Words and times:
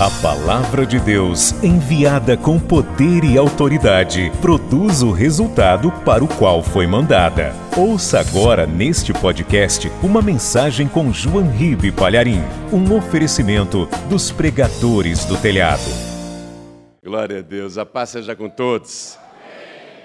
A 0.00 0.08
palavra 0.22 0.86
de 0.86 1.00
Deus, 1.00 1.50
enviada 1.60 2.36
com 2.36 2.56
poder 2.56 3.24
e 3.24 3.36
autoridade, 3.36 4.30
produz 4.40 5.02
o 5.02 5.10
resultado 5.10 5.90
para 6.04 6.22
o 6.22 6.28
qual 6.28 6.62
foi 6.62 6.86
mandada. 6.86 7.52
Ouça 7.76 8.20
agora 8.20 8.64
neste 8.64 9.12
podcast 9.12 9.88
uma 10.00 10.22
mensagem 10.22 10.86
com 10.86 11.12
João 11.12 11.50
Ribe 11.50 11.90
Palharim, 11.90 12.38
um 12.72 12.96
oferecimento 12.96 13.86
dos 14.08 14.30
pregadores 14.30 15.24
do 15.24 15.36
telhado. 15.36 15.90
Glória 17.04 17.40
a 17.40 17.42
Deus, 17.42 17.76
a 17.76 17.84
paz 17.84 18.10
seja 18.10 18.36
com 18.36 18.48
todos. 18.48 19.18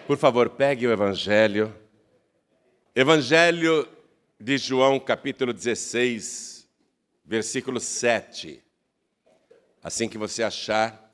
Por 0.07 0.17
favor, 0.17 0.49
pegue 0.49 0.87
o 0.87 0.91
Evangelho. 0.91 1.71
Evangelho 2.95 3.87
de 4.41 4.57
João, 4.57 4.99
capítulo 4.99 5.53
16, 5.53 6.67
versículo 7.23 7.79
7. 7.79 8.62
Assim 9.83 10.07
que 10.07 10.17
você 10.17 10.41
achar, 10.41 11.13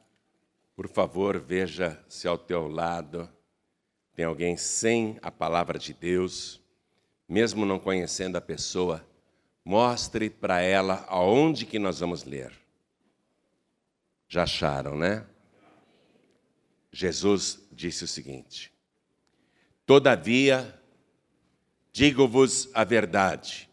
por 0.75 0.87
favor, 0.87 1.39
veja 1.39 1.99
se 2.07 2.27
ao 2.27 2.37
teu 2.37 2.67
lado 2.67 3.27
tem 4.13 4.25
alguém 4.25 4.55
sem 4.55 5.17
a 5.23 5.31
palavra 5.31 5.79
de 5.79 5.91
Deus, 5.91 6.61
mesmo 7.27 7.65
não 7.65 7.79
conhecendo 7.79 8.35
a 8.35 8.41
pessoa, 8.41 9.03
mostre 9.65 10.29
para 10.29 10.61
ela 10.61 11.03
aonde 11.09 11.65
que 11.65 11.79
nós 11.79 11.99
vamos 11.99 12.23
ler. 12.23 12.53
Já 14.27 14.43
acharam, 14.43 14.95
né? 14.95 15.25
Jesus 16.91 17.67
disse 17.71 18.03
o 18.03 18.07
seguinte: 18.07 18.71
Todavia, 19.83 20.79
digo-vos 21.91 22.69
a 22.75 22.83
verdade, 22.83 23.67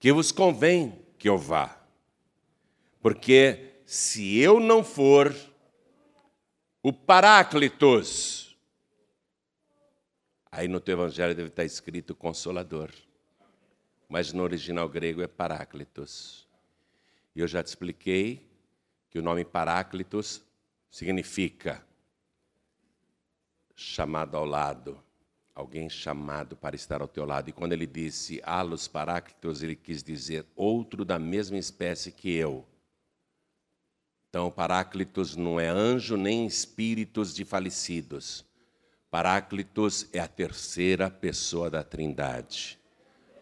que 0.00 0.10
vos 0.10 0.32
convém 0.32 1.04
que 1.18 1.28
eu 1.28 1.36
vá, 1.36 1.78
porque 3.02 3.71
se 3.92 4.38
eu 4.38 4.58
não 4.58 4.82
for 4.82 5.36
o 6.82 6.94
Paráclitos, 6.94 8.56
aí 10.50 10.66
no 10.66 10.80
teu 10.80 10.94
evangelho 10.94 11.34
deve 11.34 11.50
estar 11.50 11.62
escrito 11.62 12.14
Consolador, 12.14 12.90
mas 14.08 14.32
no 14.32 14.42
original 14.42 14.88
grego 14.88 15.20
é 15.20 15.26
Paráclitos. 15.26 16.48
E 17.36 17.40
eu 17.40 17.46
já 17.46 17.62
te 17.62 17.66
expliquei 17.66 18.50
que 19.10 19.18
o 19.18 19.22
nome 19.22 19.44
Paráclitos 19.44 20.42
significa 20.90 21.84
chamado 23.76 24.38
ao 24.38 24.46
lado, 24.46 24.98
alguém 25.54 25.90
chamado 25.90 26.56
para 26.56 26.74
estar 26.74 27.02
ao 27.02 27.08
teu 27.08 27.26
lado. 27.26 27.50
E 27.50 27.52
quando 27.52 27.74
ele 27.74 27.86
disse 27.86 28.40
Alos 28.42 28.88
Paráclitos, 28.88 29.62
ele 29.62 29.76
quis 29.76 30.02
dizer 30.02 30.46
outro 30.56 31.04
da 31.04 31.18
mesma 31.18 31.58
espécie 31.58 32.10
que 32.10 32.32
eu 32.32 32.66
então, 34.32 34.50
Paráclitos 34.50 35.36
não 35.36 35.60
é 35.60 35.68
anjo 35.68 36.16
nem 36.16 36.46
espíritos 36.46 37.34
de 37.34 37.44
falecidos. 37.44 38.46
Paráclitos 39.10 40.08
é 40.10 40.20
a 40.20 40.26
terceira 40.26 41.10
pessoa 41.10 41.68
da 41.68 41.84
Trindade. 41.84 42.78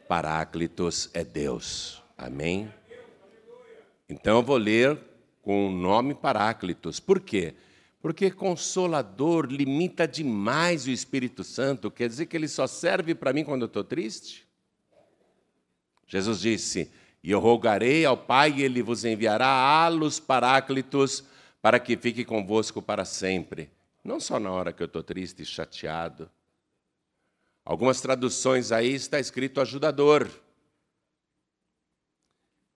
Paráclitos 0.08 1.08
é 1.14 1.22
Deus. 1.22 2.02
Amém? 2.19 2.74
Então 4.08 4.38
eu 4.38 4.42
vou 4.42 4.56
ler 4.56 4.98
com 5.42 5.69
o 5.69 5.70
nome 5.70 6.12
Paráclitos. 6.12 6.98
Por 6.98 7.20
quê? 7.20 7.54
Porque 8.02 8.28
consolador 8.28 9.47
limita 9.47 10.08
demais 10.08 10.88
o 10.88 10.91
Espírito 10.91 11.44
Santo. 11.44 11.88
Quer 11.88 12.08
dizer 12.08 12.27
que 12.27 12.36
ele 12.36 12.48
só 12.48 12.66
serve 12.66 13.14
para 13.14 13.32
mim 13.32 13.44
quando 13.44 13.62
eu 13.62 13.66
estou 13.66 13.84
triste? 13.84 14.44
Jesus 16.08 16.41
disse: 16.41 16.91
e 17.22 17.30
eu 17.30 17.38
rogarei 17.38 18.04
ao 18.04 18.16
Pai, 18.16 18.54
e 18.56 18.62
ele 18.62 18.82
vos 18.82 19.04
enviará 19.04 19.46
alos 19.46 20.18
paráclitos, 20.18 21.24
para 21.60 21.78
que 21.78 21.96
fique 21.96 22.24
convosco 22.24 22.80
para 22.80 23.04
sempre. 23.04 23.70
Não 24.02 24.18
só 24.18 24.40
na 24.40 24.50
hora 24.50 24.72
que 24.72 24.82
eu 24.82 24.86
estou 24.86 25.02
triste 25.02 25.42
e 25.42 25.46
chateado. 25.46 26.30
Algumas 27.64 28.00
traduções 28.00 28.72
aí 28.72 28.94
está 28.94 29.20
escrito 29.20 29.60
ajudador. 29.60 30.28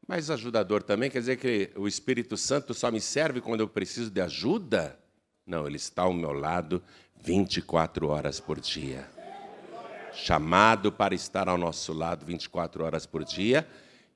Mas 0.06 0.28
ajudador 0.31 0.83
também 0.83 1.10
quer 1.10 1.21
dizer 1.21 1.38
que 1.38 1.71
o 1.77 1.88
Espírito 1.88 2.37
Santo 2.37 2.75
só 2.75 2.91
me 2.91 3.00
serve 3.00 3.41
quando 3.41 3.60
eu 3.60 3.69
preciso 3.69 4.10
de 4.10 4.21
ajuda? 4.21 4.99
Não, 5.47 5.66
ele 5.66 5.77
está 5.77 6.03
ao 6.03 6.12
meu 6.12 6.33
lado 6.33 6.83
24 7.22 8.09
horas 8.09 8.38
por 8.38 8.60
dia. 8.60 9.09
Chamado 10.12 10.93
para 10.93 11.15
estar 11.15 11.49
ao 11.49 11.56
nosso 11.56 11.94
lado 11.94 12.27
24 12.27 12.84
horas 12.84 13.06
por 13.06 13.25
dia 13.25 13.66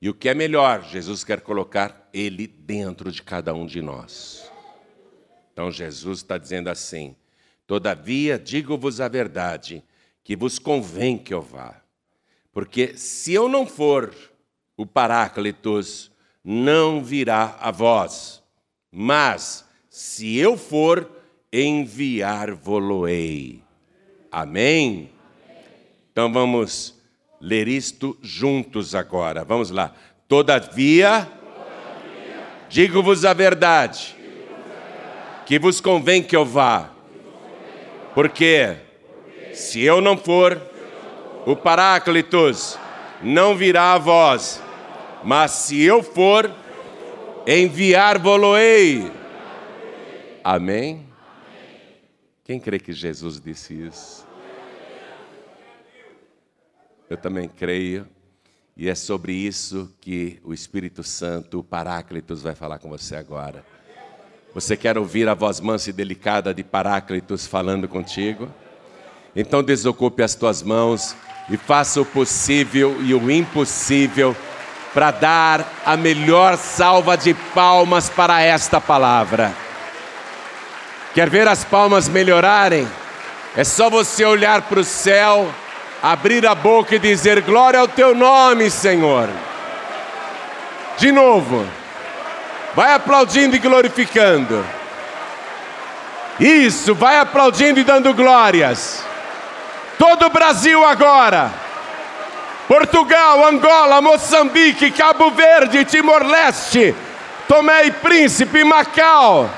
e 0.01 0.09
o 0.09 0.13
que 0.13 0.29
é 0.29 0.33
melhor, 0.33 0.83
Jesus 0.83 1.23
quer 1.23 1.41
colocar 1.41 2.09
Ele 2.13 2.47
dentro 2.47 3.11
de 3.11 3.21
cada 3.21 3.53
um 3.53 3.65
de 3.65 3.81
nós. 3.81 4.49
Então 5.51 5.71
Jesus 5.71 6.19
está 6.19 6.37
dizendo 6.37 6.69
assim: 6.69 7.15
Todavia 7.67 8.39
digo-vos 8.39 9.01
a 9.01 9.07
verdade, 9.07 9.83
que 10.23 10.35
vos 10.35 10.57
convém 10.57 11.17
que 11.17 11.33
eu 11.33 11.41
vá. 11.41 11.81
Porque 12.51 12.97
se 12.97 13.33
eu 13.33 13.49
não 13.49 13.65
for, 13.65 14.13
o 14.77 14.85
Paráclitos 14.85 16.11
não 16.43 17.03
virá 17.03 17.57
a 17.59 17.71
vós. 17.71 18.43
Mas 18.91 19.65
se 19.89 20.37
eu 20.37 20.57
for, 20.57 21.09
enviar-vos-ei. 21.51 23.63
Amém? 24.31 25.11
Então 26.11 26.31
vamos 26.31 26.98
ler 27.41 27.67
isto 27.67 28.17
juntos 28.21 28.93
agora. 28.93 29.43
Vamos 29.43 29.69
lá. 29.69 29.93
Todavia, 30.27 31.27
Todavia 31.27 31.39
digo-vos 32.69 33.25
a 33.25 33.33
verdade, 33.33 34.15
que 35.45 35.57
vos 35.57 35.81
convém 35.81 36.21
que 36.21 36.35
eu 36.35 36.45
vá. 36.45 36.91
Porque 38.13 38.75
se 39.53 39.81
eu 39.81 40.01
não 40.01 40.17
for, 40.17 40.61
o 41.45 41.55
Paráclitos 41.55 42.77
não 43.21 43.55
virá 43.55 43.93
a 43.93 43.97
vós, 43.97 44.61
mas 45.23 45.51
se 45.51 45.81
eu 45.81 46.03
for, 46.03 46.51
enviar-vos-ei. 47.47 49.11
Amém? 50.43 51.07
Quem 52.43 52.59
crê 52.59 52.79
que 52.79 52.93
Jesus 52.93 53.39
disse 53.39 53.73
isso? 53.73 54.28
Eu 57.09 57.17
também 57.17 57.49
creio. 57.49 58.07
E 58.77 58.87
é 58.87 58.93
sobre 58.93 59.33
isso 59.33 59.91
que 59.99 60.39
o 60.43 60.53
Espírito 60.53 61.03
Santo, 61.03 61.59
o 61.59 61.63
Paráclitos, 61.63 62.43
vai 62.43 62.53
falar 62.53 62.77
com 62.77 62.87
você 62.87 63.15
agora. 63.15 63.65
Você 64.53 64.77
quer 64.77 64.95
ouvir 64.95 65.27
a 65.27 65.33
voz 65.33 65.59
mansa 65.59 65.89
e 65.89 65.93
delicada 65.93 66.53
de 66.53 66.63
Paráclitos 66.63 67.47
falando 67.47 67.87
contigo? 67.87 68.47
Então 69.35 69.63
desocupe 69.63 70.21
as 70.21 70.35
tuas 70.35 70.61
mãos 70.61 71.15
e 71.49 71.57
faça 71.57 71.99
o 71.99 72.05
possível 72.05 73.01
e 73.01 73.13
o 73.13 73.31
impossível 73.31 74.35
para 74.93 75.09
dar 75.09 75.81
a 75.83 75.97
melhor 75.97 76.57
salva 76.57 77.17
de 77.17 77.33
palmas 77.55 78.07
para 78.07 78.41
esta 78.41 78.79
palavra. 78.79 79.53
Quer 81.15 81.27
ver 81.29 81.47
as 81.47 81.63
palmas 81.63 82.07
melhorarem? 82.07 82.87
É 83.57 83.63
só 83.63 83.89
você 83.89 84.23
olhar 84.23 84.61
para 84.63 84.79
o 84.79 84.83
céu 84.83 85.51
abrir 86.01 86.45
a 86.45 86.55
boca 86.55 86.95
e 86.95 86.99
dizer: 86.99 87.41
Glória 87.41 87.79
ao 87.79 87.87
teu 87.87 88.15
nome, 88.15 88.69
Senhor. 88.69 89.29
De 90.97 91.11
novo, 91.11 91.65
vai 92.75 92.93
aplaudindo 92.93 93.55
e 93.55 93.59
glorificando. 93.59 94.65
Isso, 96.39 96.95
vai 96.95 97.17
aplaudindo 97.17 97.79
e 97.79 97.83
dando 97.83 98.13
glórias. 98.13 99.03
Todo 99.97 100.27
o 100.27 100.29
Brasil 100.29 100.85
agora. 100.85 101.51
Portugal, 102.67 103.45
Angola, 103.45 103.99
Moçambique, 103.99 104.91
Cabo 104.91 105.31
Verde, 105.31 105.83
Timor-Leste, 105.83 106.95
Tomé 107.47 107.85
e 107.85 107.91
Príncipe, 107.91 108.63
Macau, 108.63 109.49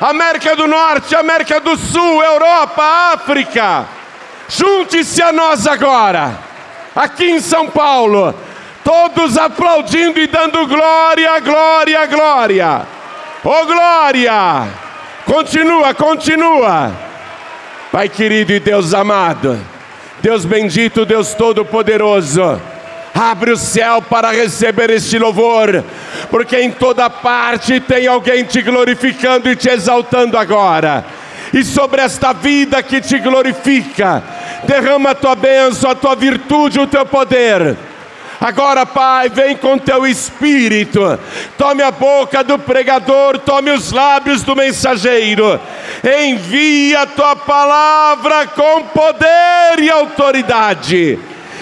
América 0.00 0.56
do 0.56 0.66
Norte, 0.66 1.14
América 1.14 1.60
do 1.60 1.76
Sul, 1.76 2.22
Europa, 2.22 2.82
África. 3.14 3.95
Junte-se 4.48 5.20
a 5.22 5.32
nós 5.32 5.66
agora, 5.66 6.38
aqui 6.94 7.24
em 7.24 7.40
São 7.40 7.68
Paulo, 7.68 8.34
todos 8.84 9.36
aplaudindo 9.36 10.20
e 10.20 10.26
dando 10.26 10.66
glória, 10.66 11.40
glória, 11.40 12.06
glória. 12.06 12.82
Oh 13.42 13.66
glória! 13.66 14.68
Continua, 15.24 15.92
continua. 15.94 16.92
Pai 17.90 18.08
querido 18.08 18.52
e 18.52 18.60
Deus 18.60 18.94
amado, 18.94 19.58
Deus 20.20 20.44
bendito, 20.44 21.04
Deus 21.04 21.34
todo-poderoso. 21.34 22.60
Abre 23.12 23.50
o 23.50 23.56
céu 23.56 24.02
para 24.02 24.30
receber 24.30 24.90
este 24.90 25.18
louvor, 25.18 25.82
porque 26.30 26.60
em 26.60 26.70
toda 26.70 27.08
parte 27.10 27.80
tem 27.80 28.06
alguém 28.06 28.44
te 28.44 28.62
glorificando 28.62 29.50
e 29.50 29.56
te 29.56 29.68
exaltando 29.68 30.38
agora 30.38 31.04
e 31.52 31.64
sobre 31.64 32.02
esta 32.02 32.32
vida 32.32 32.82
que 32.82 33.00
te 33.00 33.18
glorifica. 33.18 34.22
Derrama 34.66 35.10
a 35.10 35.14
tua 35.14 35.34
bênção, 35.34 35.90
a 35.90 35.94
tua 35.94 36.14
virtude, 36.14 36.80
o 36.80 36.86
teu 36.86 37.06
poder. 37.06 37.76
Agora, 38.40 38.84
Pai, 38.84 39.28
vem 39.28 39.56
com 39.56 39.78
teu 39.78 40.06
espírito. 40.06 41.18
Tome 41.56 41.82
a 41.82 41.90
boca 41.90 42.44
do 42.44 42.58
pregador, 42.58 43.38
tome 43.38 43.70
os 43.70 43.92
lábios 43.92 44.42
do 44.42 44.54
mensageiro. 44.54 45.58
Envia 46.04 47.02
a 47.02 47.06
tua 47.06 47.34
palavra 47.34 48.46
com 48.48 48.82
poder 48.84 49.78
e 49.78 49.90
autoridade. 49.90 51.18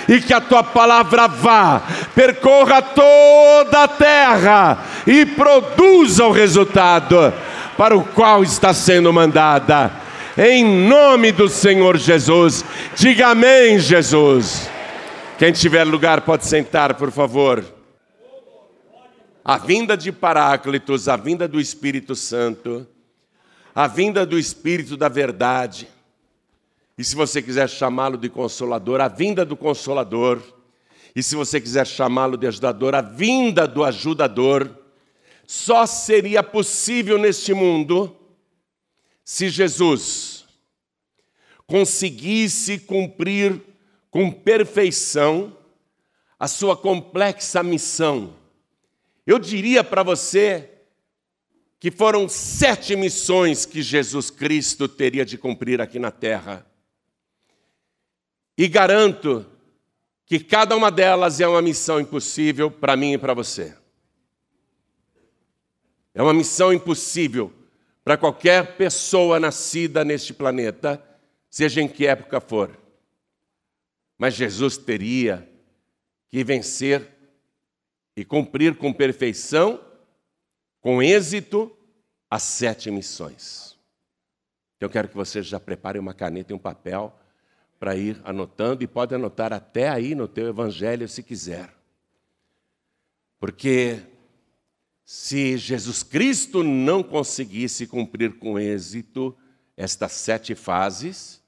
E 0.08 0.20
que 0.20 0.34
a 0.34 0.40
tua 0.40 0.62
palavra 0.62 1.26
vá, 1.26 1.80
percorra 2.14 2.82
toda 2.82 3.84
a 3.84 3.88
terra 3.88 4.78
e 5.06 5.24
produza 5.24 6.26
o 6.26 6.32
resultado 6.32 7.32
para 7.78 7.96
o 7.96 8.04
qual 8.04 8.42
está 8.42 8.74
sendo 8.74 9.12
mandada. 9.12 10.03
Em 10.36 10.64
nome 10.64 11.30
do 11.30 11.48
Senhor 11.48 11.96
Jesus, 11.96 12.64
diga 12.96 13.28
amém, 13.28 13.78
Jesus. 13.78 14.68
Quem 15.38 15.52
tiver 15.52 15.84
lugar 15.84 16.22
pode 16.22 16.44
sentar, 16.44 16.94
por 16.94 17.12
favor. 17.12 17.64
A 19.44 19.58
vinda 19.58 19.96
de 19.96 20.10
Paráclitos, 20.10 21.08
a 21.08 21.16
vinda 21.16 21.46
do 21.46 21.60
Espírito 21.60 22.16
Santo, 22.16 22.84
a 23.72 23.86
vinda 23.86 24.26
do 24.26 24.36
Espírito 24.36 24.96
da 24.96 25.08
Verdade, 25.08 25.86
e 26.98 27.04
se 27.04 27.14
você 27.14 27.40
quiser 27.40 27.68
chamá-lo 27.68 28.18
de 28.18 28.28
Consolador, 28.28 29.00
a 29.00 29.06
vinda 29.06 29.44
do 29.44 29.56
Consolador, 29.56 30.42
e 31.14 31.22
se 31.22 31.36
você 31.36 31.60
quiser 31.60 31.86
chamá-lo 31.86 32.36
de 32.36 32.48
Ajudador, 32.48 32.96
a 32.96 33.00
vinda 33.00 33.68
do 33.68 33.84
Ajudador, 33.84 34.68
só 35.46 35.86
seria 35.86 36.42
possível 36.42 37.18
neste 37.18 37.54
mundo 37.54 38.16
se 39.24 39.48
Jesus 39.48 40.44
conseguisse 41.66 42.78
cumprir 42.78 43.60
com 44.10 44.30
perfeição 44.30 45.56
a 46.38 46.46
sua 46.46 46.76
complexa 46.76 47.62
missão. 47.62 48.36
Eu 49.26 49.38
diria 49.38 49.82
para 49.82 50.02
você 50.02 50.70
que 51.80 51.90
foram 51.90 52.28
sete 52.28 52.94
missões 52.94 53.64
que 53.64 53.82
Jesus 53.82 54.30
Cristo 54.30 54.86
teria 54.86 55.24
de 55.24 55.38
cumprir 55.38 55.80
aqui 55.80 55.98
na 55.98 56.10
terra. 56.10 56.66
E 58.56 58.68
garanto 58.68 59.44
que 60.26 60.38
cada 60.38 60.76
uma 60.76 60.90
delas 60.90 61.40
é 61.40 61.48
uma 61.48 61.62
missão 61.62 61.98
impossível 61.98 62.70
para 62.70 62.96
mim 62.96 63.14
e 63.14 63.18
para 63.18 63.34
você. 63.34 63.76
É 66.14 66.22
uma 66.22 66.32
missão 66.32 66.72
impossível 66.72 67.52
para 68.04 68.18
qualquer 68.18 68.76
pessoa 68.76 69.40
nascida 69.40 70.04
neste 70.04 70.34
planeta, 70.34 71.02
seja 71.48 71.80
em 71.80 71.88
que 71.88 72.06
época 72.06 72.38
for. 72.38 72.78
Mas 74.18 74.34
Jesus 74.34 74.76
teria 74.76 75.48
que 76.28 76.44
vencer 76.44 77.08
e 78.14 78.24
cumprir 78.24 78.76
com 78.76 78.92
perfeição, 78.92 79.82
com 80.80 81.02
êxito, 81.02 81.74
as 82.30 82.42
sete 82.42 82.90
missões. 82.90 83.76
Eu 84.78 84.90
quero 84.90 85.08
que 85.08 85.16
você 85.16 85.42
já 85.42 85.58
prepare 85.58 85.98
uma 85.98 86.12
caneta 86.12 86.52
e 86.52 86.56
um 86.56 86.58
papel 86.58 87.18
para 87.80 87.96
ir 87.96 88.20
anotando, 88.24 88.84
e 88.84 88.86
pode 88.86 89.14
anotar 89.14 89.52
até 89.52 89.88
aí 89.88 90.14
no 90.14 90.28
teu 90.28 90.48
evangelho 90.48 91.08
se 91.08 91.22
quiser. 91.22 91.74
Porque 93.38 94.00
se 95.04 95.58
Jesus 95.58 96.02
Cristo 96.02 96.62
não 96.62 97.02
conseguisse 97.02 97.86
cumprir 97.86 98.38
com 98.38 98.58
êxito 98.58 99.36
estas 99.76 100.12
sete 100.12 100.54
fases 100.54 101.42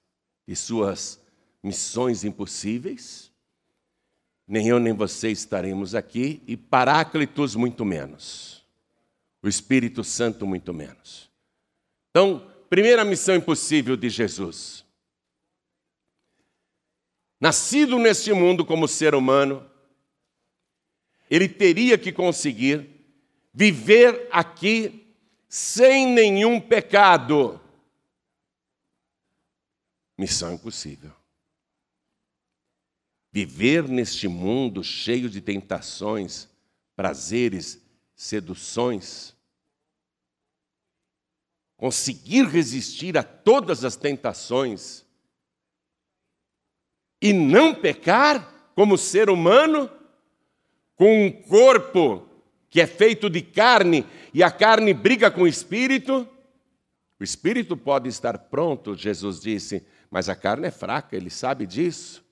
e 0.46 0.54
suas 0.54 1.20
missões 1.62 2.22
impossíveis, 2.22 3.32
nem 4.46 4.68
eu 4.68 4.78
nem 4.78 4.92
você 4.92 5.30
estaremos 5.30 5.94
aqui, 5.94 6.42
e 6.46 6.56
Paráclitos 6.56 7.54
muito 7.54 7.84
menos, 7.84 8.64
o 9.42 9.48
Espírito 9.48 10.04
Santo 10.04 10.46
muito 10.46 10.72
menos. 10.74 11.30
Então, 12.10 12.46
primeira 12.68 13.04
missão 13.04 13.34
impossível 13.34 13.96
de 13.96 14.08
Jesus. 14.08 14.84
Nascido 17.40 17.98
neste 17.98 18.32
mundo 18.32 18.64
como 18.64 18.86
ser 18.86 19.14
humano, 19.14 19.68
ele 21.30 21.48
teria 21.48 21.98
que 21.98 22.12
conseguir 22.12 22.95
viver 23.56 24.28
aqui 24.30 25.16
sem 25.48 26.06
nenhum 26.06 26.60
pecado. 26.60 27.58
Missão 30.18 30.52
impossível. 30.52 31.10
Viver 33.32 33.88
neste 33.88 34.28
mundo 34.28 34.84
cheio 34.84 35.30
de 35.30 35.40
tentações, 35.40 36.50
prazeres, 36.94 37.82
seduções, 38.14 39.34
conseguir 41.78 42.46
resistir 42.46 43.16
a 43.16 43.22
todas 43.22 43.86
as 43.86 43.96
tentações 43.96 45.02
e 47.22 47.32
não 47.32 47.74
pecar 47.74 48.70
como 48.74 48.98
ser 48.98 49.30
humano, 49.30 49.90
com 50.94 51.26
um 51.26 51.32
corpo 51.42 52.25
que 52.76 52.80
é 52.82 52.86
feito 52.86 53.30
de 53.30 53.40
carne 53.40 54.04
e 54.34 54.42
a 54.42 54.50
carne 54.50 54.92
briga 54.92 55.30
com 55.30 55.44
o 55.44 55.48
espírito. 55.48 56.28
O 57.18 57.24
espírito 57.24 57.74
pode 57.74 58.06
estar 58.06 58.36
pronto, 58.36 58.94
Jesus 58.94 59.40
disse, 59.40 59.82
mas 60.10 60.28
a 60.28 60.36
carne 60.36 60.66
é 60.66 60.70
fraca, 60.70 61.16
ele 61.16 61.30
sabe 61.30 61.66
disso. 61.66 62.22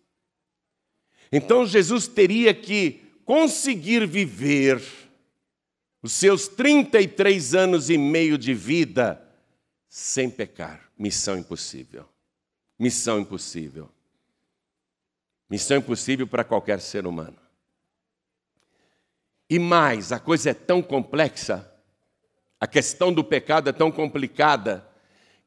Então 1.32 1.64
Jesus 1.64 2.06
teria 2.06 2.52
que 2.52 3.00
conseguir 3.25 4.06
viver 4.06 4.82
os 6.02 6.12
seus 6.12 6.47
33 6.47 7.55
anos 7.55 7.88
e 7.88 7.97
meio 7.97 8.37
de 8.37 8.52
vida 8.52 9.26
sem 9.88 10.29
pecar. 10.29 10.90
Missão 10.99 11.38
impossível. 11.38 12.06
Missão 12.79 13.19
impossível. 13.19 13.88
Missão 15.49 15.79
impossível 15.79 16.26
para 16.26 16.44
qualquer 16.44 16.82
ser 16.82 17.06
humano. 17.06 17.44
E 19.49 19.58
mais, 19.58 20.11
a 20.12 20.19
coisa 20.19 20.50
é 20.50 20.55
tão 20.55 20.82
complexa, 20.82 21.70
a 22.58 22.67
questão 22.67 23.12
do 23.12 23.23
pecado 23.23 23.69
é 23.69 23.73
tão 23.73 23.91
complicada, 23.91 24.88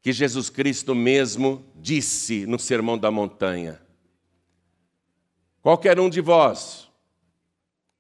que 0.02 0.14
Jesus 0.14 0.50
Cristo 0.50 0.96
mesmo 0.96 1.66
disse 1.76 2.46
no 2.46 2.60
Sermão 2.60 2.98
da 2.98 3.12
Montanha: 3.12 3.82
Qualquer 5.62 6.00
um 6.00 6.10
de 6.10 6.22
vós 6.22 6.88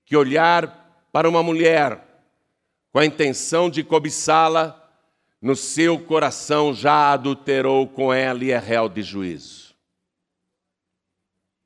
que 0.06 0.16
olhar 0.16 1.08
para 1.12 1.28
uma 1.28 1.44
mulher 1.44 2.02
com 2.92 3.00
a 3.00 3.06
intenção 3.06 3.70
de 3.70 3.84
cobiçá-la, 3.84 4.84
no 5.42 5.56
seu 5.56 6.00
coração 6.00 6.74
já 6.74 7.12
adulterou 7.12 7.88
com 7.88 8.14
ela 8.14 8.44
e 8.44 8.52
é 8.52 8.58
réu 8.58 8.88
de 8.88 9.04
juízo. 9.04 9.76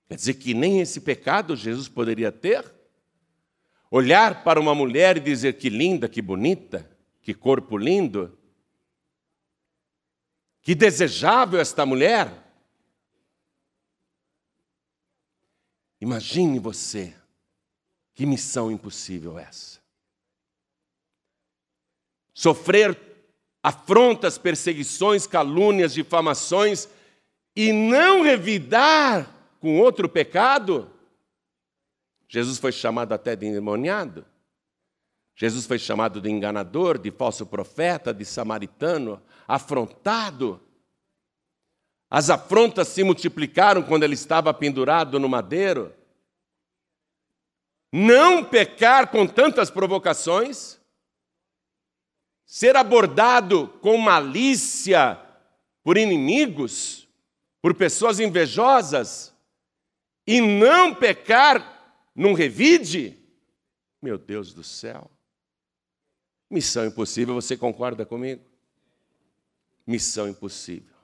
Quer 0.08 0.16
dizer 0.16 0.34
que 0.34 0.54
nem 0.54 0.82
esse 0.82 1.00
pecado 1.00 1.56
Jesus 1.56 1.88
poderia 1.88 2.32
ter? 2.32 2.66
Olhar 3.92 4.44
para 4.44 4.60
uma 4.60 4.74
mulher 4.74 5.18
e 5.18 5.20
dizer 5.20 5.54
que 5.60 5.70
linda, 5.70 6.10
que 6.10 6.22
bonita, 6.22 6.90
que 7.22 7.34
corpo 7.34 7.78
lindo, 7.78 8.36
que 10.64 10.74
desejável 10.74 11.60
esta 11.60 11.86
mulher, 11.86 12.42
Imagine 16.02 16.58
você, 16.58 17.14
que 18.16 18.26
missão 18.26 18.72
impossível 18.72 19.38
essa. 19.38 19.80
Sofrer 22.34 23.00
afrontas, 23.62 24.40
perseguições, 24.40 25.28
calúnias, 25.28 25.94
difamações 25.94 26.90
e 27.56 27.72
não 27.72 28.24
revidar 28.24 29.32
com 29.60 29.80
outro 29.80 30.10
pecado? 30.10 30.92
Jesus 32.32 32.60
foi 32.60 32.72
chamado 32.72 33.12
até 33.12 33.36
de 33.36 33.46
endemoniado. 33.46 34.26
Jesus 35.36 35.66
foi 35.66 35.78
chamado 35.78 36.22
de 36.22 36.30
enganador, 36.30 36.98
de 36.98 37.12
falso 37.12 37.46
profeta, 37.46 38.14
de 38.14 38.24
samaritano, 38.24 39.22
afrontado. 39.46 40.62
As 42.10 42.30
afrontas 42.30 42.88
se 42.88 43.04
multiplicaram 43.04 43.84
quando 43.84 44.04
ele 44.04 44.14
estava 44.14 44.54
pendurado 44.54 45.20
no 45.20 45.28
madeiro. 45.28 45.94
Não 47.92 48.46
pecar 48.46 49.12
com 49.12 49.28
tantas 49.28 49.70
provocações, 49.70 50.80
ser 52.46 52.78
abordado 52.78 53.68
com 53.82 53.98
malícia 53.98 55.20
por 55.84 55.98
inimigos, 55.98 57.10
por 57.62 57.74
pessoas 57.74 58.22
invejosas, 58.22 59.36
e 60.26 60.40
não 60.40 60.96
pecar 60.96 61.81
num 62.22 62.34
revide, 62.34 63.18
meu 64.00 64.16
Deus 64.16 64.54
do 64.54 64.64
céu. 64.64 65.10
Missão 66.48 66.86
impossível, 66.86 67.34
você 67.34 67.58
concorda 67.58 68.06
comigo? 68.06 68.44
Missão 69.88 70.30
impossível. 70.30 70.96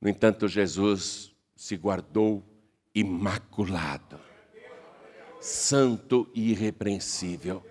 No 0.00 0.08
entanto, 0.08 0.46
Jesus 0.46 1.34
se 1.56 1.76
guardou 1.76 2.44
imaculado. 2.94 4.20
santo 5.40 6.30
e 6.32 6.52
irrepreensível. 6.52 7.62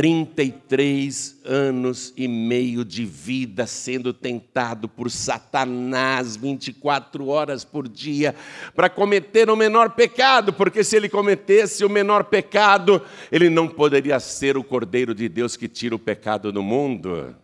33 0.00 1.42
anos 1.44 2.14
e 2.16 2.26
meio 2.26 2.86
de 2.86 3.04
vida 3.04 3.66
sendo 3.66 4.14
tentado 4.14 4.88
por 4.88 5.10
Satanás 5.10 6.38
24 6.38 7.28
horas 7.28 7.66
por 7.66 7.86
dia 7.86 8.34
para 8.74 8.88
cometer 8.88 9.50
o 9.50 9.56
menor 9.56 9.90
pecado, 9.90 10.54
porque 10.54 10.82
se 10.82 10.96
ele 10.96 11.06
cometesse 11.06 11.84
o 11.84 11.90
menor 11.90 12.24
pecado, 12.24 13.02
ele 13.30 13.50
não 13.50 13.68
poderia 13.68 14.18
ser 14.18 14.56
o 14.56 14.64
Cordeiro 14.64 15.14
de 15.14 15.28
Deus 15.28 15.54
que 15.54 15.68
tira 15.68 15.94
o 15.94 15.98
pecado 15.98 16.50
do 16.50 16.62
mundo. 16.62 17.36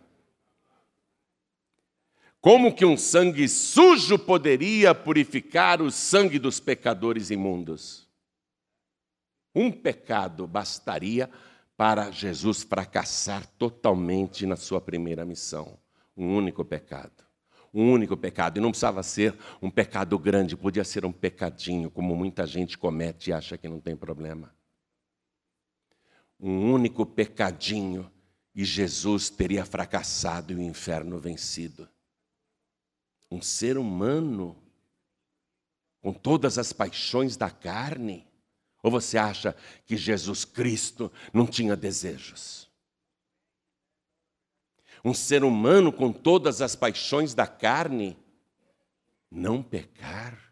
Como 2.41 2.73
que 2.73 2.85
um 2.85 2.97
sangue 2.97 3.47
sujo 3.47 4.17
poderia 4.17 4.95
purificar 4.95 5.79
o 5.79 5.91
sangue 5.91 6.39
dos 6.39 6.59
pecadores 6.59 7.29
imundos? 7.29 8.07
Um 9.53 9.71
pecado 9.71 10.47
bastaria 10.47 11.27
para 11.27 11.47
Jesus 12.11 12.63
fracassar 12.63 13.45
totalmente 13.57 14.45
na 14.45 14.55
sua 14.55 14.81
primeira 14.81 15.23
missão. 15.23 15.77
Um 16.15 16.35
único 16.35 16.65
pecado. 16.65 17.23
Um 17.73 17.91
único 17.91 18.17
pecado. 18.17 18.57
E 18.57 18.61
não 18.61 18.71
precisava 18.71 19.03
ser 19.03 19.37
um 19.61 19.69
pecado 19.69 20.17
grande, 20.17 20.57
podia 20.57 20.83
ser 20.83 21.05
um 21.05 21.11
pecadinho, 21.11 21.91
como 21.91 22.15
muita 22.15 22.47
gente 22.47 22.77
comete 22.77 23.29
e 23.29 23.33
acha 23.33 23.57
que 23.57 23.67
não 23.67 23.79
tem 23.79 23.95
problema. 23.95 24.55
Um 26.39 26.71
único 26.73 27.05
pecadinho 27.05 28.11
e 28.55 28.65
Jesus 28.65 29.29
teria 29.29 29.63
fracassado 29.63 30.51
e 30.51 30.55
o 30.55 30.61
inferno 30.61 31.19
vencido. 31.19 31.87
Um 33.29 33.41
ser 33.41 33.77
humano 33.77 34.57
com 36.01 36.11
todas 36.11 36.57
as 36.57 36.73
paixões 36.73 37.37
da 37.37 37.51
carne 37.51 38.25
ou 38.81 38.91
você 38.91 39.17
acha 39.17 39.55
que 39.85 39.97
Jesus 39.97 40.45
Cristo 40.45 41.11
não 41.33 41.45
tinha 41.45 41.75
desejos? 41.75 42.69
Um 45.03 45.13
ser 45.13 45.43
humano 45.43 45.91
com 45.91 46.11
todas 46.11 46.61
as 46.61 46.75
paixões 46.75 47.33
da 47.33 47.47
carne, 47.47 48.17
não 49.31 49.61
pecar? 49.63 50.47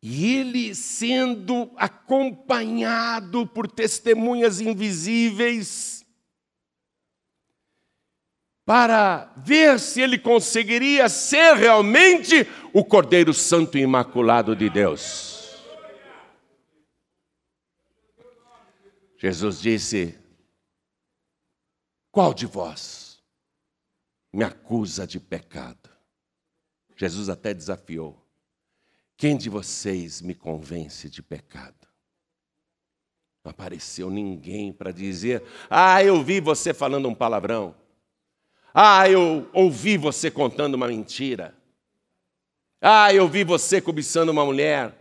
E 0.00 0.36
ele 0.36 0.74
sendo 0.74 1.70
acompanhado 1.76 3.46
por 3.46 3.70
testemunhas 3.70 4.60
invisíveis, 4.60 5.97
para 8.68 9.32
ver 9.34 9.80
se 9.80 10.02
ele 10.02 10.18
conseguiria 10.18 11.08
ser 11.08 11.54
realmente 11.54 12.46
o 12.70 12.84
Cordeiro 12.84 13.32
Santo 13.32 13.78
e 13.78 13.80
Imaculado 13.80 14.54
de 14.54 14.68
Deus. 14.68 15.56
Jesus 19.16 19.58
disse: 19.58 20.18
Qual 22.12 22.34
de 22.34 22.44
vós 22.44 23.22
me 24.30 24.44
acusa 24.44 25.06
de 25.06 25.18
pecado? 25.18 25.88
Jesus 26.94 27.30
até 27.30 27.54
desafiou: 27.54 28.22
Quem 29.16 29.34
de 29.34 29.48
vocês 29.48 30.20
me 30.20 30.34
convence 30.34 31.08
de 31.08 31.22
pecado? 31.22 31.88
Não 33.42 33.50
apareceu 33.50 34.10
ninguém 34.10 34.74
para 34.74 34.92
dizer: 34.92 35.42
Ah, 35.70 36.04
eu 36.04 36.22
vi 36.22 36.38
você 36.38 36.74
falando 36.74 37.08
um 37.08 37.14
palavrão. 37.14 37.87
Ah, 38.80 39.10
eu 39.10 39.50
ouvi 39.52 39.96
você 39.96 40.30
contando 40.30 40.76
uma 40.76 40.86
mentira. 40.86 41.52
Ah, 42.80 43.12
eu 43.12 43.26
vi 43.26 43.42
você 43.42 43.80
cobiçando 43.80 44.30
uma 44.30 44.44
mulher. 44.44 44.94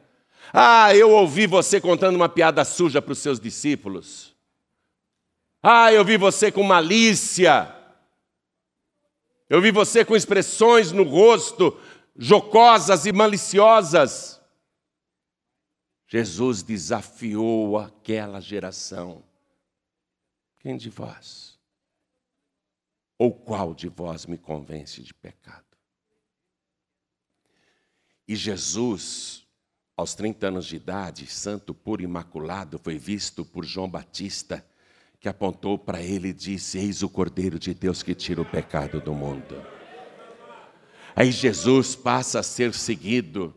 Ah, 0.51 0.95
eu 0.95 1.11
ouvi 1.11 1.45
você 1.45 1.79
contando 1.79 2.15
uma 2.15 2.27
piada 2.27 2.65
suja 2.65 3.03
para 3.03 3.11
os 3.11 3.19
seus 3.19 3.39
discípulos. 3.39 4.35
Ah, 5.61 5.93
eu 5.93 6.03
vi 6.03 6.17
você 6.17 6.51
com 6.51 6.63
malícia. 6.63 7.71
Eu 9.47 9.61
vi 9.61 9.69
você 9.69 10.03
com 10.03 10.15
expressões 10.15 10.91
no 10.91 11.03
rosto 11.03 11.79
jocosas 12.17 13.05
e 13.05 13.11
maliciosas. 13.11 14.41
Jesus 16.07 16.63
desafiou 16.63 17.77
aquela 17.77 18.39
geração. 18.39 19.23
Quem 20.61 20.75
de 20.75 20.89
vós? 20.89 21.56
Ou 23.17 23.33
qual 23.33 23.73
de 23.73 23.87
vós 23.87 24.25
me 24.25 24.37
convence 24.37 25.01
de 25.01 25.13
pecado? 25.13 25.65
E 28.27 28.35
Jesus 28.35 29.47
aos 29.97 30.13
30 30.13 30.49
anos 30.49 30.67
de 30.67 30.75
idade, 30.75 31.25
santo, 31.25 31.73
puro, 31.73 32.03
imaculado, 32.03 32.77
foi 32.77 32.99
visto 32.99 33.43
por 33.43 33.65
João 33.65 33.89
Batista, 33.89 34.63
que 35.19 35.27
apontou 35.27 35.75
para 35.75 35.99
ele 36.03 36.27
e 36.27 36.33
disse: 36.33 36.77
Eis 36.77 37.01
o 37.01 37.09
Cordeiro 37.09 37.57
de 37.57 37.73
Deus 37.73 38.03
que 38.03 38.13
tira 38.13 38.39
o 38.39 38.45
pecado 38.45 39.01
do 39.01 39.11
mundo. 39.11 39.59
Aí 41.15 41.31
Jesus 41.31 41.95
passa 41.95 42.41
a 42.41 42.43
ser 42.43 42.75
seguido 42.75 43.55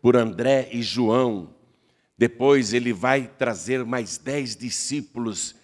por 0.00 0.16
André 0.16 0.70
e 0.72 0.82
João. 0.82 1.54
Depois 2.16 2.72
ele 2.72 2.94
vai 2.94 3.26
trazer 3.26 3.84
mais 3.84 4.16
dez 4.16 4.56
discípulos, 4.56 5.54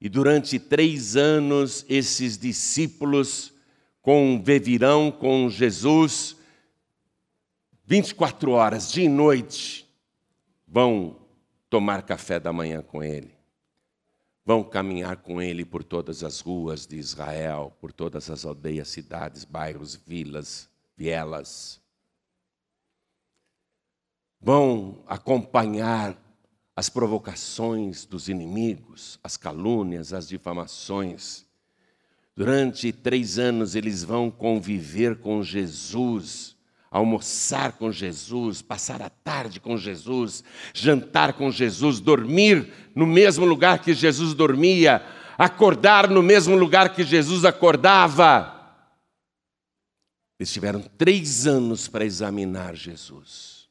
e 0.00 0.08
durante 0.08 0.58
três 0.58 1.16
anos 1.16 1.84
esses 1.88 2.38
discípulos 2.38 3.52
conviverão 4.00 5.10
com 5.12 5.48
Jesus 5.50 6.36
24 7.90 8.52
horas, 8.52 8.92
dia 8.92 9.06
e 9.06 9.08
noite, 9.08 9.84
vão 10.64 11.26
tomar 11.68 12.02
café 12.02 12.38
da 12.38 12.52
manhã 12.52 12.80
com 12.82 13.02
ele. 13.02 13.34
Vão 14.44 14.62
caminhar 14.62 15.16
com 15.16 15.42
ele 15.42 15.64
por 15.64 15.82
todas 15.82 16.22
as 16.22 16.38
ruas 16.38 16.86
de 16.86 16.96
Israel, 16.96 17.76
por 17.80 17.92
todas 17.92 18.30
as 18.30 18.44
aldeias, 18.44 18.86
cidades, 18.86 19.44
bairros, 19.44 19.96
vilas, 19.96 20.70
vielas. 20.96 21.80
Vão 24.40 25.02
acompanhar 25.08 26.16
as 26.74 26.88
provocações 26.88 28.04
dos 28.04 28.28
inimigos, 28.28 29.18
as 29.22 29.36
calúnias, 29.36 30.12
as 30.12 30.28
difamações. 30.28 31.44
Durante 32.36 32.92
três 32.92 33.38
anos 33.38 33.74
eles 33.74 34.02
vão 34.02 34.30
conviver 34.30 35.18
com 35.18 35.42
Jesus 35.42 36.56
almoçar 36.90 37.72
com 37.72 37.92
Jesus, 37.92 38.60
passar 38.60 39.00
a 39.00 39.08
tarde 39.08 39.60
com 39.60 39.76
Jesus, 39.76 40.42
jantar 40.74 41.34
com 41.34 41.50
Jesus, 41.50 42.00
dormir 42.00 42.72
no 42.94 43.06
mesmo 43.06 43.46
lugar 43.46 43.78
que 43.80 43.94
Jesus 43.94 44.34
dormia, 44.34 45.06
acordar 45.38 46.10
no 46.10 46.22
mesmo 46.22 46.56
lugar 46.56 46.92
que 46.92 47.04
Jesus 47.04 47.44
acordava. 47.44 48.56
Eles 50.38 50.52
tiveram 50.52 50.80
três 50.80 51.46
anos 51.46 51.86
para 51.86 52.04
examinar 52.04 52.74
Jesus. 52.74 53.68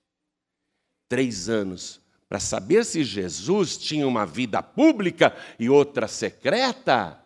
Três 1.10 1.50
anos 1.50 1.99
para 2.30 2.40
saber 2.40 2.86
se 2.86 3.04
Jesus 3.04 3.76
tinha 3.76 4.08
uma 4.08 4.26
vida 4.26 4.64
pública 4.64 5.36
e 5.60 5.70
outra 5.70 6.08
secreta. 6.08 7.20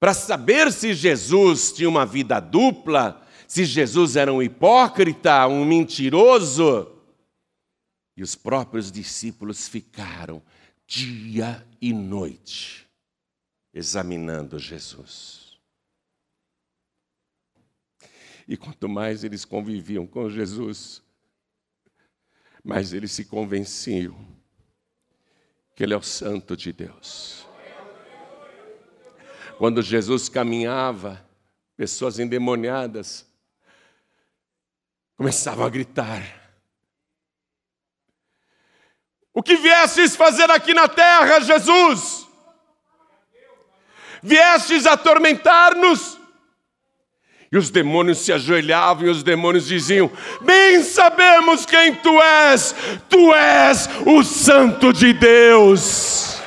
Para 0.00 0.14
saber 0.14 0.72
se 0.72 0.94
Jesus 0.94 1.72
tinha 1.72 1.88
uma 1.88 2.06
vida 2.06 2.40
dupla 2.40 3.26
se 3.48 3.64
Jesus 3.64 4.14
era 4.14 4.30
um 4.30 4.42
hipócrita, 4.42 5.48
um 5.48 5.64
mentiroso. 5.64 6.94
E 8.14 8.22
os 8.22 8.34
próprios 8.34 8.92
discípulos 8.92 9.66
ficaram 9.66 10.42
dia 10.86 11.66
e 11.80 11.92
noite 11.92 12.86
examinando 13.72 14.58
Jesus. 14.58 15.56
E 18.46 18.56
quanto 18.56 18.88
mais 18.88 19.24
eles 19.24 19.44
conviviam 19.44 20.06
com 20.06 20.28
Jesus, 20.28 21.02
mais 22.68 22.92
eles 22.92 23.12
se 23.12 23.24
convenciam 23.24 24.14
que 25.74 25.82
Ele 25.82 25.94
é 25.94 25.96
o 25.96 26.02
Santo 26.02 26.54
de 26.54 26.70
Deus. 26.70 27.48
Quando 29.56 29.80
Jesus 29.80 30.28
caminhava, 30.28 31.26
pessoas 31.78 32.18
endemoniadas 32.18 33.26
começavam 35.16 35.64
a 35.64 35.70
gritar: 35.70 36.22
O 39.32 39.42
que 39.42 39.56
viestes 39.56 40.14
fazer 40.14 40.50
aqui 40.50 40.74
na 40.74 40.88
terra, 40.88 41.40
Jesus? 41.40 42.28
Viestes 44.22 44.84
atormentar-nos? 44.84 46.17
E 47.50 47.56
os 47.56 47.70
demônios 47.70 48.18
se 48.18 48.32
ajoelhavam 48.32 49.06
e 49.06 49.10
os 49.10 49.22
demônios 49.22 49.66
diziam: 49.66 50.10
Bem 50.42 50.82
sabemos 50.82 51.64
quem 51.64 51.94
tu 51.94 52.20
és, 52.20 52.74
tu 53.08 53.34
és 53.34 53.88
o 54.04 54.22
Santo 54.22 54.92
de 54.92 55.14
Deus. 55.14 56.38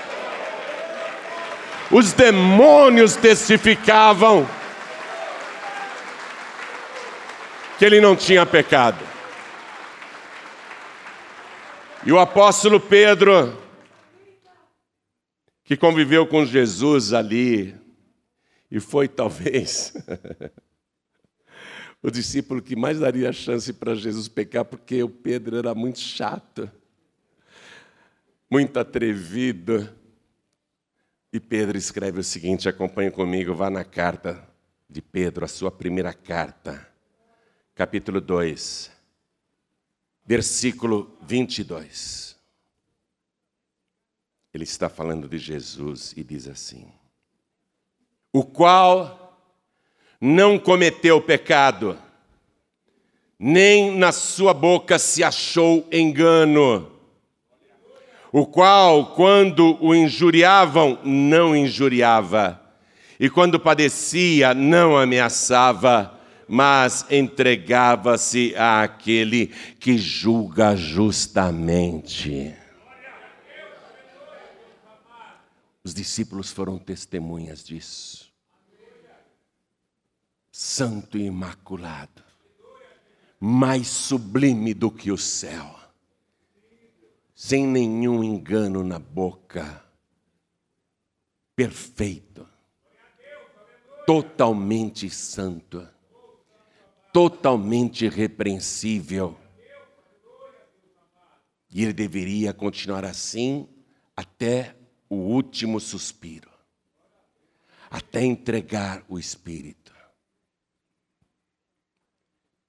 Os 1.89 2.13
demônios 2.13 3.15
testificavam 3.15 4.47
que 7.77 7.83
ele 7.83 7.99
não 7.99 8.15
tinha 8.15 8.45
pecado. 8.45 9.03
E 12.05 12.11
o 12.11 12.19
apóstolo 12.19 12.79
Pedro, 12.79 13.59
que 15.63 15.75
conviveu 15.75 16.27
com 16.27 16.45
Jesus 16.45 17.11
ali, 17.11 17.75
e 18.69 18.79
foi 18.79 19.07
talvez 19.07 19.93
o 22.03 22.09
discípulo 22.09 22.61
que 22.61 22.75
mais 22.75 22.99
daria 22.99 23.31
chance 23.31 23.71
para 23.73 23.93
Jesus 23.93 24.27
pecar, 24.27 24.65
porque 24.65 25.03
o 25.03 25.09
Pedro 25.09 25.57
era 25.57 25.75
muito 25.75 25.99
chato, 25.99 26.69
muito 28.49 28.79
atrevido. 28.79 29.87
E 31.31 31.39
Pedro 31.39 31.77
escreve 31.77 32.19
o 32.19 32.23
seguinte: 32.23 32.67
acompanhe 32.67 33.11
comigo, 33.11 33.53
vá 33.53 33.69
na 33.69 33.83
carta 33.83 34.47
de 34.89 35.01
Pedro, 35.01 35.45
a 35.45 35.47
sua 35.47 35.71
primeira 35.71 36.11
carta, 36.11 36.87
capítulo 37.75 38.19
2, 38.19 38.91
versículo 40.25 41.17
22. 41.21 42.35
Ele 44.53 44.63
está 44.65 44.89
falando 44.89 45.29
de 45.29 45.37
Jesus 45.37 46.13
e 46.17 46.23
diz 46.23 46.47
assim: 46.47 46.91
O 48.33 48.43
qual 48.43 49.20
não 50.21 50.59
cometeu 50.59 51.19
pecado, 51.19 51.97
nem 53.39 53.97
na 53.97 54.11
sua 54.11 54.53
boca 54.53 54.99
se 54.99 55.23
achou 55.23 55.87
engano, 55.91 56.91
o 58.31 58.45
qual, 58.45 59.15
quando 59.15 59.83
o 59.83 59.95
injuriavam, 59.95 60.99
não 61.03 61.55
injuriava, 61.55 62.61
e 63.19 63.31
quando 63.31 63.59
padecia, 63.59 64.53
não 64.53 64.95
ameaçava, 64.95 66.19
mas 66.47 67.05
entregava-se 67.09 68.53
àquele 68.55 69.47
que 69.79 69.97
julga 69.97 70.75
justamente. 70.75 72.53
Os 75.83 75.95
discípulos 75.95 76.51
foram 76.51 76.77
testemunhas 76.77 77.63
disso 77.63 78.20
santo 80.51 81.17
e 81.17 81.21
imaculado, 81.23 82.23
mais 83.39 83.87
sublime 83.87 84.73
do 84.73 84.91
que 84.91 85.11
o 85.11 85.17
céu, 85.17 85.79
sem 87.33 87.65
nenhum 87.65 88.23
engano 88.23 88.83
na 88.83 88.99
boca, 88.99 89.83
perfeito, 91.55 92.47
totalmente 94.05 95.09
santo, 95.09 95.87
totalmente 97.13 98.05
irrepreensível. 98.05 99.39
E 101.73 101.83
ele 101.83 101.93
deveria 101.93 102.53
continuar 102.53 103.05
assim 103.05 103.67
até 104.15 104.75
o 105.09 105.15
último 105.15 105.79
suspiro, 105.79 106.51
até 107.89 108.21
entregar 108.23 109.05
o 109.07 109.17
Espírito 109.17 109.80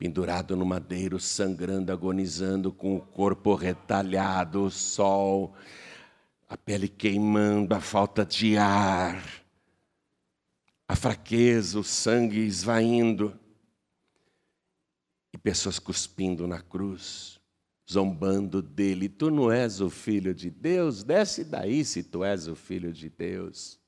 pendurado 0.02 0.56
no 0.56 0.66
madeiro, 0.66 1.20
sangrando, 1.20 1.92
agonizando, 1.92 2.72
com 2.72 2.96
o 2.96 3.00
corpo 3.00 3.54
retalhado, 3.54 4.64
o 4.64 4.68
sol, 4.68 5.54
a 6.48 6.56
pele 6.56 6.88
queimando, 6.88 7.72
a 7.72 7.80
falta 7.80 8.26
de 8.26 8.56
ar, 8.56 9.22
a 10.88 10.96
fraqueza, 10.96 11.78
o 11.78 11.84
sangue 11.84 12.40
esvaindo, 12.40 13.38
e 15.32 15.38
pessoas 15.38 15.78
cuspindo 15.78 16.48
na 16.48 16.60
cruz, 16.60 17.40
zombando 17.88 18.60
dele: 18.60 19.08
Tu 19.08 19.30
não 19.30 19.52
és 19.52 19.80
o 19.80 19.88
filho 19.88 20.34
de 20.34 20.50
Deus? 20.50 21.04
Desce 21.04 21.44
daí 21.44 21.84
se 21.84 22.02
tu 22.02 22.24
és 22.24 22.48
o 22.48 22.56
filho 22.56 22.92
de 22.92 23.08
Deus. 23.08 23.78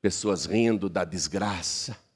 Pessoas 0.00 0.44
rindo 0.44 0.88
da 0.88 1.04
desgraça 1.04 2.07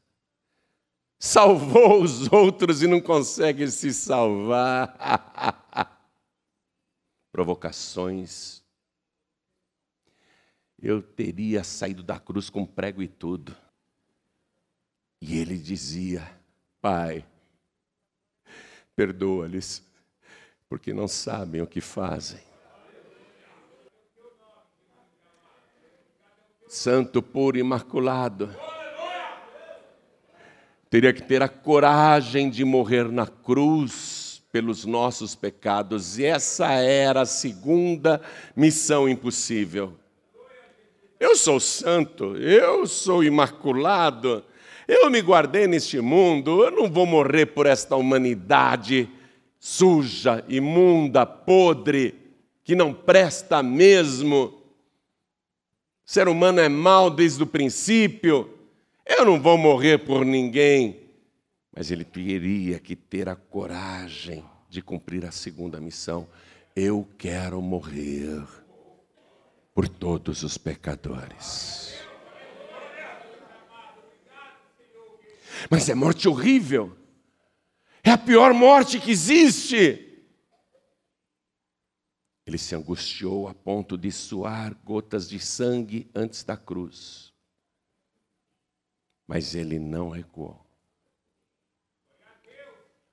salvou 1.22 2.02
os 2.02 2.32
outros 2.32 2.82
e 2.82 2.88
não 2.88 3.00
consegue 3.00 3.70
se 3.70 3.94
salvar. 3.94 4.98
Provocações. 7.30 8.60
Eu 10.76 11.00
teria 11.00 11.62
saído 11.62 12.02
da 12.02 12.18
cruz 12.18 12.50
com 12.50 12.66
prego 12.66 13.00
e 13.00 13.06
tudo. 13.06 13.56
E 15.20 15.38
ele 15.38 15.56
dizia: 15.56 16.28
Pai, 16.80 17.24
perdoa-lhes, 18.96 19.80
porque 20.68 20.92
não 20.92 21.06
sabem 21.06 21.62
o 21.62 21.68
que 21.68 21.80
fazem. 21.80 22.42
Santo, 26.66 27.22
puro, 27.22 27.58
imaculado 27.58 28.52
teria 30.92 31.10
que 31.10 31.22
ter 31.22 31.42
a 31.42 31.48
coragem 31.48 32.50
de 32.50 32.66
morrer 32.66 33.10
na 33.10 33.26
cruz 33.26 34.42
pelos 34.52 34.84
nossos 34.84 35.34
pecados, 35.34 36.18
e 36.18 36.26
essa 36.26 36.70
era 36.70 37.22
a 37.22 37.26
segunda 37.26 38.20
missão 38.54 39.08
impossível. 39.08 39.94
Eu 41.18 41.34
sou 41.34 41.58
santo, 41.58 42.36
eu 42.36 42.86
sou 42.86 43.24
imaculado, 43.24 44.44
eu 44.86 45.10
me 45.10 45.22
guardei 45.22 45.66
neste 45.66 45.98
mundo, 45.98 46.62
eu 46.62 46.70
não 46.70 46.90
vou 46.90 47.06
morrer 47.06 47.46
por 47.46 47.64
esta 47.64 47.96
humanidade 47.96 49.08
suja, 49.58 50.44
imunda, 50.46 51.24
podre, 51.24 52.14
que 52.62 52.74
não 52.74 52.92
presta 52.92 53.62
mesmo. 53.62 54.44
O 54.44 54.52
ser 56.04 56.28
humano 56.28 56.60
é 56.60 56.68
mau 56.68 57.08
desde 57.08 57.42
o 57.42 57.46
princípio. 57.46 58.58
Eu 59.04 59.24
não 59.24 59.40
vou 59.40 59.58
morrer 59.58 59.98
por 59.98 60.24
ninguém. 60.24 61.10
Mas 61.74 61.90
ele 61.90 62.04
teria 62.04 62.78
que 62.78 62.94
ter 62.94 63.28
a 63.28 63.36
coragem 63.36 64.44
de 64.68 64.82
cumprir 64.82 65.24
a 65.24 65.32
segunda 65.32 65.80
missão. 65.80 66.28
Eu 66.76 67.08
quero 67.18 67.60
morrer 67.60 68.42
por 69.74 69.88
todos 69.88 70.42
os 70.42 70.58
pecadores. 70.58 71.94
Mas 75.70 75.88
é 75.88 75.94
morte 75.94 76.28
horrível. 76.28 76.96
É 78.04 78.10
a 78.10 78.18
pior 78.18 78.52
morte 78.52 79.00
que 79.00 79.10
existe. 79.10 80.08
Ele 82.44 82.58
se 82.58 82.74
angustiou 82.74 83.48
a 83.48 83.54
ponto 83.54 83.96
de 83.96 84.10
suar 84.10 84.74
gotas 84.84 85.28
de 85.28 85.38
sangue 85.38 86.10
antes 86.14 86.42
da 86.42 86.56
cruz 86.56 87.31
mas 89.26 89.54
ele 89.54 89.78
não 89.78 90.08
recuou. 90.08 90.60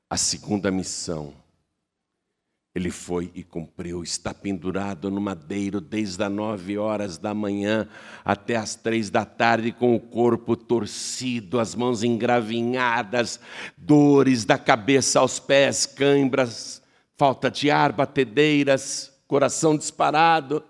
A 0.10 0.18
segunda 0.18 0.72
missão, 0.72 1.34
ele 2.74 2.90
foi 2.90 3.32
e 3.36 3.44
cumpriu. 3.44 4.04
Está 4.04 4.34
pendurado 4.34 5.12
no 5.12 5.22
madeiro 5.22 5.80
desde 5.80 6.24
as 6.24 6.32
nove 6.32 6.78
horas 6.78 7.18
da 7.18 7.34
manhã 7.34 7.88
até 8.26 8.56
as 8.56 8.76
três 8.76 9.10
da 9.10 9.24
tarde, 9.24 9.72
com 9.72 9.96
o 9.96 10.00
corpo 10.00 10.56
torcido, 10.56 11.60
as 11.60 11.76
mãos 11.76 12.04
engravinhadas, 12.04 13.40
dores 13.78 14.46
da 14.46 14.58
cabeça 14.58 15.20
aos 15.20 15.40
pés, 15.40 15.86
cãibras, 15.86 16.82
falta 17.16 17.52
de 17.52 17.70
ar, 17.70 17.92
batedeiras, 17.92 19.14
coração 19.28 19.78
disparado, 19.78 20.64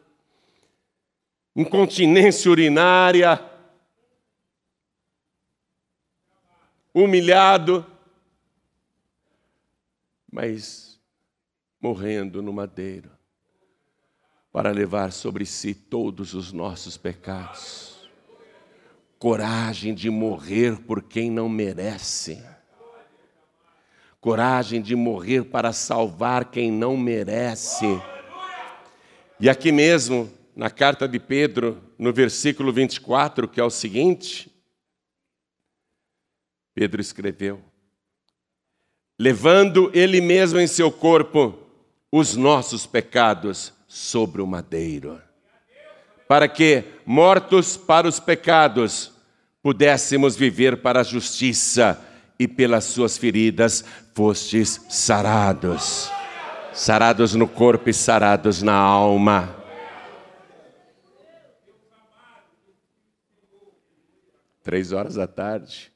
incontinência 1.55 2.51
urinária 2.51 3.48
humilhado, 6.93 7.85
mas 10.31 10.99
morrendo 11.81 12.41
no 12.41 12.51
madeiro, 12.51 13.09
para 14.51 14.71
levar 14.71 15.11
sobre 15.11 15.45
si 15.45 15.73
todos 15.73 16.33
os 16.33 16.51
nossos 16.51 16.97
pecados. 16.97 18.09
Coragem 19.17 19.93
de 19.93 20.09
morrer 20.09 20.79
por 20.79 21.03
quem 21.03 21.29
não 21.29 21.49
merece. 21.49 22.43
Coragem 24.21 24.81
de 24.81 24.95
morrer 24.95 25.45
para 25.45 25.71
salvar 25.71 26.45
quem 26.45 26.71
não 26.71 26.97
merece. 26.97 27.85
E 29.39 29.49
aqui 29.49 29.71
mesmo, 29.71 30.29
na 30.55 30.69
carta 30.69 31.07
de 31.07 31.19
Pedro, 31.19 31.81
no 31.97 32.11
versículo 32.11 32.73
24, 32.73 33.47
que 33.47 33.61
é 33.61 33.63
o 33.63 33.69
seguinte: 33.69 34.48
Pedro 36.79 37.01
escreveu, 37.01 37.59
levando 39.19 39.91
ele 39.93 40.21
mesmo 40.21 40.61
em 40.61 40.65
seu 40.65 40.89
corpo 40.89 41.59
os 42.09 42.37
nossos 42.37 42.85
pecados 42.85 43.73
sobre 43.85 44.41
o 44.41 44.47
madeiro, 44.47 45.21
para 46.25 46.47
que, 46.47 46.85
mortos 47.05 47.75
para 47.75 48.07
os 48.07 48.17
pecados, 48.17 49.11
pudéssemos 49.61 50.37
viver 50.37 50.81
para 50.81 51.01
a 51.01 51.03
justiça, 51.03 52.01
e 52.39 52.47
pelas 52.47 52.85
suas 52.85 53.17
feridas 53.17 53.83
fostes 54.13 54.79
sarados. 54.87 56.09
Sarados 56.71 57.35
no 57.35 57.45
corpo 57.45 57.89
e 57.89 57.93
sarados 57.93 58.61
na 58.61 58.75
alma. 58.75 59.53
Três 64.63 64.93
horas 64.93 65.15
da 65.15 65.27
tarde. 65.27 65.91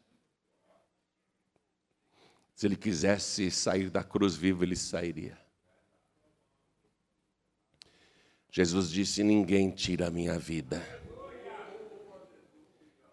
Se 2.64 2.68
ele 2.68 2.78
quisesse 2.78 3.52
sair 3.52 3.90
da 3.90 4.02
cruz 4.06 4.38
vivo, 4.38 4.64
ele 4.64 4.78
sairia. 4.78 5.38
Jesus 8.50 8.90
disse: 8.90 9.22
Ninguém 9.22 9.70
tira 9.70 10.08
a 10.08 10.10
minha 10.10 10.40
vida. 10.40 10.82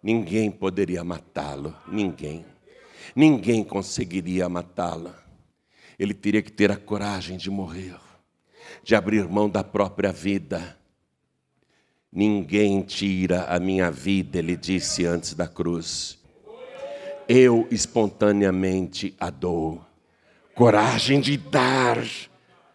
Ninguém 0.00 0.52
poderia 0.52 1.02
matá-lo, 1.02 1.76
ninguém. 1.88 2.46
Ninguém 3.12 3.64
conseguiria 3.64 4.48
matá-lo. 4.48 5.12
Ele 5.98 6.14
teria 6.14 6.42
que 6.42 6.52
ter 6.52 6.70
a 6.70 6.76
coragem 6.76 7.36
de 7.36 7.50
morrer, 7.50 7.98
de 8.84 8.94
abrir 8.94 9.28
mão 9.28 9.50
da 9.50 9.64
própria 9.64 10.12
vida. 10.12 10.78
Ninguém 12.12 12.82
tira 12.82 13.46
a 13.46 13.58
minha 13.58 13.90
vida, 13.90 14.38
ele 14.38 14.56
disse 14.56 15.04
antes 15.04 15.34
da 15.34 15.48
cruz. 15.48 16.19
Eu 17.32 17.68
espontaneamente 17.70 19.14
a 19.20 19.30
dou. 19.30 19.80
Coragem 20.52 21.20
de 21.20 21.36
dar 21.36 22.04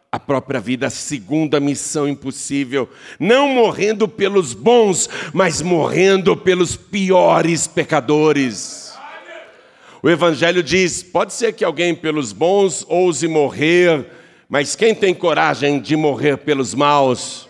a 0.10 0.18
própria 0.18 0.62
vida, 0.62 0.88
a 0.88 0.90
segunda 0.90 1.60
missão 1.60 2.08
impossível, 2.08 2.90
não 3.20 3.50
morrendo 3.50 4.08
pelos 4.08 4.54
bons, 4.54 5.10
mas 5.34 5.62
morrendo 5.62 6.38
pelos 6.38 6.78
piores 6.78 7.68
pecadores. 7.68 8.98
O 10.02 10.10
Evangelho 10.10 10.64
diz: 10.64 11.04
pode 11.04 11.34
ser 11.34 11.52
que 11.52 11.66
alguém 11.66 11.94
pelos 11.94 12.32
bons 12.32 12.86
ouse 12.88 13.28
morrer, 13.28 14.06
mas 14.48 14.74
quem 14.74 14.96
tem 14.96 15.14
coragem 15.14 15.82
de 15.82 15.98
morrer 15.98 16.38
pelos 16.38 16.74
maus? 16.74 17.50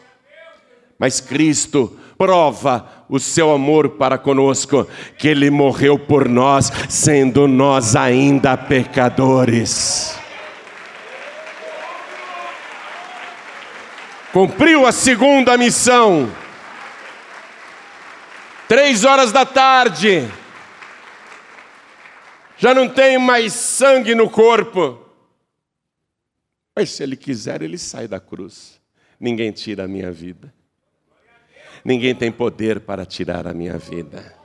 Mas 0.97 1.19
Cristo 1.21 1.99
prova 2.17 3.05
o 3.09 3.19
seu 3.19 3.51
amor 3.51 3.89
para 3.89 4.17
conosco, 4.17 4.87
que 5.17 5.27
Ele 5.27 5.49
morreu 5.49 5.97
por 5.99 6.27
nós, 6.27 6.71
sendo 6.89 7.47
nós 7.47 7.95
ainda 7.95 8.57
pecadores. 8.57 10.19
cumpriu 14.35 14.85
a 14.85 14.91
segunda 14.91 15.57
missão. 15.57 16.29
Três 18.67 19.05
horas 19.05 19.31
da 19.31 19.45
tarde, 19.45 20.29
já 22.57 22.73
não 22.73 22.89
tem 22.89 23.17
mais 23.17 23.53
sangue 23.53 24.13
no 24.13 24.29
corpo. 24.29 24.99
Mas 26.75 26.89
se 26.89 27.01
ele 27.01 27.15
quiser, 27.15 27.61
ele 27.61 27.77
sai 27.77 28.09
da 28.09 28.19
cruz. 28.19 28.81
Ninguém 29.17 29.53
tira 29.53 29.85
a 29.85 29.87
minha 29.87 30.11
vida. 30.11 30.53
Ninguém 31.85 32.15
tem 32.15 32.31
poder 32.31 32.79
para 32.79 33.05
tirar 33.05 33.45
a 33.45 33.53
minha 33.53 33.77
vida. 33.77 34.35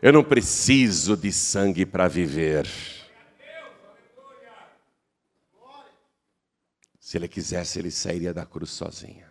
Eu 0.00 0.10
não 0.10 0.24
preciso 0.24 1.14
de 1.14 1.30
sangue 1.30 1.84
para 1.84 2.08
viver. 2.08 2.66
Se 6.98 7.18
ele 7.18 7.28
quisesse, 7.28 7.78
ele 7.78 7.90
sairia 7.90 8.32
da 8.32 8.46
cruz 8.46 8.70
sozinho. 8.70 9.26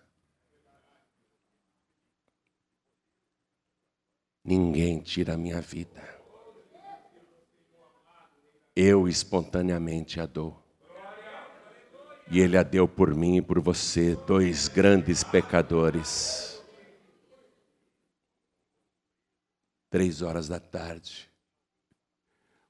Ninguém 4.44 5.00
tira 5.00 5.34
a 5.34 5.38
minha 5.38 5.60
vida. 5.60 6.08
Eu 8.76 9.08
espontaneamente 9.08 10.20
a 10.22 10.28
dou. 10.28 10.64
E 12.30 12.40
Ele 12.40 12.58
a 12.58 12.62
deu 12.64 12.88
por 12.88 13.16
mim 13.16 13.38
e 13.38 13.42
por 13.42 13.60
você, 13.60 14.16
dois 14.28 14.68
grandes 14.68 15.24
pecadores. 15.24 16.55
Três 19.96 20.22
horas 20.22 20.50
da 20.50 20.60
tarde, 20.60 21.32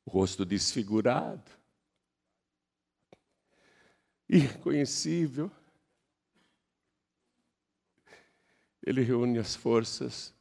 o 0.06 0.12
rosto 0.12 0.46
desfigurado, 0.46 1.50
irreconhecível. 4.30 5.52
Ele 8.86 9.02
reúne 9.02 9.40
as 9.40 9.56
forças, 9.56 10.36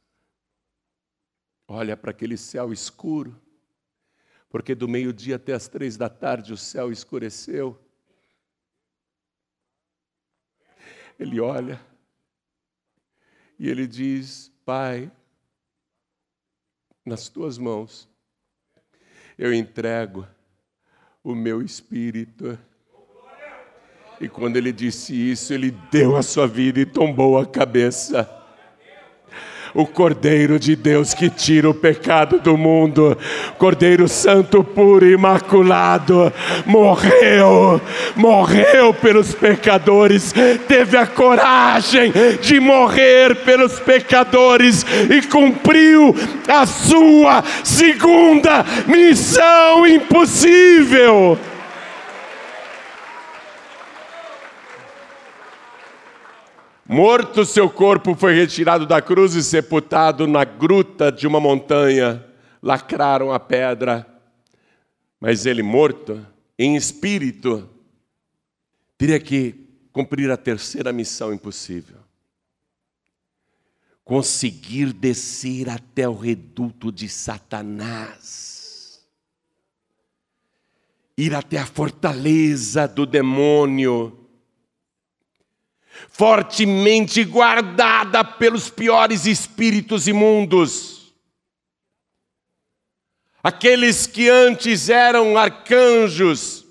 olha 1.67 1.97
para 1.97 2.11
aquele 2.11 2.37
céu 2.37 2.71
escuro, 2.71 3.35
porque 4.47 4.75
do 4.75 4.87
meio-dia 4.87 5.37
até 5.37 5.53
as 5.53 5.67
três 5.67 5.97
da 5.97 6.07
tarde 6.07 6.53
o 6.53 6.57
céu 6.57 6.91
escureceu. 6.91 7.83
Ele 11.17 11.39
olha 11.39 11.83
e 13.57 13.67
ele 13.67 13.87
diz: 13.87 14.49
Pai, 14.63 15.11
nas 17.05 17.29
tuas 17.29 17.57
mãos 17.57 18.09
eu 19.37 19.53
entrego 19.53 20.25
o 21.23 21.35
meu 21.35 21.61
espírito. 21.61 22.57
E 24.19 24.29
quando 24.29 24.55
ele 24.55 24.71
disse 24.71 25.13
isso, 25.13 25.53
ele 25.53 25.71
deu 25.91 26.15
a 26.15 26.23
sua 26.23 26.47
vida 26.47 26.79
e 26.79 26.85
tombou 26.85 27.37
a 27.37 27.45
cabeça. 27.45 28.29
O 29.75 29.85
Cordeiro 29.85 30.57
de 30.57 30.73
Deus 30.73 31.13
que 31.13 31.29
tira 31.29 31.69
o 31.69 31.73
pecado 31.73 32.39
do 32.39 32.57
mundo, 32.57 33.17
Cordeiro 33.57 34.07
Santo, 34.07 34.63
puro, 34.63 35.05
imaculado, 35.05 36.31
morreu, 36.65 37.81
morreu 38.15 38.93
pelos 38.93 39.33
pecadores, 39.35 40.33
teve 40.65 40.95
a 40.95 41.05
coragem 41.05 42.13
de 42.41 42.57
morrer 42.57 43.35
pelos 43.43 43.77
pecadores 43.77 44.85
e 45.09 45.21
cumpriu 45.23 46.15
a 46.47 46.65
sua 46.65 47.43
segunda 47.61 48.65
missão 48.87 49.85
impossível. 49.85 51.37
Morto, 56.87 57.43
seu 57.45 57.67
corpo 57.67 58.13
foi 58.13 58.35
retirado 58.35 58.85
da 58.85 59.01
cruz 59.01 59.33
e 59.33 59.43
sepultado 59.43 60.27
na 60.27 60.43
gruta 60.43 61.11
de 61.11 61.25
uma 61.25 61.39
montanha. 61.39 62.23
Lacraram 62.61 63.33
a 63.33 63.39
pedra. 63.39 64.05
Mas 65.19 65.47
ele, 65.47 65.63
morto, 65.63 66.23
em 66.59 66.75
espírito, 66.75 67.67
teria 68.99 69.19
que 69.19 69.67
cumprir 69.91 70.29
a 70.29 70.37
terceira 70.37 70.93
missão 70.93 71.33
impossível: 71.33 71.97
conseguir 74.03 74.93
descer 74.93 75.67
até 75.67 76.07
o 76.07 76.13
reduto 76.13 76.91
de 76.91 77.09
Satanás, 77.09 79.03
ir 81.17 81.33
até 81.33 81.57
a 81.57 81.65
fortaleza 81.65 82.87
do 82.87 83.07
demônio 83.07 84.24
fortemente 86.09 87.23
guardada 87.23 88.23
pelos 88.23 88.69
piores 88.69 89.25
espíritos 89.25 90.07
imundos. 90.07 91.13
Aqueles 93.43 94.07
que 94.07 94.29
antes 94.29 94.89
eram 94.89 95.37
arcanjos 95.37 96.65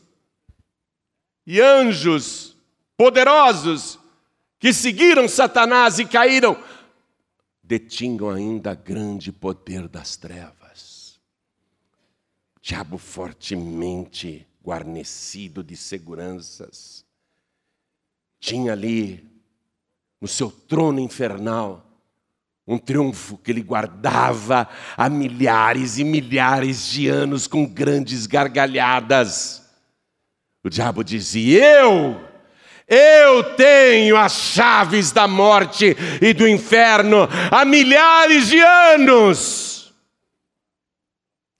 e 1.46 1.60
anjos 1.60 2.56
poderosos, 2.96 3.98
que 4.58 4.72
seguiram 4.72 5.28
Satanás 5.28 5.98
e 5.98 6.04
caíram, 6.04 6.60
detinham 7.62 8.30
ainda 8.30 8.74
grande 8.74 9.30
poder 9.30 9.88
das 9.88 10.16
trevas. 10.16 11.20
Diabo 12.60 12.96
fortemente 12.96 14.46
guarnecido 14.64 15.62
de 15.62 15.76
seguranças 15.76 17.03
tinha 18.44 18.72
ali, 18.72 19.24
no 20.20 20.28
seu 20.28 20.50
trono 20.50 21.00
infernal, 21.00 21.82
um 22.66 22.76
triunfo 22.76 23.38
que 23.38 23.50
ele 23.50 23.62
guardava 23.62 24.68
há 24.98 25.08
milhares 25.08 25.98
e 25.98 26.04
milhares 26.04 26.86
de 26.90 27.08
anos 27.08 27.46
com 27.46 27.64
grandes 27.64 28.26
gargalhadas. 28.26 29.62
O 30.62 30.68
diabo 30.68 31.02
dizia: 31.02 31.64
Eu, 31.64 32.20
eu 32.86 33.54
tenho 33.54 34.14
as 34.18 34.34
chaves 34.34 35.10
da 35.10 35.26
morte 35.26 35.96
e 36.20 36.34
do 36.34 36.46
inferno 36.46 37.26
há 37.50 37.64
milhares 37.64 38.48
de 38.48 38.60
anos. 38.60 39.94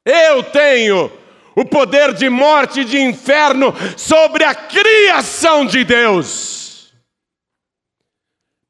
Eu 0.05 0.43
tenho 0.43 1.11
o 1.57 1.65
poder 1.65 2.13
de 2.13 2.29
morte 2.29 2.81
e 2.81 2.85
de 2.85 3.01
inferno 3.01 3.75
sobre 3.97 4.45
a 4.45 4.55
criação 4.55 5.65
de 5.65 5.83
Deus. 5.83 6.54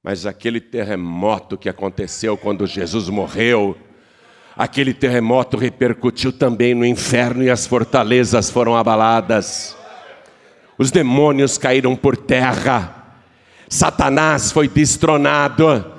Mas 0.04 0.26
aquele 0.26 0.60
terremoto 0.60 1.56
que 1.56 1.66
aconteceu 1.66 2.36
quando 2.36 2.66
Jesus 2.66 3.08
morreu, 3.08 3.74
aquele 4.54 4.92
terremoto 4.92 5.56
repercutiu 5.56 6.30
também 6.30 6.74
no 6.74 6.84
inferno 6.84 7.42
e 7.42 7.48
as 7.48 7.66
fortalezas 7.66 8.50
foram 8.50 8.76
abaladas. 8.76 9.74
os 10.76 10.90
demônios 10.90 11.56
caíram 11.56 11.96
por 11.96 12.18
terra, 12.18 13.16
Satanás 13.66 14.52
foi 14.52 14.68
destronado 14.68 15.92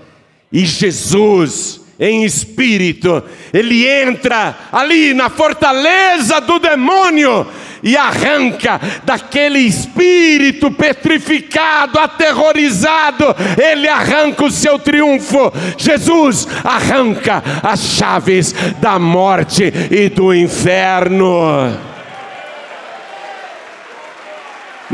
e 0.52 0.68
Jesus, 0.68 1.82
em 2.00 2.26
espírito, 2.26 3.24
ele 3.54 3.88
entra 3.88 4.56
ali 4.72 5.14
na 5.14 5.30
fortaleza 5.30 6.42
do 6.42 6.60
demônio 6.60 7.48
e 7.82 7.96
arranca 7.96 8.82
daquele 9.04 9.60
espírito 9.60 10.72
petrificado, 10.72 12.00
aterrorizado, 12.00 13.26
ele 13.62 13.88
arranca 13.88 14.44
o 14.44 14.52
seu 14.52 14.80
triunfo. 14.80 15.54
Jesus 15.78 16.48
arranca 16.64 17.44
as 17.62 17.82
chaves 17.82 18.54
da 18.82 18.98
morte 18.98 19.72
e 19.92 20.10
do 20.10 20.34
inferno. 20.34 21.95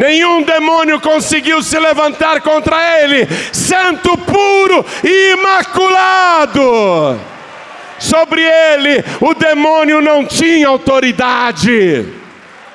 Nenhum 0.02 0.42
demônio 0.42 1.00
conseguiu 1.00 1.62
se 1.62 1.78
levantar 1.78 2.42
contra 2.42 3.04
ele, 3.04 3.28
santo, 3.54 4.18
puro 4.18 4.84
e 5.04 5.34
imaculado. 5.34 6.62
Sobre 8.00 8.42
ele, 8.42 9.04
o 9.22 9.36
demônio 9.36 10.02
não 10.02 10.26
tinha 10.26 10.70
autoridade. 10.70 12.04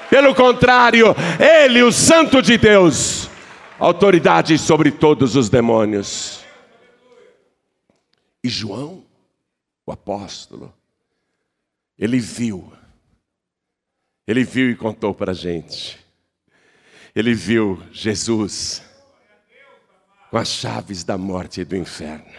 Pelo 0.08 0.36
contrário, 0.36 1.16
ele, 1.64 1.82
o 1.82 1.90
Santo 1.90 2.40
de 2.40 2.56
Deus, 2.56 3.28
autoridade 3.76 4.56
sobre 4.56 4.92
todos 4.92 5.34
os 5.34 5.48
demônios. 5.48 6.44
E 8.44 8.48
João, 8.48 9.02
o 9.84 9.90
apóstolo, 9.90 10.72
ele 11.98 12.20
viu, 12.20 12.72
ele 14.28 14.44
viu 14.44 14.70
e 14.70 14.76
contou 14.76 15.12
para 15.12 15.32
a 15.32 15.34
gente. 15.34 16.05
Ele 17.16 17.32
viu 17.32 17.82
Jesus 17.90 18.82
com 20.30 20.36
as 20.36 20.48
chaves 20.48 21.02
da 21.02 21.16
morte 21.16 21.62
e 21.62 21.64
do 21.64 21.74
inferno. 21.74 22.30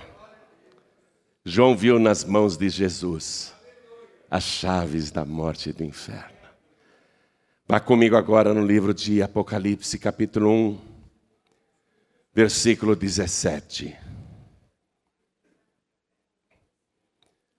João 1.44 1.76
viu 1.76 1.98
nas 1.98 2.24
mãos 2.24 2.56
de 2.56 2.70
Jesus 2.70 3.56
as 4.30 4.44
chaves 4.44 5.10
da 5.10 5.26
morte 5.26 5.72
e 5.72 5.74
do 5.74 5.84
inferno. 5.84 6.38
Vá 7.68 7.80
comigo 7.80 8.16
agora 8.16 8.54
no 8.54 8.64
livro 8.64 8.94
de 8.94 9.20
Apocalipse, 9.20 9.98
capítulo 9.98 10.52
1, 10.52 10.80
versículo 12.32 12.96
17. 12.96 13.98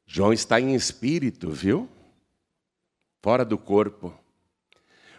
João 0.06 0.32
está 0.32 0.60
em 0.60 0.72
espírito, 0.72 1.50
viu? 1.50 1.88
Fora 3.20 3.44
do 3.44 3.58
corpo. 3.58 4.16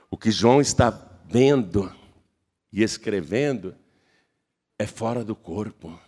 O 0.09 0.15
que 0.15 0.31
João 0.31 0.61
está 0.61 1.08
vendo 1.29 1.93
e 2.73 2.81
escrevendo 2.81 3.75
é 4.77 4.85
fora 4.85 5.23
do 5.23 5.35
corpo. 5.35 5.99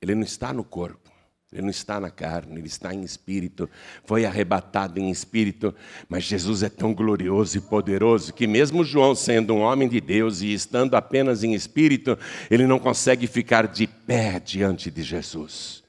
Ele 0.00 0.14
não 0.14 0.22
está 0.22 0.52
no 0.52 0.64
corpo. 0.64 1.12
Ele 1.52 1.62
não 1.62 1.70
está 1.70 2.00
na 2.00 2.10
carne, 2.10 2.58
ele 2.58 2.66
está 2.66 2.94
em 2.94 3.02
espírito. 3.02 3.68
Foi 4.04 4.24
arrebatado 4.24 4.98
em 4.98 5.10
espírito, 5.10 5.74
mas 6.08 6.24
Jesus 6.24 6.62
é 6.62 6.70
tão 6.70 6.94
glorioso 6.94 7.58
e 7.58 7.60
poderoso 7.60 8.32
que, 8.32 8.46
mesmo 8.46 8.82
João 8.82 9.14
sendo 9.14 9.52
um 9.52 9.60
homem 9.60 9.86
de 9.86 10.00
Deus 10.00 10.40
e 10.40 10.54
estando 10.54 10.94
apenas 10.94 11.44
em 11.44 11.52
espírito, 11.52 12.18
ele 12.50 12.66
não 12.66 12.78
consegue 12.78 13.26
ficar 13.26 13.68
de 13.68 13.86
pé 13.86 14.40
diante 14.40 14.90
de 14.90 15.02
Jesus. 15.02 15.84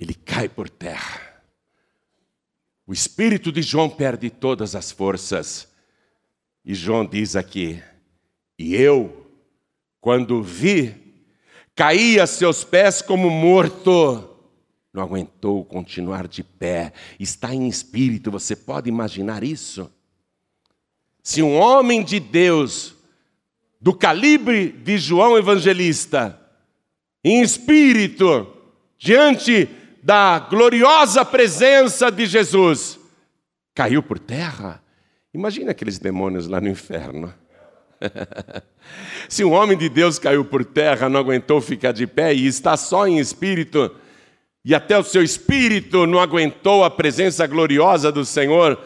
Ele 0.00 0.14
cai 0.14 0.48
por 0.48 0.70
terra. 0.70 1.42
O 2.86 2.92
espírito 2.94 3.52
de 3.52 3.60
João 3.60 3.90
perde 3.90 4.30
todas 4.30 4.74
as 4.74 4.90
forças. 4.90 5.67
E 6.68 6.74
João 6.74 7.06
diz 7.06 7.34
aqui: 7.34 7.82
E 8.58 8.76
eu, 8.76 9.26
quando 10.02 10.42
vi 10.42 11.08
caía 11.74 12.24
a 12.24 12.26
seus 12.26 12.62
pés 12.62 13.00
como 13.00 13.30
morto. 13.30 14.36
Não 14.92 15.02
aguentou 15.02 15.64
continuar 15.64 16.26
de 16.26 16.42
pé, 16.42 16.92
está 17.20 17.54
em 17.54 17.68
espírito, 17.68 18.30
você 18.30 18.56
pode 18.56 18.88
imaginar 18.88 19.44
isso? 19.44 19.90
Se 21.22 21.40
um 21.40 21.56
homem 21.56 22.02
de 22.02 22.18
Deus, 22.18 22.94
do 23.80 23.94
calibre 23.94 24.72
de 24.72 24.98
João 24.98 25.38
Evangelista, 25.38 26.38
em 27.22 27.42
espírito, 27.42 28.46
diante 28.98 29.68
da 30.02 30.38
gloriosa 30.38 31.24
presença 31.24 32.10
de 32.10 32.26
Jesus, 32.26 32.98
caiu 33.72 34.02
por 34.02 34.18
terra, 34.18 34.82
imagina 35.32 35.70
aqueles 35.70 35.98
demônios 35.98 36.46
lá 36.46 36.60
no 36.60 36.68
inferno. 36.68 37.32
Se 39.28 39.44
um 39.44 39.52
homem 39.52 39.76
de 39.76 39.88
Deus 39.88 40.18
caiu 40.18 40.44
por 40.44 40.64
terra, 40.64 41.08
não 41.08 41.20
aguentou 41.20 41.60
ficar 41.60 41.92
de 41.92 42.06
pé 42.06 42.34
e 42.34 42.46
está 42.46 42.76
só 42.76 43.06
em 43.06 43.18
espírito, 43.18 43.94
e 44.64 44.74
até 44.74 44.98
o 44.98 45.04
seu 45.04 45.22
espírito 45.22 46.06
não 46.06 46.20
aguentou 46.20 46.84
a 46.84 46.90
presença 46.90 47.46
gloriosa 47.46 48.12
do 48.12 48.24
Senhor, 48.24 48.82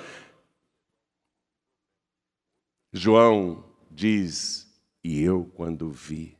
João 2.93 3.65
diz: 3.91 4.67
E 5.03 5.23
eu, 5.23 5.51
quando 5.55 5.91
vi, 5.91 6.37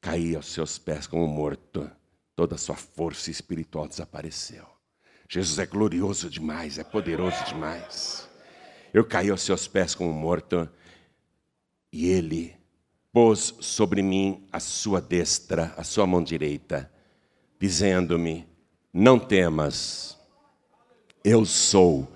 caí 0.00 0.36
aos 0.36 0.46
seus 0.46 0.78
pés 0.78 1.06
como 1.06 1.26
morto, 1.26 1.90
toda 2.36 2.54
a 2.54 2.58
sua 2.58 2.76
força 2.76 3.30
espiritual 3.30 3.88
desapareceu. 3.88 4.66
Jesus 5.28 5.58
é 5.58 5.66
glorioso 5.66 6.30
demais, 6.30 6.78
é 6.78 6.84
poderoso 6.84 7.42
demais. 7.44 8.28
Eu 8.94 9.04
caí 9.04 9.28
aos 9.28 9.42
seus 9.42 9.66
pés 9.66 9.92
como 9.92 10.12
morto 10.12 10.68
e 11.92 12.06
ele 12.06 12.54
pôs 13.12 13.56
sobre 13.58 14.02
mim 14.02 14.46
a 14.52 14.60
sua 14.60 15.00
destra, 15.00 15.74
a 15.76 15.82
sua 15.82 16.06
mão 16.06 16.22
direita, 16.22 16.88
dizendo-me: 17.58 18.46
Não 18.92 19.18
temas, 19.18 20.16
eu 21.24 21.44
sou 21.44 22.06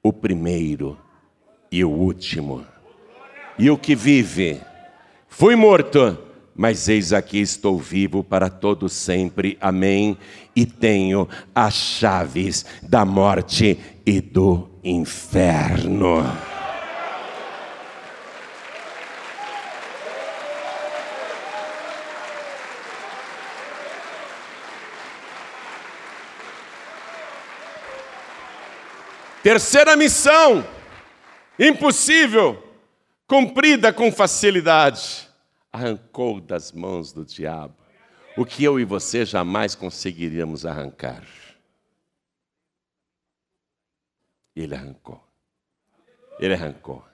o 0.00 0.12
primeiro 0.12 0.96
e 1.68 1.84
o 1.84 1.90
último, 1.90 2.64
e 3.58 3.68
o 3.68 3.76
que 3.76 3.96
vive. 3.96 4.60
Fui 5.26 5.56
morto, 5.56 6.16
mas 6.54 6.88
eis 6.88 7.12
aqui 7.12 7.38
estou 7.38 7.76
vivo 7.76 8.22
para 8.22 8.48
todo 8.48 8.88
sempre. 8.88 9.58
Amém. 9.60 10.16
E 10.54 10.64
tenho 10.64 11.28
as 11.52 11.74
chaves 11.74 12.64
da 12.80 13.04
morte 13.04 13.80
e 14.06 14.20
do 14.20 14.69
inferno. 14.82 16.24
Terceira 29.42 29.96
missão, 29.96 30.66
impossível, 31.58 32.62
cumprida 33.26 33.92
com 33.92 34.12
facilidade, 34.12 35.28
arrancou 35.72 36.40
das 36.40 36.72
mãos 36.72 37.12
do 37.12 37.24
diabo 37.24 37.80
o 38.36 38.44
que 38.44 38.64
eu 38.64 38.78
e 38.78 38.84
você 38.84 39.24
jamais 39.24 39.74
conseguiríamos 39.74 40.64
arrancar. 40.64 41.22
Ele 44.54 44.74
arrancou. 44.74 45.22
Ele 46.38 46.54
arrancou. 46.54 47.04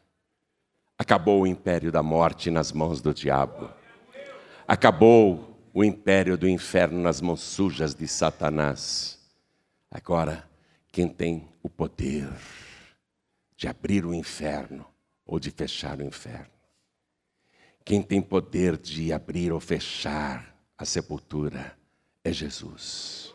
Acabou 0.99 1.43
o 1.43 1.47
império 1.47 1.93
da 1.93 2.03
morte 2.03 2.51
nas 2.51 2.73
mãos 2.73 3.01
do 3.01 3.13
diabo. 3.13 3.71
Acabou 4.67 5.57
o 5.73 5.85
império 5.85 6.39
do 6.39 6.49
inferno 6.49 6.99
nas 6.99 7.21
mãos 7.21 7.41
sujas 7.41 7.95
de 7.95 8.09
Satanás. 8.09 9.19
Agora, 9.91 10.49
quem 10.91 11.09
tem 11.09 11.49
o 11.63 11.69
poder 11.69 12.29
de 13.57 13.69
abrir 13.69 14.05
o 14.05 14.15
inferno 14.15 14.87
ou 15.25 15.41
de 15.41 15.51
fechar 15.51 15.99
o 15.99 16.03
inferno. 16.03 16.51
Quem 17.85 18.03
tem 18.03 18.21
poder 18.21 18.77
de 18.77 19.13
abrir 19.13 19.53
ou 19.53 19.61
fechar 19.61 20.55
a 20.77 20.85
sepultura 20.85 21.77
é 22.23 22.33
Jesus. 22.33 23.33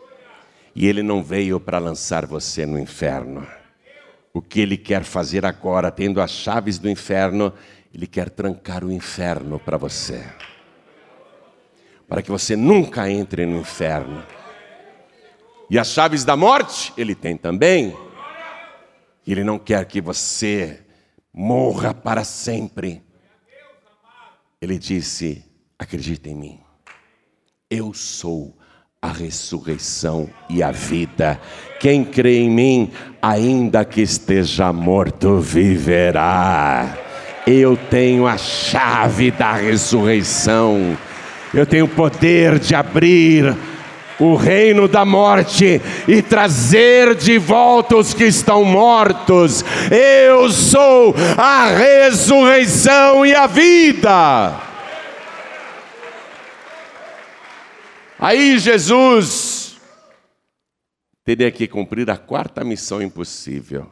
E 0.75 0.85
ele 0.87 1.01
não 1.03 1.23
veio 1.23 1.59
para 1.59 1.79
lançar 1.79 2.25
você 2.25 2.65
no 2.65 2.79
inferno. 2.79 3.45
O 4.33 4.41
que 4.41 4.61
ele 4.61 4.77
quer 4.77 5.03
fazer 5.03 5.45
agora, 5.45 5.91
tendo 5.91 6.21
as 6.21 6.31
chaves 6.31 6.79
do 6.79 6.89
inferno, 6.89 7.53
ele 7.93 8.07
quer 8.07 8.29
trancar 8.29 8.83
o 8.83 8.91
inferno 8.91 9.59
para 9.59 9.77
você. 9.77 10.25
Para 12.07 12.21
que 12.21 12.31
você 12.31 12.55
nunca 12.55 13.09
entre 13.09 13.45
no 13.45 13.59
inferno. 13.59 14.23
E 15.69 15.77
as 15.79 15.87
chaves 15.87 16.23
da 16.23 16.35
morte, 16.35 16.93
ele 16.97 17.15
tem 17.15 17.37
também. 17.37 17.97
Ele 19.25 19.43
não 19.43 19.59
quer 19.59 19.85
que 19.85 20.01
você 20.01 20.85
morra 21.33 21.93
para 21.93 22.23
sempre. 22.23 23.03
Ele 24.61 24.77
disse: 24.77 25.45
acredita 25.77 26.29
em 26.29 26.35
mim. 26.35 26.59
Eu 27.69 27.93
sou 27.93 28.57
a 29.03 29.07
ressurreição 29.07 30.29
e 30.47 30.61
a 30.61 30.69
vida. 30.69 31.41
Quem 31.79 32.03
crê 32.03 32.37
em 32.37 32.51
mim, 32.51 32.91
ainda 33.19 33.83
que 33.83 33.99
esteja 33.99 34.71
morto, 34.71 35.39
viverá. 35.39 36.95
Eu 37.47 37.75
tenho 37.75 38.27
a 38.27 38.37
chave 38.37 39.31
da 39.31 39.53
ressurreição. 39.53 40.95
Eu 41.51 41.65
tenho 41.65 41.85
o 41.85 41.87
poder 41.87 42.59
de 42.59 42.75
abrir 42.75 43.57
o 44.19 44.35
reino 44.35 44.87
da 44.87 45.03
morte 45.03 45.81
e 46.07 46.21
trazer 46.21 47.15
de 47.15 47.39
volta 47.39 47.95
os 47.95 48.13
que 48.13 48.25
estão 48.25 48.63
mortos. 48.63 49.65
Eu 49.89 50.51
sou 50.51 51.15
a 51.39 51.69
ressurreição 51.69 53.25
e 53.25 53.33
a 53.33 53.47
vida. 53.47 54.70
Aí 58.21 58.57
Jesus 58.57 59.81
teria 61.25 61.51
que 61.51 61.67
cumprir 61.67 62.09
a 62.09 62.17
quarta 62.17 62.63
missão 62.63 63.01
impossível, 63.01 63.91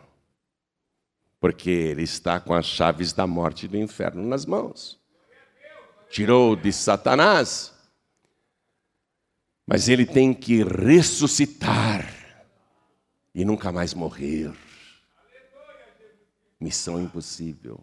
porque 1.39 1.69
ele 1.69 2.03
está 2.03 2.39
com 2.39 2.53
as 2.53 2.65
chaves 2.65 3.11
da 3.11 3.27
morte 3.27 3.65
e 3.65 3.67
do 3.67 3.75
inferno 3.75 4.25
nas 4.25 4.45
mãos. 4.45 4.97
Tirou 6.09 6.55
de 6.55 6.71
Satanás 6.71 7.77
mas 9.69 9.87
ele 9.87 10.03
tem 10.03 10.33
que 10.33 10.63
ressuscitar 10.63 12.11
e 13.35 13.45
nunca 13.45 13.71
mais 13.71 13.93
morrer. 13.93 14.51
Missão 16.59 16.99
impossível. 16.99 17.79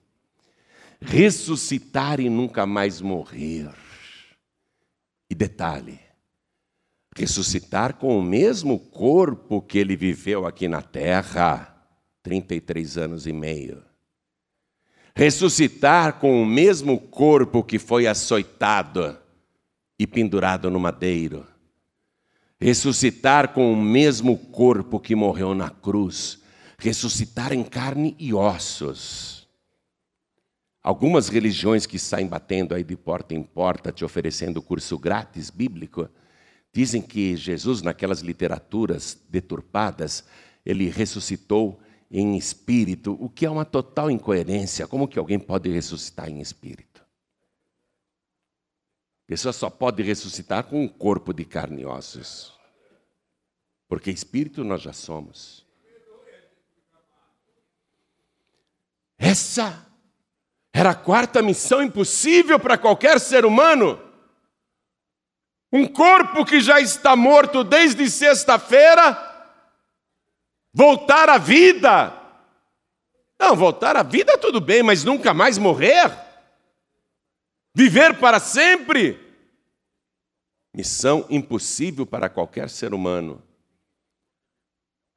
Ressuscitar 1.00 2.18
e 2.18 2.28
nunca 2.28 2.66
mais 2.66 3.00
morrer. 3.00 3.72
E 5.30 5.34
detalhe: 5.36 6.00
ressuscitar 7.16 7.94
com 7.94 8.18
o 8.18 8.22
mesmo 8.22 8.78
corpo 8.78 9.60
que 9.62 9.78
ele 9.78 9.96
viveu 9.96 10.46
aqui 10.46 10.68
na 10.68 10.82
terra, 10.82 11.74
33 12.22 12.98
anos 12.98 13.26
e 13.26 13.32
meio. 13.32 13.82
Ressuscitar 15.14 16.20
com 16.20 16.42
o 16.42 16.46
mesmo 16.46 17.00
corpo 17.00 17.64
que 17.64 17.78
foi 17.78 18.06
açoitado 18.06 19.18
e 19.98 20.06
pendurado 20.06 20.70
no 20.70 20.78
madeiro 20.78 21.46
ressuscitar 22.60 23.52
com 23.52 23.72
o 23.72 23.76
mesmo 23.76 24.36
corpo 24.36 24.98
que 24.98 25.14
morreu 25.14 25.54
na 25.54 25.70
cruz, 25.70 26.40
ressuscitar 26.78 27.52
em 27.52 27.62
carne 27.62 28.16
e 28.18 28.32
ossos. 28.32 29.46
Algumas 30.82 31.28
religiões 31.28 31.84
que 31.84 31.98
saem 31.98 32.26
batendo 32.26 32.74
aí 32.74 32.84
de 32.84 32.96
porta 32.96 33.34
em 33.34 33.42
porta, 33.42 33.90
te 33.90 34.04
oferecendo 34.04 34.62
curso 34.62 34.98
grátis 34.98 35.50
bíblico, 35.50 36.08
dizem 36.76 37.00
que 37.00 37.34
Jesus, 37.34 37.80
naquelas 37.80 38.20
literaturas 38.20 39.18
deturpadas, 39.30 40.24
ele 40.62 40.90
ressuscitou 40.90 41.80
em 42.10 42.36
espírito, 42.36 43.16
o 43.18 43.30
que 43.30 43.46
é 43.46 43.50
uma 43.50 43.64
total 43.64 44.10
incoerência. 44.10 44.86
Como 44.86 45.08
que 45.08 45.18
alguém 45.18 45.38
pode 45.38 45.70
ressuscitar 45.70 46.28
em 46.28 46.38
espírito? 46.38 47.00
A 49.24 49.26
pessoa 49.26 49.54
só 49.54 49.70
pode 49.70 50.02
ressuscitar 50.02 50.64
com 50.64 50.84
um 50.84 50.86
corpo 50.86 51.32
de 51.32 51.46
carne 51.46 51.80
e 51.80 51.86
ossos. 51.86 52.52
Porque 53.88 54.10
espírito 54.10 54.62
nós 54.62 54.82
já 54.82 54.92
somos. 54.92 55.64
Essa 59.16 59.86
era 60.74 60.90
a 60.90 60.94
quarta 60.94 61.40
missão 61.40 61.82
impossível 61.82 62.60
para 62.60 62.76
qualquer 62.76 63.18
ser 63.18 63.46
humano. 63.46 64.05
Um 65.76 65.86
corpo 65.86 66.44
que 66.44 66.60
já 66.60 66.80
está 66.80 67.14
morto 67.14 67.62
desde 67.62 68.08
sexta-feira, 68.10 69.16
voltar 70.72 71.28
à 71.28 71.38
vida. 71.38 72.12
Não, 73.38 73.54
voltar 73.54 73.96
à 73.96 74.02
vida 74.02 74.38
tudo 74.38 74.60
bem, 74.60 74.82
mas 74.82 75.04
nunca 75.04 75.34
mais 75.34 75.58
morrer 75.58 76.26
viver 77.76 78.18
para 78.18 78.40
sempre. 78.40 79.20
Missão 80.74 81.26
impossível 81.28 82.06
para 82.06 82.30
qualquer 82.30 82.70
ser 82.70 82.94
humano. 82.94 83.42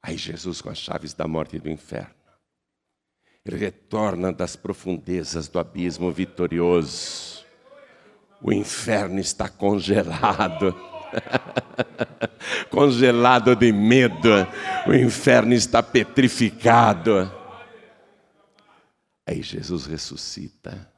Aí 0.02 0.18
Jesus, 0.18 0.60
com 0.60 0.68
as 0.68 0.76
chaves 0.76 1.14
da 1.14 1.26
morte 1.26 1.56
e 1.56 1.58
do 1.58 1.70
inferno, 1.70 2.14
retorna 3.46 4.30
das 4.30 4.56
profundezas 4.56 5.48
do 5.48 5.58
abismo 5.58 6.12
vitorioso. 6.12 7.39
O 8.42 8.52
inferno 8.52 9.18
está 9.18 9.48
congelado. 9.48 10.74
congelado 12.70 13.54
de 13.54 13.72
medo. 13.72 14.30
O 14.86 14.94
inferno 14.94 15.52
está 15.52 15.82
petrificado. 15.82 17.30
Aí 19.26 19.42
Jesus 19.42 19.86
ressuscita 19.86 20.90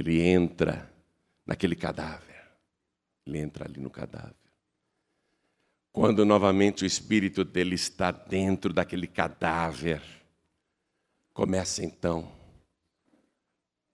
ele 0.00 0.22
entra 0.22 0.90
naquele 1.46 1.76
cadáver. 1.76 2.42
Ele 3.26 3.38
entra 3.38 3.66
ali 3.66 3.78
no 3.78 3.90
cadáver. 3.90 4.34
Quando 5.92 6.24
novamente 6.24 6.84
o 6.84 6.86
espírito 6.86 7.44
dele 7.44 7.74
está 7.74 8.10
dentro 8.10 8.72
daquele 8.72 9.06
cadáver, 9.06 10.02
começa 11.34 11.84
então 11.84 12.32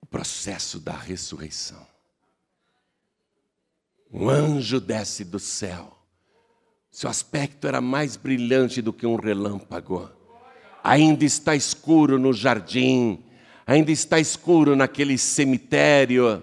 o 0.00 0.06
processo 0.06 0.78
da 0.78 0.96
ressurreição. 0.96 1.84
Um 4.12 4.28
anjo 4.28 4.80
desce 4.80 5.24
do 5.24 5.38
céu. 5.38 5.96
Seu 6.90 7.10
aspecto 7.10 7.66
era 7.66 7.80
mais 7.80 8.16
brilhante 8.16 8.80
do 8.80 8.92
que 8.92 9.06
um 9.06 9.16
relâmpago. 9.16 10.10
Ainda 10.82 11.24
está 11.24 11.54
escuro 11.54 12.18
no 12.18 12.32
jardim 12.32 13.22
ainda 13.66 13.90
está 13.90 14.20
escuro 14.20 14.76
naquele 14.76 15.18
cemitério. 15.18 16.42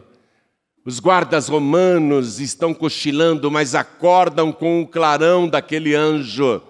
Os 0.86 1.00
guardas 1.00 1.48
romanos 1.48 2.42
estão 2.42 2.74
cochilando, 2.74 3.50
mas 3.50 3.74
acordam 3.74 4.52
com 4.52 4.82
o 4.82 4.88
clarão 4.88 5.48
daquele 5.48 5.96
anjo. 5.96 6.62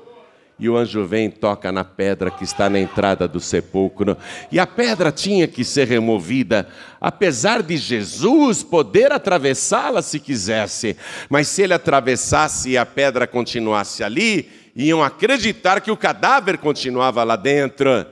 E 0.60 0.70
o 0.70 0.78
anjo 0.78 1.06
vem 1.06 1.26
e 1.26 1.32
toca 1.32 1.72
na 1.72 1.84
pedra 1.84 2.30
que 2.30 2.44
está 2.44 2.70
na 2.70 2.80
entrada 2.80 3.28
do 3.28 3.40
sepulcro. 3.40 4.16
E 4.52 4.60
a 4.60 4.68
pedra 4.68 5.12
tinha 5.12 5.48
que 5.48 5.64
ser 5.64 5.88
removida, 5.88 6.68
apesar 7.02 7.64
de 7.64 7.76
Jesus 7.76 8.64
poder 8.64 9.12
atravessá-la 9.12 10.02
se 10.02 10.20
quisesse. 10.20 10.96
Mas 11.30 11.48
se 11.48 11.64
ele 11.64 11.74
atravessasse 11.74 12.70
e 12.70 12.78
a 12.78 12.86
pedra 12.86 13.26
continuasse 13.26 14.04
ali, 14.04 14.50
iam 14.76 15.04
acreditar 15.04 15.82
que 15.82 15.92
o 15.92 15.98
cadáver 15.98 16.58
continuava 16.58 17.24
lá 17.24 17.36
dentro. 17.36 18.06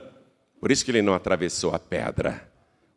Por 0.60 0.70
isso 0.70 0.84
que 0.84 0.90
ele 0.90 1.02
não 1.02 1.14
atravessou 1.14 1.74
a 1.74 1.78
pedra. 1.78 2.51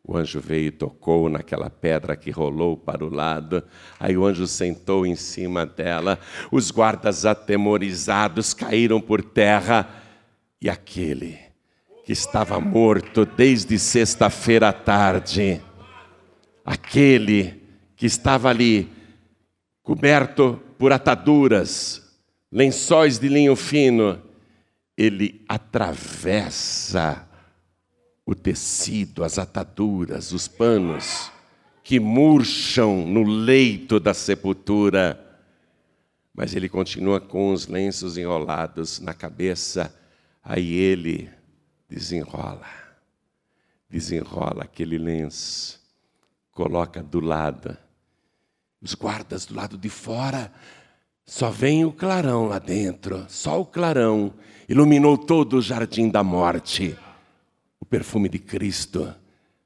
O 0.08 0.16
anjo 0.16 0.38
veio 0.38 0.68
e 0.68 0.70
tocou 0.70 1.28
naquela 1.28 1.68
pedra 1.68 2.14
que 2.14 2.30
rolou 2.30 2.76
para 2.76 3.04
o 3.04 3.12
lado. 3.12 3.64
Aí 3.98 4.16
o 4.16 4.24
anjo 4.24 4.46
sentou 4.46 5.04
em 5.04 5.16
cima 5.16 5.66
dela. 5.66 6.16
Os 6.52 6.70
guardas 6.70 7.26
atemorizados 7.26 8.54
caíram 8.54 9.00
por 9.00 9.20
terra. 9.20 9.88
E 10.62 10.70
aquele 10.70 11.36
que 12.04 12.12
estava 12.12 12.60
morto 12.60 13.26
desde 13.26 13.76
sexta-feira 13.80 14.68
à 14.68 14.72
tarde, 14.72 15.60
aquele 16.64 17.60
que 17.96 18.06
estava 18.06 18.48
ali 18.48 18.88
coberto 19.82 20.62
por 20.78 20.92
ataduras, 20.92 22.00
lençóis 22.52 23.18
de 23.18 23.28
linho 23.28 23.56
fino, 23.56 24.22
ele 24.96 25.44
atravessa 25.48 27.26
o 28.26 28.34
tecido, 28.34 29.22
as 29.22 29.38
ataduras, 29.38 30.32
os 30.32 30.48
panos 30.48 31.30
que 31.84 32.00
murcham 32.00 33.06
no 33.06 33.22
leito 33.22 34.00
da 34.00 34.12
sepultura. 34.12 35.22
Mas 36.34 36.54
ele 36.56 36.68
continua 36.68 37.20
com 37.20 37.52
os 37.52 37.68
lenços 37.68 38.18
enrolados 38.18 38.98
na 38.98 39.14
cabeça, 39.14 39.94
aí 40.42 40.74
ele 40.74 41.30
desenrola, 41.88 42.66
desenrola 43.88 44.64
aquele 44.64 44.98
lenço, 44.98 45.80
coloca 46.50 47.00
do 47.00 47.20
lado. 47.20 47.78
Os 48.82 48.94
guardas 48.94 49.46
do 49.46 49.54
lado 49.54 49.78
de 49.78 49.88
fora, 49.88 50.52
só 51.24 51.48
vem 51.48 51.84
o 51.84 51.92
clarão 51.92 52.48
lá 52.48 52.58
dentro, 52.58 53.24
só 53.28 53.60
o 53.60 53.64
clarão 53.64 54.34
iluminou 54.68 55.16
todo 55.16 55.58
o 55.58 55.62
jardim 55.62 56.08
da 56.10 56.24
morte 56.24 56.96
o 57.86 57.88
perfume 57.88 58.28
de 58.28 58.40
Cristo 58.40 59.14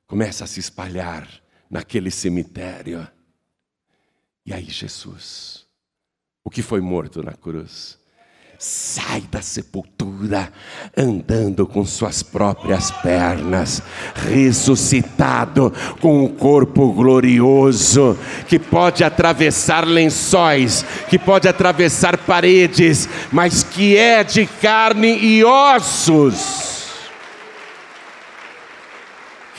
começa 0.06 0.44
a 0.44 0.46
se 0.46 0.60
espalhar 0.60 1.26
naquele 1.70 2.10
cemitério. 2.10 3.08
E 4.44 4.52
aí, 4.52 4.66
Jesus, 4.66 5.64
o 6.44 6.50
que 6.50 6.60
foi 6.60 6.82
morto 6.82 7.22
na 7.22 7.32
cruz, 7.32 7.98
sai 8.58 9.22
da 9.22 9.40
sepultura 9.40 10.52
andando 10.94 11.66
com 11.66 11.82
suas 11.86 12.22
próprias 12.22 12.90
pernas, 12.90 13.82
ressuscitado 14.14 15.72
com 15.98 16.22
um 16.22 16.28
corpo 16.28 16.92
glorioso 16.92 18.18
que 18.46 18.58
pode 18.58 19.02
atravessar 19.02 19.86
lençóis, 19.86 20.84
que 21.08 21.18
pode 21.18 21.48
atravessar 21.48 22.18
paredes, 22.18 23.08
mas 23.32 23.62
que 23.62 23.96
é 23.96 24.22
de 24.22 24.44
carne 24.44 25.18
e 25.18 25.42
ossos 25.42 26.79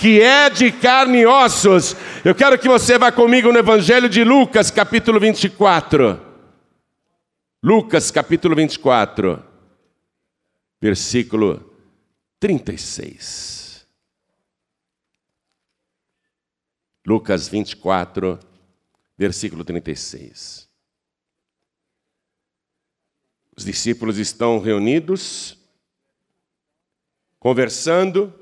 que 0.02 0.20
é 0.20 0.50
de 0.50 0.72
carne 0.72 1.20
e 1.20 1.26
ossos. 1.28 1.96
Eu 2.26 2.34
quero 2.34 2.58
que 2.58 2.68
você 2.68 2.98
vá 2.98 3.12
comigo 3.12 3.52
no 3.52 3.60
Evangelho 3.60 4.10
de 4.10 4.24
Lucas, 4.24 4.72
capítulo 4.72 5.20
24. 5.20 6.20
Lucas, 7.62 8.10
capítulo 8.10 8.56
24, 8.56 9.46
versículo 10.82 11.72
36. 12.40 13.88
Lucas 17.06 17.48
24, 17.48 18.40
versículo 19.16 19.64
36. 19.64 20.68
Os 23.56 23.64
discípulos 23.64 24.18
estão 24.18 24.60
reunidos, 24.60 25.60
conversando, 27.40 28.41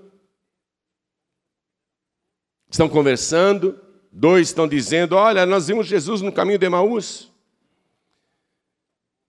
estão 2.70 2.88
conversando, 2.88 3.80
dois 4.12 4.50
estão 4.50 4.68
dizendo: 4.68 5.16
Olha, 5.16 5.46
nós 5.46 5.68
vimos 5.68 5.88
Jesus 5.88 6.22
no 6.22 6.32
caminho 6.32 6.60
de 6.60 6.66
Emaús. 6.66 7.32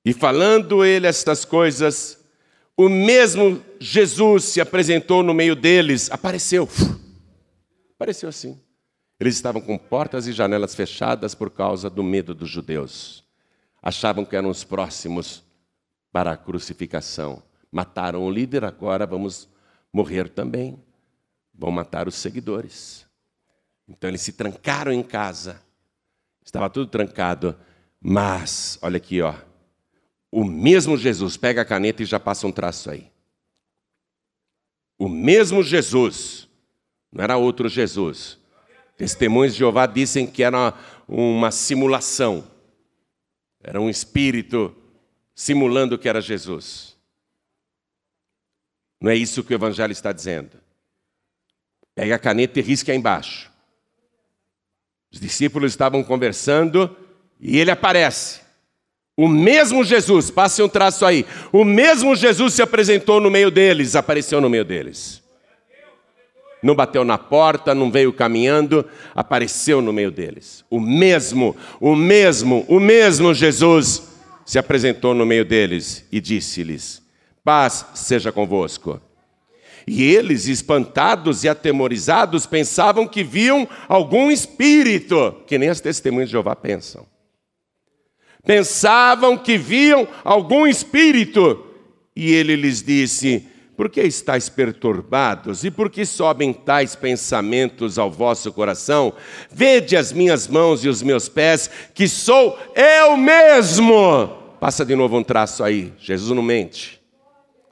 E 0.05 0.13
falando 0.13 0.85
ele 0.85 1.07
estas 1.07 1.45
coisas, 1.45 2.19
o 2.77 2.89
mesmo 2.89 3.63
Jesus 3.79 4.45
se 4.45 4.61
apresentou 4.61 5.23
no 5.23 5.35
meio 5.35 5.55
deles, 5.55 6.11
apareceu. 6.11 6.69
Apareceu 7.95 8.29
assim. 8.29 8.59
Eles 9.19 9.35
estavam 9.35 9.61
com 9.61 9.77
portas 9.77 10.27
e 10.27 10.33
janelas 10.33 10.75
fechadas 10.75 11.35
por 11.35 11.51
causa 11.51 11.91
do 11.91 12.03
medo 12.03 12.35
dos 12.35 12.49
judeus. 12.49 13.23
Achavam 13.83 14.25
que 14.25 14.35
eram 14.35 14.49
os 14.49 14.65
próximos 14.65 15.45
para 16.11 16.33
a 16.33 16.37
crucificação. 16.39 17.43
Mataram 17.71 18.25
o 18.25 18.31
líder, 18.31 18.65
agora 18.65 19.07
vamos 19.07 19.47
morrer 19.93 20.31
também. 20.31 20.83
Vão 21.55 21.71
matar 21.71 22.09
os 22.09 22.15
seguidores. 22.15 23.10
Então 23.91 24.09
eles 24.09 24.23
se 24.23 24.33
trancaram 24.33 24.93
em 24.93 25.03
casa. 25.03 25.61
Estava 26.45 26.71
tudo 26.71 26.89
trancado. 26.89 27.59
Mas, 28.01 28.79
olha 28.81 28.97
aqui, 28.97 29.21
ó. 29.21 29.35
O 30.31 30.45
mesmo 30.45 30.97
Jesus, 30.97 31.37
pega 31.37 31.63
a 31.63 31.65
caneta 31.65 32.03
e 32.03 32.07
já 32.07 32.21
passa 32.21 32.47
um 32.47 32.53
traço 32.53 32.89
aí. 32.89 33.11
O 34.97 35.09
mesmo 35.09 35.63
Jesus, 35.63 36.49
não 37.11 37.25
era 37.25 37.37
outro 37.37 37.69
Jesus. 37.69 38.39
Testemunhos 38.97 39.55
de 39.55 39.59
Jeová 39.59 39.87
dizem 39.87 40.27
que 40.27 40.43
era 40.43 40.73
uma 41.09 41.51
simulação. 41.51 42.49
Era 43.63 43.81
um 43.81 43.91
espírito 43.91 44.75
simulando 45.35 45.99
que 45.99 46.09
era 46.09 46.21
Jesus. 46.21 46.97
Não 49.01 49.11
é 49.11 49.17
isso 49.17 49.43
que 49.43 49.53
o 49.53 49.57
Evangelho 49.57 49.93
está 49.93 50.13
dizendo. 50.13 50.61
Pega 51.95 52.15
a 52.15 52.19
caneta 52.19 52.61
e 52.61 52.63
risca 52.63 52.93
aí 52.93 52.99
embaixo. 52.99 53.50
Os 55.13 55.19
discípulos 55.19 55.73
estavam 55.73 56.03
conversando 56.05 56.97
e 57.41 57.59
ele 57.59 57.71
aparece. 57.71 58.41
O 59.17 59.29
mesmo 59.29 59.85
Jesus, 59.85 60.31
passe 60.31 60.63
um 60.63 60.69
traço 60.69 61.05
aí. 61.05 61.27
O 61.53 61.65
mesmo 61.65 62.15
Jesus 62.15 62.55
se 62.55 62.63
apresentou 62.63 63.21
no 63.21 63.31
meio 63.31 63.51
deles, 63.51 63.97
apareceu 63.97 64.41
no 64.41 64.49
meio 64.49 64.65
deles. 64.65 65.21
Não 66.63 66.75
bateu 66.75 67.05
na 67.05 67.19
porta, 67.19 67.75
não 67.75 67.91
veio 67.91 68.13
caminhando, 68.13 68.85
apareceu 69.15 69.81
no 69.81 69.93
meio 69.93 70.11
deles. 70.11 70.65
O 70.71 70.79
mesmo, 70.79 71.57
o 71.81 71.97
mesmo, 71.97 72.65
o 72.69 72.79
mesmo 72.79 73.35
Jesus 73.35 74.09
se 74.45 74.59
apresentou 74.59 75.15
no 75.15 75.25
meio 75.25 75.45
deles 75.45 76.07
e 76.13 76.21
disse-lhes: 76.21 77.03
Paz 77.43 77.87
seja 77.95 78.31
convosco. 78.31 79.01
E 79.87 80.03
eles, 80.03 80.47
espantados 80.47 81.45
e 81.45 81.49
atemorizados, 81.49 82.47
pensavam 82.47 83.07
que 83.07 83.23
viam 83.23 83.69
algum 83.89 84.31
espírito, 84.31 85.37
que 85.47 85.59
nem 85.59 85.69
as 85.69 85.81
testemunhas 85.81 86.29
de 86.29 86.33
Jeová 86.33 86.55
pensam. 86.55 87.07
Pensavam 88.45 89.37
que 89.37 89.59
viam 89.59 90.09
algum 90.25 90.67
espírito. 90.67 91.67
E 92.15 92.33
ele 92.33 92.57
lhes 92.57 92.83
disse: 92.83 93.47
Por 93.77 93.89
que 93.89 94.03
estáis 94.03 94.49
perturbados? 94.49 95.65
E 95.65 95.71
por 95.71 95.91
que 95.91 96.05
sobem 96.05 96.53
tais 96.53 96.95
pensamentos 96.95 97.99
ao 97.99 98.11
vosso 98.11 98.53
coração? 98.53 99.13
Vede 99.51 99.97
as 99.97 100.13
minhas 100.13 100.49
mãos 100.49 100.85
e 100.85 100.89
os 100.89 101.03
meus 101.03 101.29
pés, 101.29 101.71
que 101.95 102.09
sou 102.09 102.59
eu 102.75 103.17
mesmo. 103.17 104.29
Passa 104.59 104.85
de 104.85 104.95
novo 104.95 105.17
um 105.17 105.23
traço 105.23 105.65
aí, 105.65 105.93
Jesus 105.99 106.35
não 106.35 106.43
mente. 106.43 107.00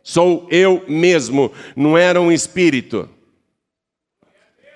Sou 0.09 0.47
eu 0.51 0.83
mesmo, 0.89 1.53
não 1.77 1.99
era 1.99 2.19
um 2.19 2.33
espírito. 2.33 3.07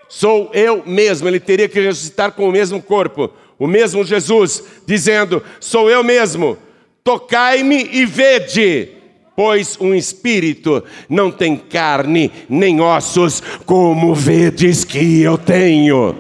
Sou 0.07 0.51
eu 0.53 0.83
mesmo, 0.85 1.27
ele 1.27 1.41
teria 1.41 1.67
que 1.71 1.81
ressuscitar 1.81 2.33
com 2.33 2.47
o 2.47 2.53
mesmo 2.53 2.83
corpo, 2.83 3.33
o 3.59 3.67
mesmo 3.67 4.05
Jesus, 4.05 4.63
dizendo: 4.87 5.43
Sou 5.59 5.89
eu 5.89 6.05
mesmo, 6.05 6.59
tocai-me 7.03 7.83
e 7.83 8.05
vede. 8.05 8.91
Pois 9.35 9.79
um 9.81 9.95
espírito 9.95 10.85
não 11.09 11.31
tem 11.31 11.57
carne 11.57 12.31
nem 12.47 12.83
ossos, 12.83 13.43
como 13.65 14.15
vedes 14.15 14.85
que 14.85 15.23
eu 15.23 15.39
tenho. 15.39 16.15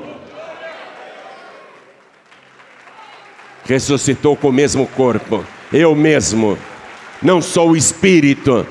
Ressuscitou 3.67 4.35
com 4.39 4.49
o 4.49 4.53
mesmo 4.53 4.87
corpo 4.87 5.45
eu 5.71 5.95
mesmo. 5.95 6.57
Não 7.23 7.43
sou 7.43 7.73
o 7.73 7.77
espírito, 7.77 8.67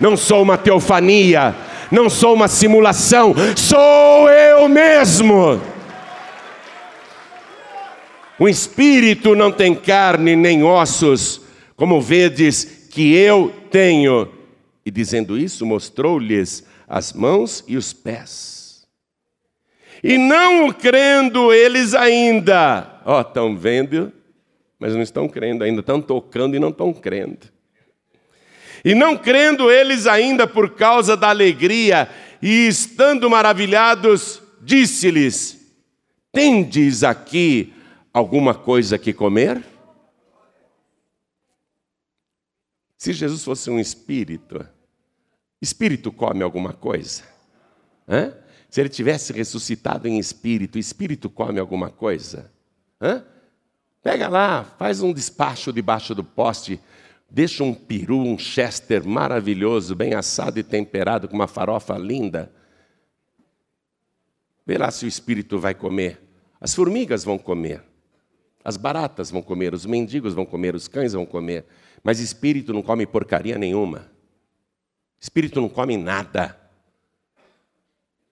não 0.00 0.16
sou 0.16 0.42
uma 0.42 0.56
teofania, 0.56 1.54
não 1.90 2.08
sou 2.08 2.34
uma 2.34 2.48
simulação, 2.48 3.34
sou 3.56 4.28
eu 4.30 4.68
mesmo. 4.68 5.60
O 8.38 8.48
espírito 8.48 9.34
não 9.34 9.52
tem 9.52 9.74
carne 9.74 10.34
nem 10.34 10.64
ossos, 10.64 11.42
como 11.76 12.00
vedes 12.00 12.88
que 12.90 13.14
eu 13.14 13.52
tenho. 13.70 14.28
E 14.84 14.90
dizendo 14.90 15.36
isso, 15.36 15.66
mostrou-lhes 15.66 16.64
as 16.88 17.12
mãos 17.12 17.62
e 17.68 17.76
os 17.76 17.92
pés. 17.92 18.86
E 20.02 20.16
não 20.16 20.72
crendo 20.72 21.52
eles 21.52 21.94
ainda, 21.94 23.02
ó, 23.04 23.18
oh, 23.18 23.20
estão 23.20 23.54
vendo 23.54 24.10
mas 24.80 24.94
não 24.94 25.02
estão 25.02 25.28
crendo 25.28 25.62
ainda, 25.62 25.80
estão 25.80 26.00
tocando 26.00 26.56
e 26.56 26.58
não 26.58 26.70
estão 26.70 26.90
crendo. 26.90 27.46
E 28.84 28.94
não 28.94 29.16
crendo 29.16 29.70
eles 29.70 30.06
ainda 30.06 30.46
por 30.46 30.74
causa 30.74 31.16
da 31.16 31.28
alegria, 31.28 32.08
e 32.40 32.66
estando 32.66 33.28
maravilhados, 33.28 34.42
disse-lhes: 34.60 35.60
Tendes 36.32 37.02
aqui 37.02 37.74
alguma 38.12 38.54
coisa 38.54 38.98
que 38.98 39.12
comer? 39.12 39.64
Se 42.96 43.12
Jesus 43.12 43.42
fosse 43.42 43.70
um 43.70 43.78
espírito, 43.78 44.66
espírito 45.60 46.12
come 46.12 46.42
alguma 46.42 46.72
coisa? 46.72 47.22
Hã? 48.06 48.34
Se 48.68 48.80
ele 48.80 48.88
tivesse 48.88 49.32
ressuscitado 49.32 50.06
em 50.06 50.18
espírito, 50.18 50.78
espírito 50.78 51.30
come 51.30 51.58
alguma 51.58 51.90
coisa? 51.90 52.52
Hã? 53.00 53.24
Pega 54.02 54.28
lá, 54.28 54.64
faz 54.78 55.00
um 55.00 55.12
despacho 55.12 55.72
debaixo 55.72 56.14
do 56.14 56.22
poste, 56.22 56.80
deixa 57.30 57.62
um 57.62 57.72
peru, 57.72 58.18
um 58.18 58.36
chester 58.36 59.06
maravilhoso, 59.06 59.94
bem 59.94 60.14
assado 60.14 60.58
e 60.58 60.64
temperado, 60.64 61.28
com 61.28 61.34
uma 61.34 61.46
farofa 61.46 61.96
linda. 61.96 62.52
Vê 64.66 64.76
lá 64.76 64.90
se 64.90 65.04
o 65.04 65.08
espírito 65.08 65.58
vai 65.58 65.74
comer. 65.74 66.20
As 66.60 66.74
formigas 66.74 67.24
vão 67.24 67.38
comer, 67.38 67.82
as 68.62 68.76
baratas 68.76 69.30
vão 69.30 69.40
comer, 69.40 69.72
os 69.72 69.86
mendigos 69.86 70.34
vão 70.34 70.44
comer, 70.44 70.74
os 70.74 70.88
cães 70.88 71.12
vão 71.12 71.24
comer, 71.24 71.64
mas 72.02 72.20
espírito 72.20 72.72
não 72.72 72.82
come 72.82 73.06
porcaria 73.06 73.56
nenhuma. 73.56 74.10
Espírito 75.18 75.60
não 75.60 75.68
come 75.68 75.96
nada. 75.96 76.58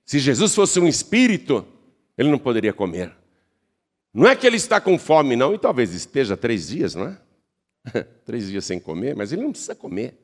Se 0.05 0.19
Jesus 0.19 0.55
fosse 0.55 0.81
um 0.81 0.89
espírito, 0.89 1.67
ele 2.17 2.31
não 2.31 2.39
poderia 2.39 2.73
comer. 2.73 3.15
Não 4.13 4.27
é 4.27 4.35
que 4.35 4.47
ele 4.47 4.57
está 4.57 4.81
com 4.81 4.99
fome, 4.99 5.37
não, 5.37 5.55
e 5.55 5.59
talvez 5.59 5.93
esteja 5.95 6.37
três 6.37 6.69
dias, 6.69 6.95
não 6.95 7.09
é? 7.09 7.19
três 8.25 8.49
dias 8.49 8.65
sem 8.65 8.79
comer, 8.79 9.15
mas 9.17 9.33
ele 9.33 9.43
não 9.43 9.51
precisa 9.51 9.75
comer. 9.75 10.15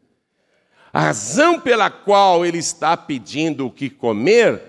A 0.93 1.01
razão 1.01 1.59
pela 1.59 1.91
qual 1.91 2.47
ele 2.47 2.59
está 2.59 2.97
pedindo 2.97 3.67
o 3.67 3.71
que 3.71 3.91
comer 3.91 4.63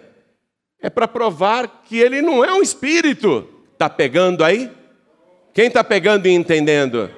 é 0.81 0.89
para 0.89 1.07
provar 1.07 1.83
que 1.83 1.99
ele 1.99 2.21
não 2.21 2.43
é 2.43 2.51
um 2.51 2.61
espírito. 2.61 3.47
Está 3.73 3.89
pegando 3.89 4.43
aí? 4.43 4.71
Quem 5.53 5.67
está 5.67 5.83
pegando 5.83 6.27
e 6.27 6.31
entendendo? 6.31 7.11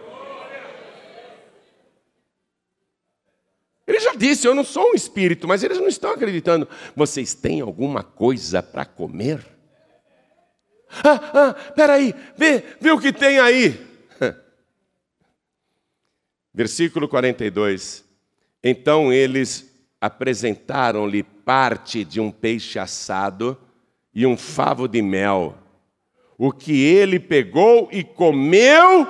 Ele 3.88 4.00
já 4.00 4.14
disse: 4.14 4.46
Eu 4.46 4.54
não 4.54 4.66
sou 4.66 4.92
um 4.92 4.94
espírito, 4.94 5.48
mas 5.48 5.64
eles 5.64 5.80
não 5.80 5.88
estão 5.88 6.12
acreditando. 6.12 6.68
Vocês 6.96 7.34
têm 7.34 7.62
alguma 7.62 8.04
coisa 8.04 8.62
para 8.62 8.84
comer? 8.84 9.46
Ah, 11.04 11.20
ah, 11.34 11.54
peraí, 11.74 12.14
vê, 12.36 12.64
vê 12.80 12.92
o 12.92 13.00
que 13.00 13.14
tem 13.14 13.40
aí. 13.40 13.87
Versículo 16.58 17.08
42. 17.08 18.04
Então 18.64 19.14
eles 19.14 19.72
apresentaram-lhe 20.02 21.22
parte 21.22 22.04
de 22.04 22.20
um 22.20 22.32
peixe 22.32 22.80
assado 22.80 23.56
e 24.12 24.26
um 24.26 24.36
favo 24.36 24.88
de 24.88 25.00
mel, 25.00 25.56
o 26.36 26.52
que 26.52 26.84
ele 26.84 27.20
pegou 27.20 27.88
e 27.92 28.04
comeu 28.04 29.08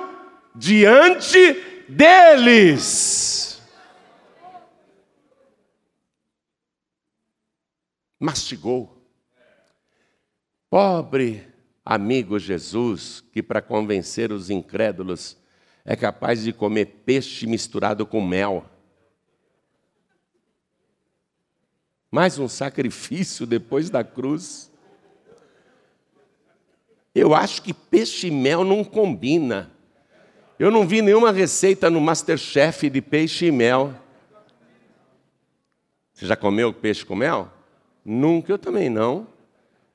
diante 0.54 1.38
deles. 1.88 3.62
Mastigou. 8.20 8.94
Pobre 10.68 11.48
amigo 11.82 12.38
Jesus, 12.38 13.24
que 13.32 13.42
para 13.42 13.62
convencer 13.62 14.32
os 14.32 14.50
incrédulos 14.50 15.38
é 15.90 15.96
capaz 15.96 16.42
de 16.42 16.52
comer 16.52 16.84
peixe 17.06 17.46
misturado 17.46 18.04
com 18.04 18.20
mel. 18.20 18.62
Mais 22.10 22.38
um 22.38 22.46
sacrifício 22.46 23.46
depois 23.46 23.88
da 23.88 24.04
cruz. 24.04 24.70
Eu 27.14 27.34
acho 27.34 27.62
que 27.62 27.72
peixe 27.72 28.26
e 28.26 28.30
mel 28.30 28.64
não 28.64 28.84
combina. 28.84 29.70
Eu 30.58 30.70
não 30.70 30.86
vi 30.86 31.00
nenhuma 31.00 31.32
receita 31.32 31.88
no 31.88 32.02
Masterchef 32.02 32.90
de 32.90 33.00
peixe 33.00 33.46
e 33.46 33.50
mel. 33.50 33.94
Você 36.12 36.26
já 36.26 36.36
comeu 36.36 36.70
peixe 36.70 37.02
com 37.02 37.16
mel? 37.16 37.50
Nunca, 38.04 38.52
eu 38.52 38.58
também 38.58 38.90
não. 38.90 39.26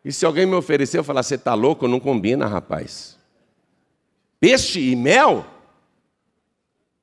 E 0.04 0.12
se 0.12 0.26
alguém 0.26 0.48
me 0.48 0.56
oferecer, 0.56 0.98
eu 0.98 1.04
falar, 1.04 1.22
você 1.22 1.36
está 1.36 1.54
louco? 1.54 1.88
Não 1.88 2.00
combina, 2.00 2.48
rapaz. 2.48 3.16
Peixe 4.40 4.80
e 4.80 4.96
mel? 4.96 5.53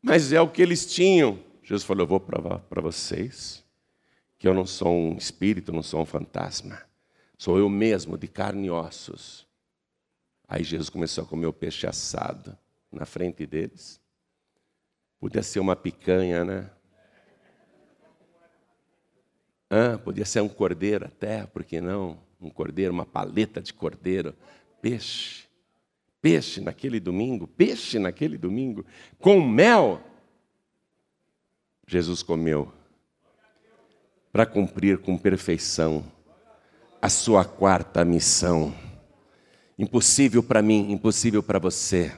Mas 0.03 0.33
é 0.33 0.41
o 0.41 0.49
que 0.49 0.63
eles 0.63 0.87
tinham. 0.87 1.39
Jesus 1.63 1.85
falou, 1.85 2.05
eu 2.05 2.09
vou 2.09 2.21
provar 2.21 2.59
para 2.61 2.81
vocês 2.81 3.65
que 4.39 4.49
eu 4.49 4.55
não 4.55 4.65
sou 4.65 4.95
um 4.95 5.17
espírito, 5.17 5.71
não 5.71 5.83
sou 5.83 6.01
um 6.01 6.07
fantasma. 6.07 6.81
Sou 7.37 7.59
eu 7.59 7.69
mesmo, 7.69 8.17
de 8.17 8.27
carne 8.27 8.69
e 8.69 8.71
ossos. 8.71 9.47
Aí 10.49 10.65
Jesus 10.65 10.89
começou 10.89 11.25
a 11.25 11.27
comer 11.27 11.47
o 11.47 11.53
peixe 11.53 11.87
assado 11.87 12.57
na 12.91 13.05
frente 13.05 13.47
deles. 13.47 14.01
Podia 15.21 15.43
ser 15.43 15.61
uma 15.61 15.77
picanha, 15.77 16.45
né? 16.45 16.71
Ah, 19.69 19.99
podia 19.99 20.25
ser 20.25 20.41
um 20.41 20.49
cordeiro 20.49 21.05
até, 21.05 21.47
por 21.47 21.63
que 21.63 21.81
não? 21.81 22.19
Um 22.41 22.49
cordeiro, 22.49 22.93
uma 22.93 23.05
paleta 23.05 23.61
de 23.61 23.75
cordeiro. 23.75 24.35
Peixe. 24.81 25.50
Peixe 26.21 26.61
naquele 26.61 27.01
domingo, 27.01 27.47
peixe 27.47 27.99
naquele 27.99 28.37
domingo, 28.37 28.85
com 29.19 29.41
mel. 29.41 30.03
Jesus 31.87 32.23
comeu 32.23 32.73
para 34.33 34.47
cumprir 34.47 34.99
com 34.99 35.17
perfeição 35.19 36.05
a 37.01 37.09
sua 37.09 37.45
quarta 37.45 38.05
missão. 38.05 38.75
Impossível 39.79 40.43
para 40.43 40.61
mim, 40.61 40.93
impossível 40.93 41.43
para 41.43 41.59
você. 41.59 42.13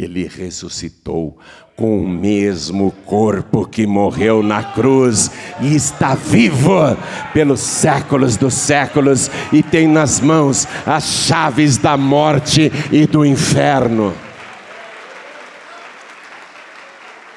Ele 0.00 0.26
ressuscitou 0.26 1.38
com 1.76 2.00
o 2.00 2.08
mesmo 2.08 2.90
corpo 3.04 3.68
que 3.68 3.86
morreu 3.86 4.42
na 4.42 4.64
cruz 4.64 5.30
e 5.60 5.76
está 5.76 6.14
vivo 6.14 6.96
pelos 7.34 7.60
séculos 7.60 8.34
dos 8.38 8.54
séculos 8.54 9.30
e 9.52 9.62
tem 9.62 9.86
nas 9.86 10.18
mãos 10.18 10.66
as 10.86 11.04
chaves 11.04 11.76
da 11.76 11.98
morte 11.98 12.72
e 12.90 13.06
do 13.06 13.26
inferno. 13.26 14.16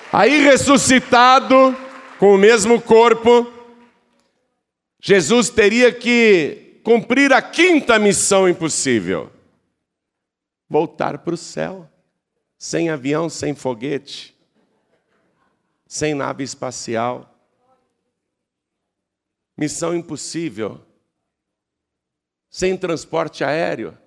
Aí 0.09 0.41
ressuscitado 0.41 1.75
com 2.17 2.33
o 2.33 2.37
mesmo 2.37 2.79
corpo, 2.79 3.51
Jesus 5.01 5.49
teria 5.49 5.91
que 5.91 6.79
cumprir 6.81 7.33
a 7.33 7.41
quinta 7.41 7.99
missão 7.99 8.47
impossível: 8.47 9.29
voltar 10.69 11.17
para 11.17 11.33
o 11.33 11.37
céu, 11.37 11.89
sem 12.63 12.89
avião, 12.89 13.27
sem 13.27 13.53
foguete, 13.53 14.33
sem 15.85 16.13
nave 16.13 16.45
espacial. 16.45 17.37
Missão 19.57 19.93
impossível, 19.93 20.79
sem 22.49 22.77
transporte 22.77 23.43
aéreo, 23.43 23.97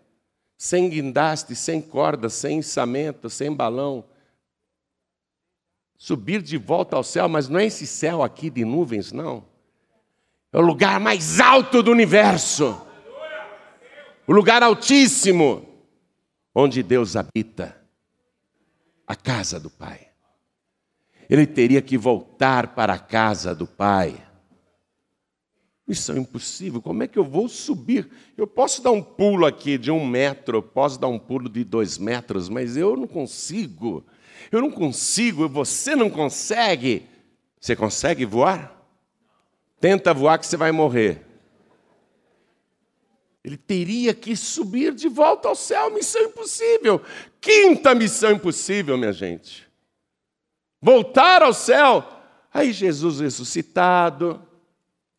sem 0.56 0.88
guindaste, 0.88 1.54
sem 1.54 1.82
corda, 1.82 2.30
sem 2.30 2.60
içamento, 2.60 3.28
sem 3.28 3.54
balão. 3.54 4.02
Subir 5.94 6.40
de 6.40 6.56
volta 6.56 6.96
ao 6.96 7.04
céu, 7.04 7.28
mas 7.28 7.50
não 7.50 7.60
é 7.60 7.66
esse 7.66 7.86
céu 7.86 8.22
aqui 8.22 8.48
de 8.48 8.64
nuvens, 8.64 9.12
não. 9.12 9.44
É 10.50 10.56
o 10.56 10.62
lugar 10.62 10.98
mais 10.98 11.40
alto 11.40 11.82
do 11.82 11.90
universo, 11.90 12.74
o 14.26 14.32
lugar 14.32 14.62
altíssimo, 14.62 15.68
onde 16.54 16.82
Deus 16.82 17.16
habita, 17.16 17.85
a 19.06 19.14
casa 19.14 19.60
do 19.60 19.70
Pai. 19.70 20.08
Ele 21.28 21.46
teria 21.46 21.82
que 21.82 21.98
voltar 21.98 22.74
para 22.74 22.94
a 22.94 22.98
casa 22.98 23.54
do 23.54 23.66
Pai. 23.66 24.22
Isso 25.86 26.12
é 26.12 26.18
impossível. 26.18 26.82
Como 26.82 27.02
é 27.02 27.06
que 27.06 27.18
eu 27.18 27.24
vou 27.24 27.48
subir? 27.48 28.08
Eu 28.36 28.46
posso 28.46 28.82
dar 28.82 28.90
um 28.90 29.02
pulo 29.02 29.46
aqui 29.46 29.78
de 29.78 29.90
um 29.90 30.04
metro, 30.04 30.62
posso 30.62 30.98
dar 30.98 31.08
um 31.08 31.18
pulo 31.18 31.48
de 31.48 31.62
dois 31.62 31.96
metros, 31.96 32.48
mas 32.48 32.76
eu 32.76 32.96
não 32.96 33.06
consigo. 33.06 34.04
Eu 34.50 34.60
não 34.60 34.70
consigo, 34.70 35.48
você 35.48 35.94
não 35.94 36.10
consegue. 36.10 37.06
Você 37.60 37.76
consegue 37.76 38.24
voar? 38.24 38.72
Tenta 39.80 40.12
voar 40.12 40.38
que 40.38 40.46
você 40.46 40.56
vai 40.56 40.72
morrer. 40.72 41.25
Ele 43.46 43.56
teria 43.56 44.12
que 44.12 44.34
subir 44.34 44.92
de 44.92 45.08
volta 45.08 45.46
ao 45.46 45.54
céu, 45.54 45.88
missão 45.88 46.20
impossível. 46.20 47.00
Quinta 47.40 47.94
missão 47.94 48.32
impossível, 48.32 48.98
minha 48.98 49.12
gente. 49.12 49.68
Voltar 50.82 51.44
ao 51.44 51.54
céu. 51.54 52.04
Aí 52.52 52.72
Jesus 52.72 53.20
ressuscitado, 53.20 54.44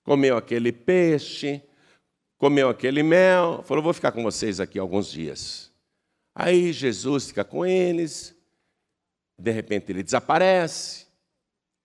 comeu 0.03 0.35
aquele 0.35 0.73
peixe, 0.73 1.63
comeu 2.37 2.67
aquele 2.67 3.01
mel, 3.01 3.63
falou: 3.63 3.81
Vou 3.81 3.93
ficar 3.93 4.11
com 4.11 4.23
vocês 4.23 4.59
aqui 4.59 4.77
alguns 4.77 5.09
dias. 5.09 5.71
Aí 6.35 6.73
Jesus 6.73 7.27
fica 7.27 7.45
com 7.45 7.65
eles, 7.65 8.35
de 9.39 9.51
repente 9.51 9.89
ele 9.89 10.03
desaparece, 10.03 11.07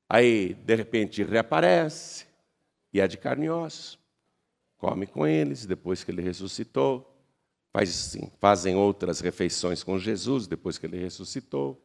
aí 0.09 0.55
de 0.55 0.74
repente 0.74 1.22
reaparece 1.22 2.26
e 2.93 3.01
é 3.01 3.07
de 3.07 3.16
carne 3.16 3.47
e 3.47 3.51
osso. 3.51 4.02
Come 4.83 5.07
com 5.07 5.24
eles, 5.24 5.64
depois 5.64 6.03
que 6.03 6.11
ele 6.11 6.20
ressuscitou. 6.20 7.09
Faz, 7.72 8.18
fazem 8.41 8.74
outras 8.74 9.20
refeições 9.20 9.85
com 9.85 9.97
Jesus, 9.97 10.49
depois 10.49 10.76
que 10.76 10.87
ele 10.87 10.99
ressuscitou. 10.99 11.80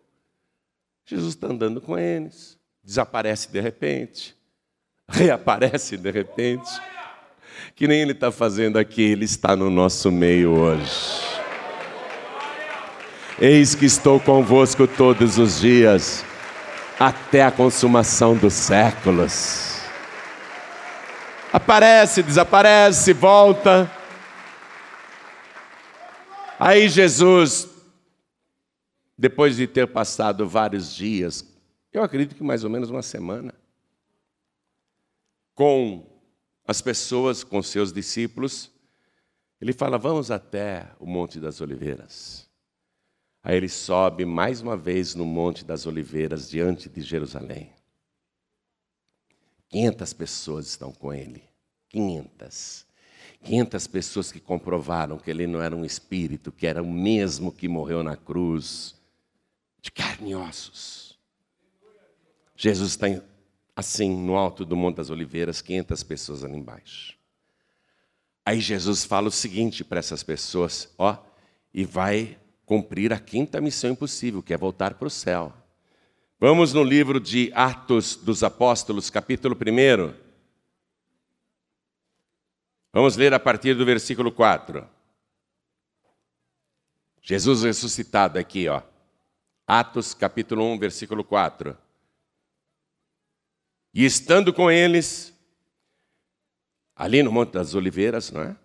Jesus 1.06 1.36
está 1.36 1.46
andando 1.46 1.80
com 1.80 1.96
eles, 1.96 2.58
desaparece 2.84 3.52
de 3.52 3.62
repente, 3.62 4.36
reaparece 5.08 5.96
de 5.96 6.10
repente. 6.10 6.72
Que 7.76 7.88
nem 7.88 8.02
ele 8.02 8.14
está 8.14 8.32
fazendo 8.32 8.80
aqui, 8.80 9.04
ele 9.04 9.26
está 9.26 9.56
no 9.56 9.70
nosso 9.70 10.12
meio 10.12 10.54
hoje. 10.54 11.22
Eis 13.40 13.76
que 13.76 13.86
estou 13.86 14.20
convosco 14.20 14.88
todos 14.88 15.38
os 15.38 15.60
dias, 15.60 16.26
até 17.00 17.44
a 17.44 17.52
consumação 17.52 18.36
dos 18.36 18.54
séculos. 18.54 19.67
Aparece, 21.52 22.22
desaparece, 22.22 23.14
volta. 23.14 23.90
Aí 26.60 26.90
Jesus, 26.90 27.70
depois 29.18 29.56
de 29.56 29.68
ter 29.68 29.88
passado 29.88 30.48
vários 30.48 30.94
dias, 30.94 31.46
eu 31.94 32.04
acredito 32.04 32.36
que 32.36 32.44
mais 32.44 32.64
ou 32.64 32.70
menos 32.70 32.90
uma 32.90 33.02
semana, 33.02 33.54
com 35.56 36.06
as 36.68 36.82
pessoas, 36.82 37.44
com 37.44 37.64
seus 37.64 37.94
discípulos, 37.94 38.70
ele 39.62 39.72
fala: 39.72 39.98
Vamos 39.98 40.30
até 40.30 40.92
o 41.00 41.06
Monte 41.06 41.40
das 41.40 41.62
Oliveiras. 41.62 42.48
Aí 43.42 43.56
ele 43.56 43.70
sobe 43.70 44.26
mais 44.26 44.62
uma 44.62 44.76
vez 44.76 45.16
no 45.16 45.26
Monte 45.26 45.64
das 45.64 45.86
Oliveiras, 45.86 46.50
diante 46.50 46.90
de 46.90 47.02
Jerusalém. 47.02 47.77
500 49.70 50.14
pessoas 50.14 50.68
estão 50.68 50.92
com 50.92 51.14
ele. 51.14 51.44
500. 51.90 52.86
500 53.44 53.88
pessoas 53.88 54.32
que 54.32 54.40
comprovaram 54.40 55.18
que 55.18 55.30
ele 55.30 55.48
não 55.48 55.62
era 55.62 55.76
um 55.76 55.86
espírito, 55.86 56.52
que 56.52 56.66
era 56.68 56.82
o 56.82 56.92
mesmo 56.92 57.52
que 57.52 57.68
morreu 57.68 58.04
na 58.04 58.16
cruz, 58.16 58.96
de 59.82 59.92
carne 59.92 60.32
e 60.32 60.36
ossos. 60.36 61.18
Jesus 62.56 62.92
está 62.92 63.08
assim, 63.76 64.10
no 64.10 64.36
alto 64.36 64.66
do 64.66 64.76
Monte 64.76 64.98
das 64.98 65.10
Oliveiras, 65.10 65.62
500 65.62 66.04
pessoas 66.04 66.44
ali 66.44 66.58
embaixo. 66.58 67.16
Aí 68.44 68.60
Jesus 68.60 69.04
fala 69.04 69.28
o 69.28 69.32
seguinte 69.32 69.84
para 69.84 70.00
essas 70.00 70.24
pessoas: 70.24 70.90
ó, 70.98 71.18
e 71.74 71.86
vai 71.86 72.38
cumprir 72.66 73.14
a 73.14 73.20
quinta 73.20 73.62
missão 73.62 73.92
impossível, 73.92 74.42
que 74.42 74.54
é 74.54 74.58
voltar 74.58 74.96
para 74.96 75.08
o 75.08 75.12
céu. 75.12 75.54
Vamos 76.40 76.72
no 76.72 76.84
livro 76.84 77.20
de 77.20 77.52
Atos 77.56 78.16
dos 78.16 78.44
Apóstolos, 78.44 79.10
capítulo 79.10 79.56
1. 79.56 80.14
Vamos 82.94 83.16
ler 83.16 83.34
a 83.34 83.40
partir 83.40 83.74
do 83.74 83.84
versículo 83.84 84.32
4. 84.32 84.88
Jesus 87.24 87.64
ressuscitado 87.64 88.38
aqui, 88.38 88.68
ó. 88.68 88.84
Atos 89.66 90.14
capítulo 90.14 90.64
1, 90.74 90.78
versículo 90.78 91.24
4. 91.24 91.76
E 93.92 94.06
estando 94.06 94.54
com 94.54 94.70
eles, 94.70 95.34
ali 96.96 97.24
no 97.24 97.32
Monte 97.32 97.54
das 97.54 97.74
Oliveiras, 97.74 98.32
não 98.32 98.44
é? 98.44 98.56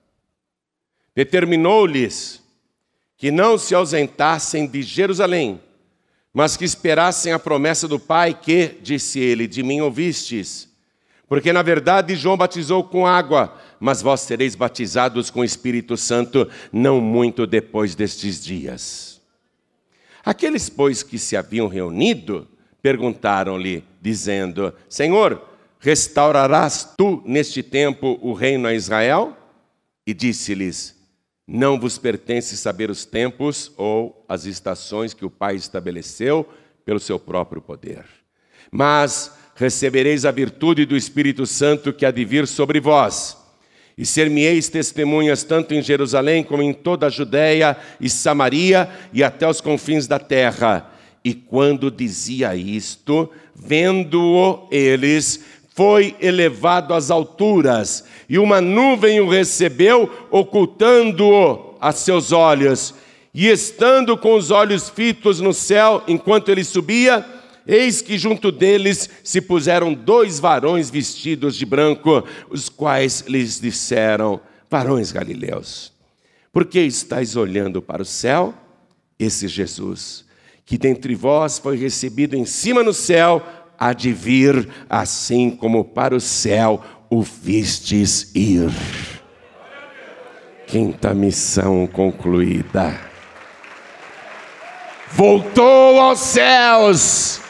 Determinou-lhes 1.15 2.43
que 3.17 3.31
não 3.31 3.57
se 3.57 3.75
ausentassem 3.75 4.67
de 4.67 4.83
Jerusalém, 4.83 5.59
mas 6.33 6.57
que 6.57 6.65
esperassem 6.65 7.33
a 7.33 7.39
promessa 7.39 7.87
do 7.87 7.99
Pai, 7.99 8.33
que, 8.35 8.79
disse 8.83 9.21
ele, 9.21 9.47
de 9.47 9.63
mim 9.63 9.81
ouvistes. 9.81 10.69
Porque 11.29 11.53
na 11.53 11.63
verdade 11.63 12.15
João 12.15 12.37
batizou 12.37 12.85
com 12.85 13.07
água, 13.07 13.59
mas 13.81 14.03
vós 14.03 14.21
sereis 14.21 14.55
batizados 14.55 15.31
com 15.31 15.41
o 15.41 15.45
Espírito 15.45 15.97
Santo 15.97 16.49
não 16.73 17.01
muito 17.01 17.47
depois 17.47 17.95
destes 17.95 18.43
dias. 18.43 19.21
Aqueles, 20.25 20.69
pois, 20.69 21.03
que 21.03 21.19
se 21.19 21.37
haviam 21.37 21.67
reunido, 21.67 22.47
perguntaram-lhe, 22.81 23.83
dizendo: 24.01 24.73
Senhor, 24.89 25.43
restaurarás 25.81 26.95
tu 26.97 27.23
neste 27.27 27.63
tempo 27.63 28.19
o 28.23 28.33
reino 28.33 28.69
a 28.69 28.75
Israel? 28.75 29.37
E 30.07 30.15
disse-lhes: 30.15 31.02
não 31.55 31.79
vos 31.79 31.99
pertence 31.99 32.57
saber 32.57 32.91
os 32.91 33.05
tempos 33.05 33.71
ou 33.77 34.25
as 34.27 34.47
estações 34.47 35.13
que 35.13 35.23
o 35.23 35.29
Pai 35.29 35.55
estabeleceu 35.55 36.49
pelo 36.83 36.99
seu 36.99 37.19
próprio 37.19 37.61
poder. 37.61 38.07
Mas 38.71 39.31
recebereis 39.55 40.25
a 40.25 40.31
virtude 40.31 40.87
do 40.87 40.97
Espírito 40.97 41.45
Santo 41.45 41.93
que 41.93 42.07
há 42.07 42.11
de 42.11 42.25
vir 42.25 42.47
sobre 42.47 42.81
vós, 42.81 43.37
e 43.99 44.07
ser-me-eis 44.07 44.71
testemunhas 44.71 45.43
tanto 45.43 45.75
em 45.75 45.83
Jerusalém 45.83 46.43
como 46.43 46.63
em 46.63 46.73
toda 46.73 47.09
a 47.09 47.11
Judéia 47.11 47.77
e 48.01 48.09
Samaria 48.09 48.89
e 49.13 49.23
até 49.23 49.47
os 49.47 49.61
confins 49.61 50.07
da 50.07 50.19
terra. 50.19 50.91
E 51.23 51.35
quando 51.35 51.91
dizia 51.91 52.57
isto, 52.57 53.31
vendo-o 53.55 54.67
eles, 54.71 55.45
foi 55.75 56.15
elevado 56.21 56.93
às 56.93 57.11
alturas, 57.11 58.05
e 58.29 58.39
uma 58.39 58.61
nuvem 58.61 59.21
o 59.21 59.29
recebeu, 59.29 60.11
ocultando-o 60.31 61.77
a 61.81 61.93
seus 61.93 62.31
olhos. 62.31 62.95
E 63.35 63.49
estando 63.49 64.17
com 64.17 64.35
os 64.35 64.51
olhos 64.51 64.91
fitos 64.91 65.41
no 65.41 65.55
céu, 65.55 66.03
enquanto 66.07 66.51
ele 66.51 66.63
subia, 66.63 67.25
eis 67.67 68.03
que 68.03 68.19
junto 68.19 68.53
deles 68.53 69.09
se 69.25 69.41
puseram 69.41 69.95
dois 69.95 70.39
varões 70.39 70.91
vestidos 70.91 71.57
de 71.57 71.65
branco, 71.65 72.23
os 72.51 72.69
quais 72.69 73.25
lhes 73.27 73.59
disseram: 73.59 74.41
Varões 74.71 75.11
galileus, 75.11 75.91
por 76.53 76.67
que 76.67 76.81
estáis 76.81 77.35
olhando 77.35 77.81
para 77.81 78.03
o 78.03 78.07
céu? 78.07 78.53
Esse 79.19 79.49
Jesus, 79.49 80.27
que 80.67 80.77
dentre 80.77 81.15
vós 81.15 81.59
foi 81.59 81.79
recebido 81.79 82.37
em 82.37 82.45
cima 82.45 82.83
no 82.83 82.93
céu, 82.93 83.43
há 83.83 83.93
de 83.93 84.13
vir, 84.13 84.69
assim 84.89 85.51
como 85.51 85.85
para 85.85 86.15
o 86.15 86.21
céu 86.21 86.81
o 87.11 87.21
vistes 87.21 88.31
ir. 88.33 88.71
Quinta 90.69 91.13
missão 91.13 91.89
concluída. 91.89 92.97
Voltou 95.09 96.01
aos 96.01 96.21
céus. 96.21 97.41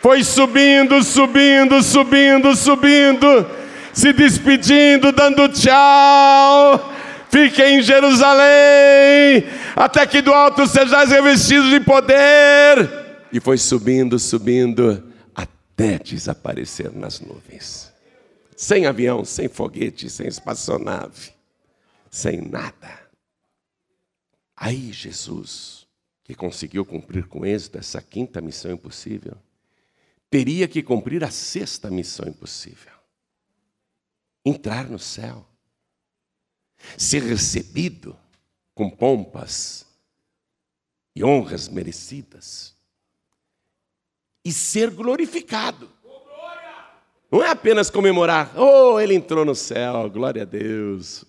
Foi 0.00 0.24
subindo, 0.24 1.02
subindo, 1.02 1.82
subindo, 1.82 2.56
subindo, 2.56 3.46
se 3.92 4.14
despedindo, 4.14 5.12
dando 5.12 5.46
tchau. 5.50 6.92
Fiquem 7.28 7.80
em 7.80 7.82
Jerusalém, 7.82 9.44
até 9.76 10.06
que 10.06 10.22
do 10.22 10.32
alto 10.32 10.66
sejais 10.66 11.10
revestidos 11.10 11.68
de 11.68 11.80
poder 11.80 13.03
e 13.34 13.40
foi 13.40 13.58
subindo, 13.58 14.16
subindo, 14.16 15.12
até 15.34 15.98
desaparecer 15.98 16.92
nas 16.92 17.18
nuvens. 17.18 17.92
Sem 18.56 18.86
avião, 18.86 19.24
sem 19.24 19.48
foguete, 19.48 20.08
sem 20.08 20.28
espaçonave, 20.28 21.32
sem 22.08 22.40
nada. 22.40 23.10
Aí 24.54 24.92
Jesus, 24.92 25.84
que 26.22 26.32
conseguiu 26.32 26.84
cumprir 26.84 27.26
com 27.26 27.44
êxito 27.44 27.76
essa 27.76 28.00
quinta 28.00 28.40
missão 28.40 28.70
impossível, 28.70 29.36
teria 30.30 30.68
que 30.68 30.80
cumprir 30.80 31.24
a 31.24 31.30
sexta 31.32 31.90
missão 31.90 32.28
impossível: 32.28 32.94
entrar 34.44 34.88
no 34.88 35.00
céu, 35.00 35.44
ser 36.96 37.24
recebido 37.24 38.16
com 38.76 38.88
pompas 38.88 39.84
e 41.16 41.24
honras 41.24 41.66
merecidas 41.66 42.73
e 44.44 44.52
ser 44.52 44.90
glorificado. 44.90 45.90
Não 47.30 47.42
é 47.42 47.50
apenas 47.50 47.90
comemorar, 47.90 48.56
oh, 48.56 49.00
ele 49.00 49.14
entrou 49.14 49.44
no 49.44 49.54
céu, 49.54 50.08
glória 50.08 50.42
a 50.42 50.44
Deus. 50.44 51.24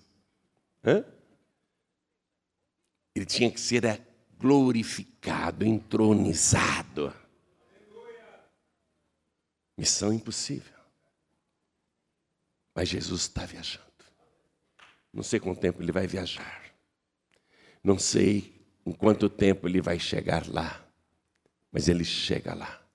Hã? 0.84 1.04
Ele 3.14 3.24
tinha 3.24 3.50
que 3.50 3.58
ser 3.58 3.84
é, 3.84 4.00
glorificado, 4.38 5.64
entronizado. 5.64 7.12
Missão 9.76 10.12
impossível. 10.12 10.76
Mas 12.74 12.88
Jesus 12.88 13.22
está 13.22 13.44
viajando. 13.44 13.84
Não 15.12 15.22
sei 15.22 15.40
quanto 15.40 15.60
tempo 15.60 15.82
ele 15.82 15.90
vai 15.90 16.06
viajar. 16.06 16.62
Não 17.82 17.98
sei 17.98 18.54
em 18.84 18.92
quanto 18.92 19.28
tempo 19.28 19.66
ele 19.66 19.80
vai 19.80 19.98
chegar 19.98 20.46
lá. 20.46 20.86
Mas 21.72 21.88
ele 21.88 22.04
chega 22.04 22.54
lá. 22.54 22.85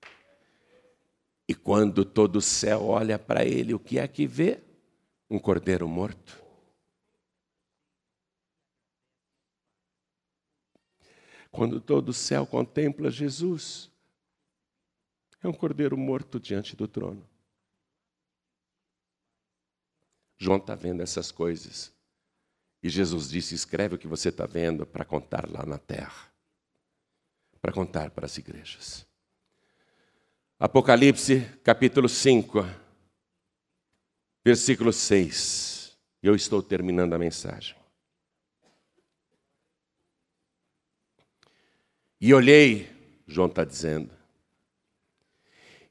E 1.48 1.54
quando 1.54 2.04
todo 2.04 2.36
o 2.36 2.42
céu 2.42 2.86
olha 2.86 3.18
para 3.18 3.44
ele, 3.44 3.74
o 3.74 3.78
que 3.78 3.98
é 3.98 4.06
que 4.06 4.26
vê? 4.26 4.62
Um 5.28 5.38
cordeiro 5.38 5.88
morto. 5.88 6.42
Quando 11.50 11.80
todo 11.80 12.08
o 12.08 12.14
céu 12.14 12.46
contempla 12.46 13.10
Jesus, 13.10 13.90
é 15.42 15.48
um 15.48 15.52
cordeiro 15.52 15.96
morto 15.98 16.40
diante 16.40 16.74
do 16.74 16.88
trono. 16.88 17.28
João 20.38 20.56
está 20.56 20.74
vendo 20.74 21.02
essas 21.02 21.30
coisas. 21.30 21.92
E 22.82 22.88
Jesus 22.88 23.28
disse: 23.28 23.54
escreve 23.54 23.94
o 23.94 23.98
que 23.98 24.08
você 24.08 24.30
está 24.30 24.46
vendo 24.46 24.86
para 24.86 25.04
contar 25.04 25.48
lá 25.48 25.64
na 25.64 25.78
terra, 25.78 26.32
para 27.60 27.72
contar 27.72 28.10
para 28.10 28.26
as 28.26 28.38
igrejas. 28.38 29.06
Apocalipse 30.64 31.58
capítulo 31.64 32.08
5, 32.08 32.64
versículo 34.44 34.92
6. 34.92 35.98
Eu 36.22 36.36
estou 36.36 36.62
terminando 36.62 37.14
a 37.14 37.18
mensagem. 37.18 37.74
E 42.20 42.32
olhei, 42.32 42.88
João 43.26 43.48
está 43.48 43.64
dizendo, 43.64 44.12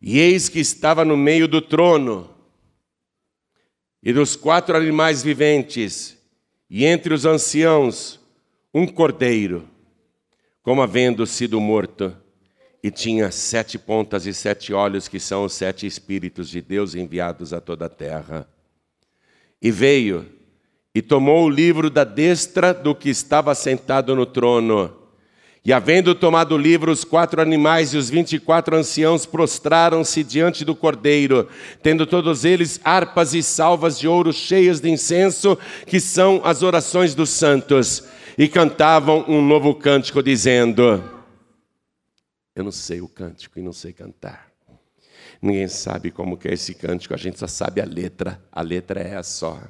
e 0.01 0.17
eis 0.19 0.47
que 0.47 0.59
estava 0.59 1.03
no 1.03 1.17
meio 1.17 1.49
do 1.49 1.61
trono 1.61 2.33
e 4.01 4.13
dos 4.13 4.37
quatro 4.37 4.77
animais 4.77 5.21
viventes, 5.21 6.17
e 6.69 6.85
entre 6.85 7.13
os 7.13 7.25
anciãos, 7.25 8.21
um 8.73 8.87
cordeiro, 8.87 9.69
como 10.63 10.81
havendo 10.81 11.27
sido 11.27 11.59
morto 11.59 12.20
e 12.83 12.89
tinha 12.89 13.31
sete 13.31 13.77
pontas 13.77 14.25
e 14.25 14.33
sete 14.33 14.73
olhos, 14.73 15.07
que 15.07 15.19
são 15.19 15.45
os 15.45 15.53
sete 15.53 15.85
Espíritos 15.85 16.49
de 16.49 16.61
Deus 16.61 16.95
enviados 16.95 17.53
a 17.53 17.61
toda 17.61 17.85
a 17.85 17.89
terra. 17.89 18.47
E 19.61 19.69
veio 19.69 20.25
e 20.93 21.01
tomou 21.01 21.45
o 21.45 21.49
livro 21.49 21.89
da 21.89 22.03
destra 22.03 22.73
do 22.73 22.95
que 22.95 23.09
estava 23.09 23.53
sentado 23.53 24.15
no 24.15 24.25
trono. 24.25 24.97
E 25.63 25.71
havendo 25.71 26.15
tomado 26.15 26.55
o 26.55 26.57
livro, 26.57 26.91
os 26.91 27.03
quatro 27.03 27.39
animais 27.39 27.93
e 27.93 27.97
os 27.97 28.09
vinte 28.09 28.33
e 28.33 28.39
quatro 28.39 28.75
anciãos 28.75 29.27
prostraram-se 29.27 30.23
diante 30.23 30.65
do 30.65 30.75
cordeiro, 30.75 31.47
tendo 31.83 32.07
todos 32.07 32.43
eles 32.43 32.81
harpas 32.83 33.35
e 33.35 33.43
salvas 33.43 33.99
de 33.99 34.07
ouro 34.07 34.33
cheias 34.33 34.81
de 34.81 34.89
incenso, 34.89 35.55
que 35.85 35.99
são 35.99 36.41
as 36.43 36.63
orações 36.63 37.13
dos 37.13 37.29
santos, 37.29 38.03
e 38.39 38.47
cantavam 38.47 39.23
um 39.27 39.39
novo 39.39 39.75
cântico, 39.75 40.23
dizendo: 40.23 41.20
eu 42.55 42.63
não 42.63 42.71
sei 42.71 43.01
o 43.01 43.07
cântico 43.07 43.59
e 43.59 43.61
não 43.61 43.73
sei 43.73 43.93
cantar. 43.93 44.51
Ninguém 45.41 45.67
sabe 45.67 46.11
como 46.11 46.37
que 46.37 46.47
é 46.47 46.53
esse 46.53 46.73
cântico, 46.73 47.13
a 47.13 47.17
gente 47.17 47.39
só 47.39 47.47
sabe 47.47 47.81
a 47.81 47.85
letra. 47.85 48.41
A 48.51 48.61
letra 48.61 48.99
é 48.99 49.15
a 49.15 49.23
só. 49.23 49.61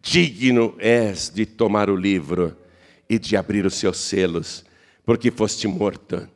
Digno 0.00 0.76
és 0.78 1.30
de 1.30 1.44
tomar 1.44 1.90
o 1.90 1.96
livro 1.96 2.56
e 3.08 3.18
de 3.18 3.36
abrir 3.36 3.66
os 3.66 3.74
seus 3.74 3.98
selos, 3.98 4.64
porque 5.04 5.30
foste 5.30 5.66
morto 5.66 6.28